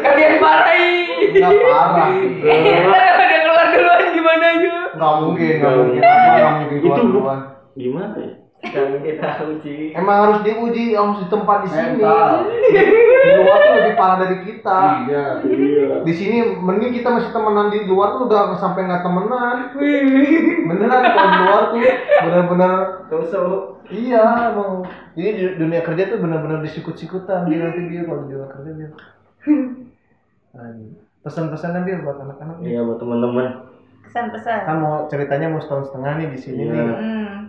[0.01, 0.93] Kalian marahi.
[1.33, 2.09] Enggak parah.
[2.85, 4.73] Ntar kalau dia keluar duluan gimana aja?
[4.93, 6.01] Enggak mungkin, enggak mungkin.
[6.05, 7.39] Enggak mungkin keluar Itu duluan.
[7.73, 8.33] gimana ya?
[8.61, 9.77] Yang kita uji.
[9.91, 11.97] Emang harus diuji, harus di tempat di sini.
[11.97, 14.79] Di luar tuh lebih parah dari kita.
[15.09, 15.25] Iya.
[15.41, 15.87] Iya.
[16.05, 19.55] Di sini mending kita masih temenan di luar tuh udah sampai nggak temenan.
[20.69, 21.81] Beneran kalau di luar tuh
[22.21, 22.71] bener-bener
[23.09, 23.61] Tusuk.
[23.89, 24.85] iya emang.
[25.17, 28.89] Jadi di dunia kerja tuh bener-bener disikut-sikutan dia nanti dia kalau di dunia kerja dia.
[30.53, 30.91] Anjing.
[31.21, 32.61] Pesan-pesannya dia buat anak-anak.
[32.61, 33.45] Iya buat teman-teman.
[34.05, 34.57] Kesan-pesan.
[34.65, 36.73] Kan mau ceritanya mau setahun setengah nih di sini Iya.
[36.73, 37.40] nih Hmm.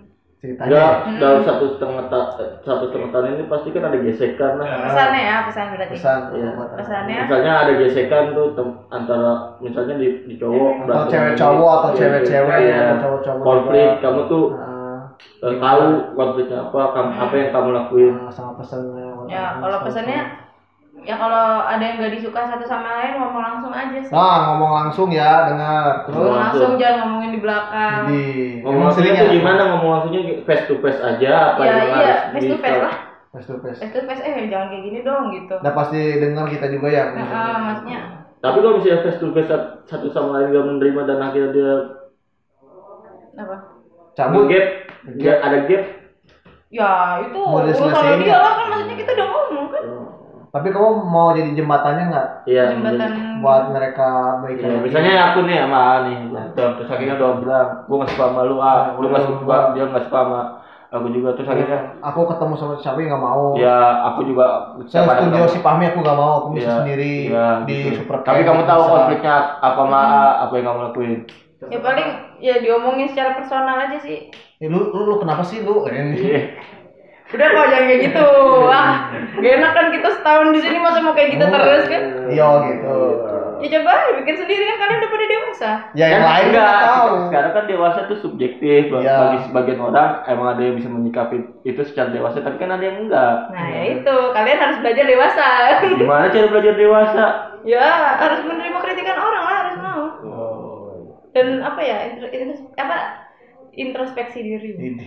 [0.42, 0.66] Ceritanya.
[0.66, 0.92] Enggak,
[1.22, 2.20] dalam satu setengah ta
[2.60, 4.66] satu setengah tahun ini pasti kan ada gesekan lah.
[4.82, 5.94] Pesannya ya, pesan berarti.
[5.94, 6.48] Pesan Iya.
[6.50, 6.68] anak.
[6.74, 11.70] Pesannya Misalnya ada gesekan tuh tem- antara misalnya di, di cowok Atau berantem cewek cowok
[11.72, 12.74] atau iya, cewek-cewek iya.
[12.82, 14.02] atau cowok-cowok konflik juga.
[14.02, 15.00] kamu tuh Ah,
[15.40, 19.06] eh, tahu konfliknya apa kam- apa yang kamu lakuin ah, sama pesannya.
[19.30, 20.20] ya kalau pesannya
[21.02, 24.08] ya kalau ada yang gak disuka satu sama lain ngomong langsung aja sih.
[24.08, 26.04] Nah, ngomong langsung ya, dengar.
[26.04, 26.72] Terus Ngomong langsung langsung.
[26.76, 28.00] jangan ngomongin di belakang.
[28.06, 28.22] di
[28.60, 32.22] ngomong langsungnya tuh gimana ngomong langsungnya face to face aja apa Ya yang iya, harus
[32.30, 32.94] face to di- face lah.
[33.30, 33.78] Face to face.
[33.78, 35.54] Face to face eh jangan kayak gini dong gitu.
[35.56, 37.04] Udah pasti dengar kita juga ya.
[37.10, 38.00] Nah, ah, maksudnya
[38.38, 41.72] tapi kalau misalnya face to face sat- satu sama lain gak menerima dan akhirnya dia
[43.34, 43.56] apa?
[44.12, 44.44] Cabut.
[44.46, 44.66] gap
[45.14, 45.82] dia ada gap
[46.68, 46.88] Ya
[47.20, 49.41] itu Mau urusan diselesaiin dia lah kan maksudnya kita udah ngomong kan.
[50.52, 54.08] Tapi kamu mau jadi jembatannya nggak Iya, Jembatan buat mereka
[54.44, 58.10] baik Ya, misalnya aku nih sama A nih, berantem, terus akhirnya udah bilang, gue gak
[58.12, 60.40] suka sama lu, ah, lu gak suka, dia gak suka sama
[60.92, 63.56] aku juga terus akhirnya Aku ketemu sama siapa nggak mau.
[63.56, 65.48] ya aku juga Saya ketemu.
[65.48, 68.04] si Pahmi aku nggak mau, aku bisa Iya, sendiri iya, di gitu.
[68.04, 68.92] super tapi kamu tahu bisa.
[68.92, 69.34] konfliknya
[69.64, 70.02] apa ma
[70.44, 71.12] apa yang kamu lakuin
[71.72, 72.08] ya paling
[72.44, 74.28] ya diomongin secara personal aja sih
[74.60, 75.82] Eh, lu, lu, lu kenapa sih lu?
[75.88, 76.14] Ini.
[77.32, 77.36] Iya.
[77.38, 78.26] udah kok jangan kayak gitu.
[78.68, 78.92] Ah
[79.34, 82.02] gak enak kan kita setahun di sini masa mau kayak gitu terus kan?
[82.28, 82.96] Iya gitu.
[83.62, 85.70] ya coba bikin sendiri kan kalian udah pada dewasa.
[85.92, 87.14] Ya yang Kan lain enggak, nggak tahu.
[87.24, 89.14] sekarang kan dewasa tuh subjektif Iya.
[89.16, 92.98] bagi sebagian orang emang ada yang bisa menyikapi itu secara dewasa tapi kan ada yang
[93.00, 93.34] enggak.
[93.48, 94.16] Nah ya itu.
[94.34, 95.48] Kalian harus belajar dewasa.
[95.94, 97.24] Gimana cara belajar dewasa?
[97.62, 97.86] Ya
[98.18, 100.02] harus menerima kritikan orang lah harus mau.
[101.30, 102.96] Dan apa ya intro, intro- apa?
[103.72, 104.70] Introspeksi diri.
[104.74, 105.06] Ini.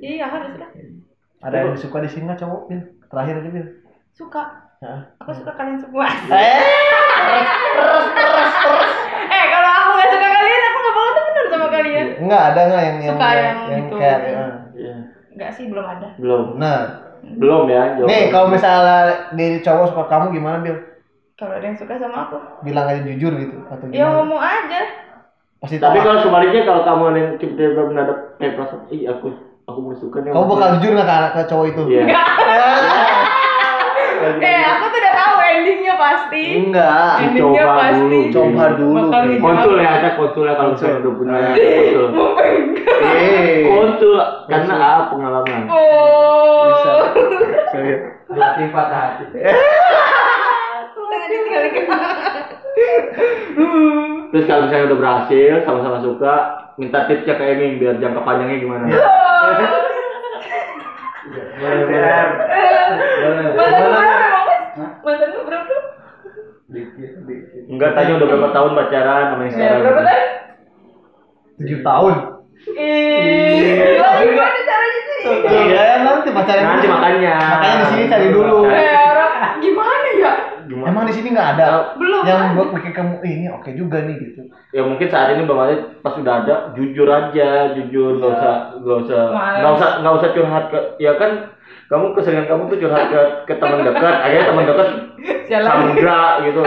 [0.00, 0.72] iya harus lah
[1.40, 2.80] Ada yang suka di sini nggak cowok, Bil?
[3.06, 3.66] Terakhir aja, Bil.
[4.10, 4.42] suka
[4.78, 5.00] Hah?
[5.16, 6.60] aku suka kalian semua Eh,
[9.30, 12.82] eh kalau aku gak suka kalian aku gak bakal temenan sama kalian enggak ada nggak
[12.82, 13.94] yang yang Suka yang gitu.
[13.96, 14.34] kayak Iya.
[14.34, 14.50] eh.
[14.74, 14.94] Iya.
[15.30, 16.78] Enggak sih belum ada belum Nah,
[17.36, 18.08] belum ya jawab.
[18.08, 18.96] nih kalau misalnya
[19.30, 20.76] di cowok suka kamu gimana, Bil?
[21.34, 24.12] kalau ada yang suka sama aku Bilang aja jujur gitu atau ya gimana?
[24.18, 24.80] ngomong aja
[25.56, 29.28] Pasti tapi kalau sebaliknya kalau kamu ada yang tiba-tiba mendadak kayak perasaan ih aku
[29.70, 31.82] aku mau suka nih kamu bakal jujur nggak ke, ke cowok itu?
[31.90, 32.04] iya.
[34.20, 36.42] Eh aku tuh udah tahu endingnya pasti.
[36.60, 37.12] Enggak.
[37.24, 37.96] endingnya Coba pasti.
[37.96, 39.00] dulu, coba dulu.
[39.00, 39.40] dijawab.
[39.40, 42.06] konsul ya ada konsul ya kalau misalnya udah punya konsul.
[43.00, 43.64] Eh.
[43.64, 44.12] konsul
[44.44, 45.62] karena ah pengalaman?
[45.72, 46.68] Oh.
[48.30, 49.24] Berarti patah hati.
[51.30, 51.72] Jangan ditinggalin
[54.30, 56.34] terus kalau misalnya udah berhasil sama-sama suka
[56.78, 58.84] minta tipsnya ke Eming biar jangka panjangnya gimana?
[61.60, 62.14] Boleh, boleh.
[63.58, 64.54] mantan lu berapa
[65.02, 65.74] mantan lu berapa?
[66.70, 67.62] Dikit, dikit.
[67.66, 69.82] enggak tanya udah berapa tahun pacaran sama yang ya sekarang?
[69.82, 70.26] berapa tahun?
[71.58, 72.14] Tujuh tahun.
[72.70, 75.22] ih lah gimana caranya sih?
[75.50, 78.58] Iya, nanti pacaran nanti makanya Makanya di sini cari dulu.
[78.62, 78.99] eh orang gimana ya
[80.70, 82.54] gimana Emang di sini nggak ada Belum yang ada.
[82.54, 84.40] buat bikin kamu "Ih, ini oke juga nih gitu.
[84.70, 88.98] ya mungkin saat ini belum ada pas sudah ada jujur aja jujur nggak usah nggak
[89.02, 89.22] usah
[89.58, 91.30] nggak usah nggak usah curhat ke ya kan
[91.86, 94.88] kamu keseringan kamu tuh curhat ke ke teman dekat akhirnya teman dekat
[95.44, 96.60] jalan samudra gitu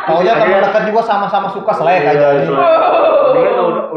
[0.00, 2.26] Taunya teman dekat juga sama-sama suka selek Iya, aja.
[2.40, 2.48] nih.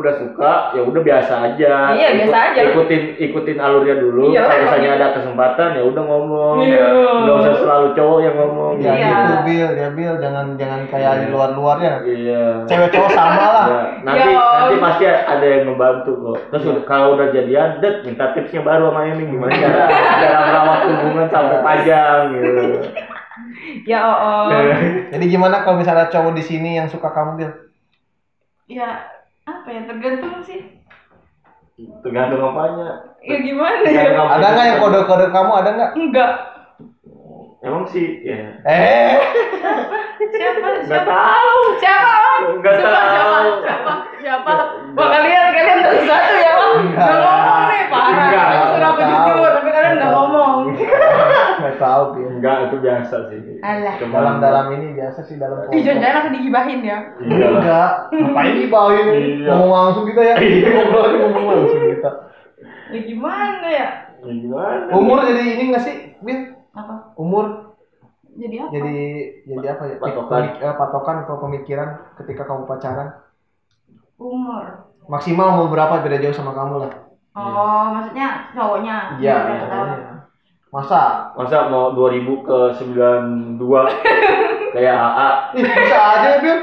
[0.03, 1.73] Udah, suka, ya udah biasa aja.
[1.95, 2.59] Iya, biasa aja.
[2.69, 4.35] Ikutin ikutin alurnya dulu.
[4.35, 6.55] Iya, Kalau misalnya ada kesempatan ya udah ngomong.
[6.59, 6.85] Iya.
[7.23, 8.73] Nggak usah selalu cowok yang ngomong.
[8.77, 9.07] Ya Iya.
[9.07, 11.93] gitu Bil, ya Bil, jangan jangan kayak di luar-luarnya.
[12.03, 12.43] Iya.
[12.67, 13.65] Cewek cowok sama lah.
[13.65, 14.43] Ya, nanti Ya.
[14.59, 16.37] nanti pasti ada yang ngebantu kok.
[16.51, 19.83] Terus udah- kalau udah jadian, det minta tipsnya baru sama ini gimana cara
[20.19, 22.63] cara merawat hubungan sampai panjang gitu.
[23.85, 24.45] ya oh, oh.
[25.09, 27.51] Jadi gimana kalau misalnya cowok di sini yang suka kamu Bil?
[28.65, 28.89] ya
[29.43, 30.59] apa ya tergantung sih
[31.99, 33.17] Tergantung apanya.
[33.19, 35.91] ya gimana Tergantung ya apa Ada nggak yang kode-kode kamu ada nggak?
[35.95, 36.31] enggak
[37.59, 38.59] Emang sih, ya.
[38.61, 39.15] Eh,
[40.19, 41.59] siapa Nggak siapa tahu.
[41.79, 42.59] siapa Om?
[42.59, 43.07] Nggak siapa, tahu.
[43.07, 44.51] siapa siapa siapa
[44.93, 47.07] wah kalian kalian sesuatu ya Enggak.
[47.07, 50.51] nggak ngomong nih parah Enggak, aku nggak jujur tapi kalian nggak ngomong
[51.63, 52.27] nggak tahu Bil.
[52.33, 53.39] Enggak, itu biasa sih.
[53.59, 53.95] Alah.
[53.97, 57.45] Cuma- Dalam-dalam ini biasa sih dalam ih jangan-jangan aku digibahin ya Iya.
[57.49, 59.07] Enggak, ngapain dibawain?
[59.09, 59.49] Iya.
[59.49, 60.35] Ngomong langsung kita ya.
[60.35, 62.09] Ngobrol aja ngomong langsung kita.
[62.89, 63.87] ya gimana ya
[64.19, 64.87] Ya gimana?
[64.93, 66.39] Umur jadi ini nggak sih, Bil?
[66.71, 67.75] apa Umur
[68.33, 68.95] jadi apa jadi
[69.45, 69.95] jadi apa ya?
[69.97, 70.41] Patokan.
[70.57, 73.19] Eh, patokan atau pemikiran ketika kamu pacaran?
[74.15, 76.91] umur Maksimal umur berapa beda jauh sama kamu lah?
[77.33, 79.37] oh maksudnya cowoknya Iya.
[80.73, 81.29] Masa?
[81.37, 83.61] Masa mau 2000 ke 92
[84.73, 85.29] kayak AA?
[85.53, 86.57] Ih, bisa aja Bil.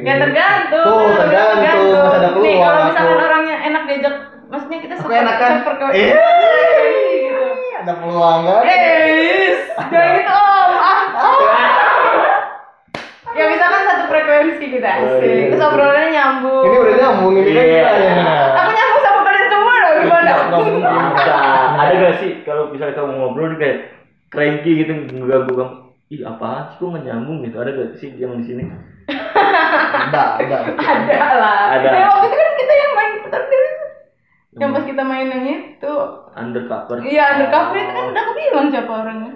[0.00, 0.86] Ya tergantung.
[0.88, 1.84] Tuh, tergantung.
[2.00, 3.20] Masih ada Nih peluang kalau misalkan aku.
[3.22, 4.14] orangnya enak diajak,
[4.48, 5.52] maksudnya kita Aku enakan.
[5.60, 6.16] frekuensi Iya.
[7.20, 7.44] gitu.
[7.78, 8.62] Ada peluang kan?
[8.64, 9.48] Eh,
[9.86, 10.72] jangan gitu om.
[10.72, 11.36] Ah, ah.
[13.30, 15.20] Ya misalkan satu frekuensi gitu Oh, asik.
[15.22, 15.44] iya.
[15.46, 16.64] Terus obrolannya nyambung.
[16.66, 18.24] Ini udah nyambung ini kan kita ya.
[18.56, 20.30] Aku nyambung sama kalian semua loh gimana?
[20.48, 20.62] Nggak.
[21.14, 21.36] Bisa.
[21.76, 23.78] Ada gak sih kalau misalnya kamu ngobrol dia kayak
[24.32, 25.74] cranky gitu ngeganggu kamu?
[26.10, 27.56] Ih apaan sih kok nggak nyambung gitu?
[27.60, 28.62] Ada gak sih yang di sini?
[29.10, 30.56] Ada, ada.
[30.74, 31.62] Ada lah.
[31.78, 31.88] Ada.
[31.94, 33.42] Ya waktu itu kan kita yang main putar
[34.58, 35.94] yang pas kita main yang itu.
[36.34, 36.96] Undercover.
[37.06, 39.32] Iya undercover itu kan udah aku bilang siapa orangnya.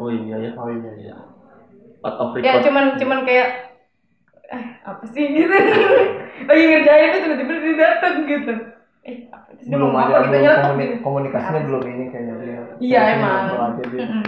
[0.00, 0.50] Oh iya ya.
[0.56, 1.16] Oh iya iya.
[2.00, 2.64] Part of ya record.
[2.64, 3.48] cuman cuman kayak
[4.50, 5.54] eh apa sih gitu
[6.50, 8.52] lagi ngerjain itu tiba-tiba dia datang gitu
[9.02, 9.16] eh
[9.56, 12.60] sih Belum ada apa gitu belum komuni- gitu komunikasinya belum ini kayaknya dia.
[12.78, 13.82] iya emang aja.
[13.86, 14.22] Mm-mm.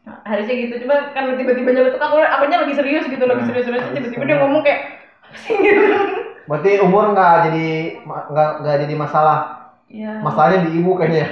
[0.00, 3.82] Nah, harusnya gitu cuma karena tiba-tiba nyeletuk aku akunya lagi serius gitu lagi Nah, serius-serius
[3.82, 4.80] harus tiba-tiba dia ngomong kayak
[5.20, 5.82] apa sih gitu
[6.42, 7.68] Berarti umur nggak jadi
[8.02, 9.38] nggak nggak jadi masalah
[9.86, 10.22] Iya.
[10.22, 11.26] Masalahnya di ibu kayaknya.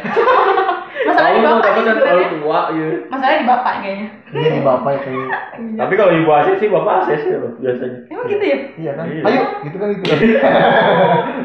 [1.09, 2.31] Masalah di bapak kan terlalu ya.
[2.35, 2.86] tua ya.
[3.06, 4.09] Masalah di bapak kayaknya.
[4.28, 5.10] Iya di bapak itu.
[5.81, 7.98] Tapi kalau ibu ACC sih bapak ACC loh biasanya.
[8.09, 8.59] Emang gitu ya?
[8.74, 9.05] Iya kan?
[9.06, 9.23] Iya.
[9.24, 10.05] Ayo, gitu kan gitu.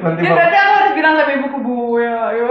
[0.03, 0.35] Nanti Ya bapak.
[0.35, 0.73] berarti aku
[1.03, 2.47] bilang sama ibuku bu ya, ayo.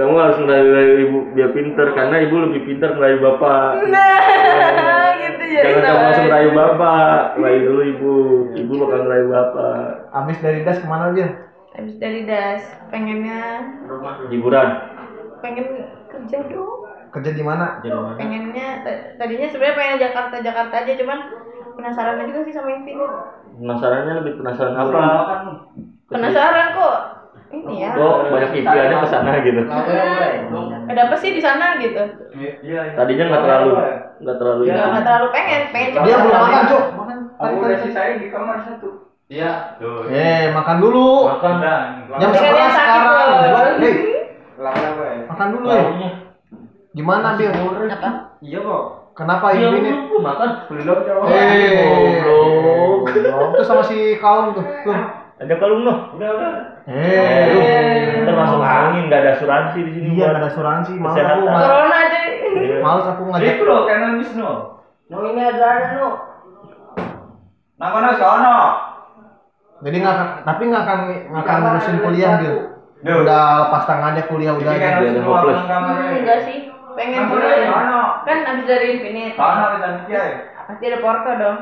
[0.00, 3.84] Kamu harus ngerayu ibu biar pinter karena ibu lebih pinter ngerayu bapak.
[3.92, 5.60] Nah, gitu ya.
[5.68, 8.14] Jangan kamu langsung ngerayu bapak, ngerayu dulu ibu.
[8.56, 9.84] Ibu bakal ngerayu bapak.
[10.16, 11.28] Abis dari das ke mana dia?
[11.76, 13.68] Habis dari das, pengennya
[14.32, 14.68] Hiburan.
[15.44, 15.66] pengen
[16.08, 16.88] kerja dong.
[17.12, 17.84] Kerja di mana?
[18.16, 18.80] Pengennya
[19.20, 21.18] tadinya sebenarnya pengen Jakarta Jakarta aja cuman
[21.76, 23.12] penasaran juga sih sama Infinite.
[23.60, 25.02] Penasarannya lebih penasaran apa?
[26.08, 27.17] Penasaran kok
[27.48, 27.90] ini ya.
[27.92, 29.60] Kok banyak impiannya ke sana gitu.
[29.64, 32.02] Hmm, ada apa sih di sana gitu?
[32.94, 33.70] Tadinya nggak terlalu
[34.18, 34.88] nggak terlalu Gak, itu.
[34.90, 36.04] nggak terlalu pengen, pengen coba.
[36.04, 36.84] Dia belum makan, Cuk.
[36.92, 37.16] Makan.
[37.28, 37.64] Tadi Aku tadi.
[37.64, 38.88] udah sisain di kamar satu.
[39.28, 39.52] Iya.
[40.10, 41.08] Eh, makan dulu.
[41.28, 43.74] Makan Jam Kan yang 11 sakit sekarang.
[43.78, 43.92] Hei,
[45.14, 45.24] ya.
[45.28, 45.82] makan dulu ya.
[46.90, 47.52] Gimana, Bil?
[47.86, 48.10] Apa?
[48.42, 48.84] Iya kok.
[49.14, 49.90] Kenapa Iya, ini?
[50.10, 50.48] lu makan.
[50.70, 51.26] Belum coba.
[51.30, 53.50] Eh, goblok.
[53.54, 54.62] Itu sama si kaum tuh.
[54.82, 54.98] Tuh.
[55.38, 55.98] Ada kalung noh.
[56.18, 56.52] Udah udah.
[56.90, 57.60] Eh, lu.
[58.26, 60.06] Ntar masuk angin nggak ada asuransi di sini.
[60.18, 60.92] Iya, nggak ada asuransi.
[60.98, 61.46] Kesehatan.
[61.46, 61.46] aku.
[61.46, 62.18] Corona aja.
[62.58, 62.76] Iya.
[62.82, 63.46] Males aku ngajak.
[63.54, 64.50] Itu loh kanan Wisnu.
[65.08, 66.08] No ini ada ada no.
[67.78, 68.58] Nah, kono sono.
[69.78, 70.98] Jadi nggak tapi nggak akan
[71.30, 72.32] nggak akan ngurusin kuliah.
[72.42, 72.58] Duh.
[73.22, 74.72] Udah lepas tangannya kuliah udah.
[74.74, 75.54] Kan hopeless.
[75.54, 75.94] abang kamar.
[76.02, 76.58] Hmm, enggak sih.
[76.98, 78.02] Pengen sono.
[78.26, 79.38] Kan abis dari Infinite.
[79.38, 80.26] Sono bisa mikir.
[80.66, 81.58] Pasti ada Porto dong.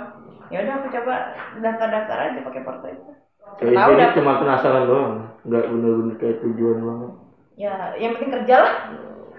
[0.48, 1.14] Ya udah aku coba
[1.60, 3.15] daftar-daftar aja pakai Porto itu.
[3.56, 4.10] Kayak Tahu dah.
[4.12, 5.14] cuma penasaran doang.
[5.46, 7.12] Nggak bener-bener kayak tujuan banget.
[7.56, 8.74] Ya, yang penting kerja lah.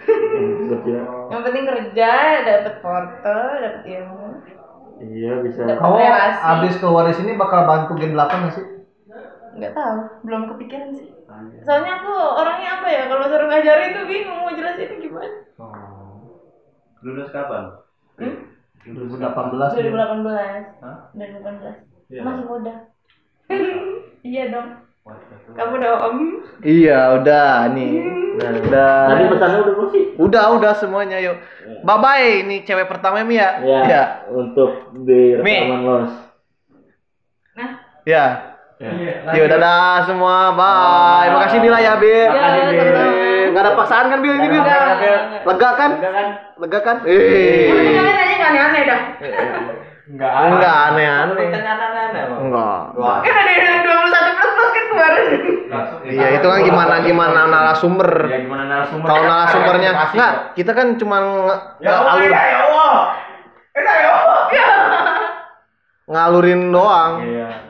[0.07, 0.97] Yang kerja.
[1.29, 2.11] Yang penting kerja,
[2.47, 4.27] dapat Porto, dapat ilmu.
[4.97, 5.61] Iya bisa.
[5.77, 6.41] Kamu relasi.
[6.41, 8.65] abis keluar dari sini bakal bantu Gen 8 nggak sih?
[9.57, 11.13] Nggak tahu, belum kepikiran sih.
[11.61, 15.37] Soalnya aku orangnya apa ya, kalau suruh ngajarin tuh bingung mau jelasin gimana.
[17.05, 17.77] Lulus kapan?
[18.17, 18.35] Hmm?
[18.81, 19.21] 2018.
[19.21, 20.81] 2018.
[20.81, 20.97] Hah?
[21.13, 21.85] 2018.
[22.09, 22.21] Iya.
[22.25, 22.73] Masih muda.
[24.27, 24.67] iya dong.
[25.55, 26.15] Kamu dong.
[26.59, 27.93] Iya, udah nih.
[28.37, 28.95] Nah, udah.
[29.09, 30.03] Tadi pesannya udah belum sih?
[30.19, 31.39] Udah, udah semuanya yuk.
[31.81, 33.63] Bye bye, ini cewek pertama Mi ya.
[33.63, 34.03] Ya, Ya.
[34.29, 36.11] untuk di rekaman los.
[37.55, 37.69] Nah,
[38.03, 38.25] Ya.
[38.77, 38.91] Ya.
[39.33, 40.53] Yuk, dadah semua.
[40.53, 41.33] Bye.
[41.33, 42.29] Makasih Bila ya, Bil.
[42.29, 42.93] Makasih, Bil.
[42.93, 44.61] Eh, Nggak ada paksaan kan Bil ini Bil?
[44.61, 45.91] Lega kan?
[45.97, 46.27] Enggak kan?
[46.59, 46.97] Lega kan?
[47.07, 47.71] Eh.
[47.73, 49.01] kalian aja aneh-aneh dah.
[50.07, 50.31] Enggak.
[50.55, 51.47] Enggak aneh-aneh.
[52.39, 52.79] Enggak.
[52.95, 55.25] Kan ada yang 21 plus plus kan kemarin.
[55.67, 58.11] Langsung Iya, itu kan gimana gimana narasumber.
[58.31, 59.07] Ya gimana narasumber?
[59.11, 61.17] Kalau narasumbernya enggak, kita kan cuma
[61.83, 62.93] Ya Allah, ngalur, ya Allah.
[63.75, 64.39] Eh, ya Allah.
[66.07, 67.11] ngalurin doang.
[67.19, 67.66] Iya.